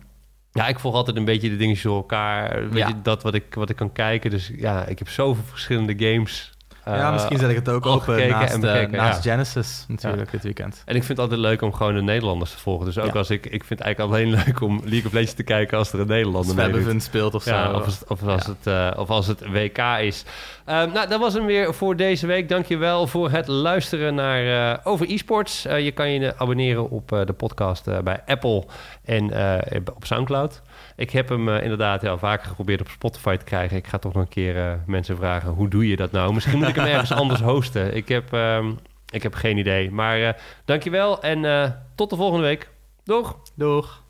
ja, 0.53 0.67
ik 0.67 0.79
volg 0.79 0.95
altijd 0.95 1.17
een 1.17 1.25
beetje 1.25 1.49
de 1.49 1.57
dingetjes 1.57 1.85
door 1.85 1.97
elkaar. 1.97 2.69
Weet 2.69 2.79
ja. 2.79 2.89
je, 2.89 3.03
dat 3.03 3.23
wat 3.23 3.35
ik, 3.35 3.55
wat 3.55 3.71
ik 3.71 3.77
kan 3.77 3.93
kijken. 3.93 4.31
Dus 4.31 4.51
ja, 4.57 4.87
ik 4.87 4.99
heb 4.99 5.09
zoveel 5.09 5.45
verschillende 5.45 5.95
games... 5.99 6.53
ja, 6.97 7.11
misschien 7.11 7.39
zet 7.39 7.51
ik 7.51 7.57
het 7.57 7.69
ook 7.69 7.87
open 7.87 8.29
naast, 8.29 8.55
en 8.55 8.65
eh, 8.65 8.73
bekeken, 8.73 8.97
naast 8.97 9.25
ja. 9.25 9.31
Genesis 9.33 9.85
natuurlijk 9.89 10.31
dit 10.31 10.43
weekend. 10.43 10.83
En 10.85 10.95
ik 10.97 11.05
vind 11.05 11.09
het 11.09 11.19
altijd 11.19 11.41
leuk 11.41 11.63
om 11.63 11.73
gewoon 11.73 11.95
de 11.95 12.03
Nederlanders 12.03 12.51
te 12.51 12.59
volgen. 12.59 12.85
Dus 12.87 12.99
ook 12.99 13.15
als 13.17 13.31
ik... 13.31 13.45
Ik 13.47 13.65
vind 13.65 13.79
het 13.79 13.81
eigenlijk 13.81 14.15
alleen 14.15 14.31
leuk 14.45 14.61
om 14.61 14.81
League 14.85 15.07
of 15.07 15.13
Legends 15.13 15.33
te 15.35 15.43
kijken 15.43 15.79
als 15.79 15.93
er 15.93 16.01
een 16.01 16.07
Nederlander 16.07 17.01
speelt 17.01 17.35
of 17.35 17.43
zo. 17.43 17.51
Ja, 17.51 17.73
of, 17.75 17.85
als- 17.85 18.05
of, 18.09 18.23
als 18.23 18.47
het, 18.47 18.67
eh, 18.67 18.91
of 18.97 19.09
als 19.11 19.27
het 19.27 19.51
WK 19.51 19.79
is. 20.01 20.25
Ehm, 20.65 20.93
nou, 20.93 21.09
dat 21.09 21.21
was 21.21 21.35
hem 21.35 21.47
weer 21.47 21.75
voor 21.75 21.97
deze 21.97 22.27
week. 22.27 22.49
Dankjewel 22.49 23.07
voor 23.07 23.31
het 23.31 23.47
luisteren 23.47 24.15
naar 24.15 24.73
eh, 24.73 24.79
over 24.87 25.11
e-sports. 25.11 25.65
Eh, 25.65 25.85
je 25.85 25.91
kan 25.91 26.11
je 26.11 26.35
abonneren 26.37 26.91
op 26.91 27.13
eh, 27.13 27.27
de 27.27 27.33
podcast 27.33 27.87
eh, 27.87 27.99
bij 27.99 28.21
Apple 28.27 28.65
en 29.05 29.31
eh, 29.31 29.81
op 29.95 30.05
Soundcloud. 30.07 30.63
Ik 30.99 31.11
heb 31.11 31.29
hem 31.29 31.49
eh, 31.49 31.63
inderdaad 31.63 32.03
ja, 32.03 32.17
vaker 32.19 32.49
geprobeerd 32.49 32.81
op 32.81 32.89
Spotify 32.89 33.37
te 33.37 33.45
krijgen. 33.45 33.77
Ik 33.77 33.87
ga 33.87 33.99
toch 33.99 34.13
nog 34.13 34.23
een 34.23 34.29
keer 34.29 34.57
eh, 34.57 34.73
mensen 34.87 35.17
vragen, 35.17 35.51
hoe 35.51 35.69
doe 35.69 35.89
je 35.89 35.97
dat 35.97 36.11
nou? 36.13 36.35
Misschien 36.35 36.59
moet 36.59 36.69
ik 36.69 36.75
hem 36.75 36.87
ergens 36.95 37.13
anders 37.13 37.41
hosten. 37.41 37.97
Ik 37.97 38.09
heb, 38.09 38.33
ehm, 38.33 38.73
ik 39.11 39.23
heb 39.23 39.35
geen 39.35 39.57
idee. 39.57 39.91
Maar 39.91 40.21
eh 40.21 40.35
dankjewel 40.65 41.23
en 41.23 41.75
tot 41.95 42.11
de 42.11 42.17
volgende 42.17 42.45
week. 42.45 42.71
Doeg! 43.05 43.37
Doeg! 43.55 44.03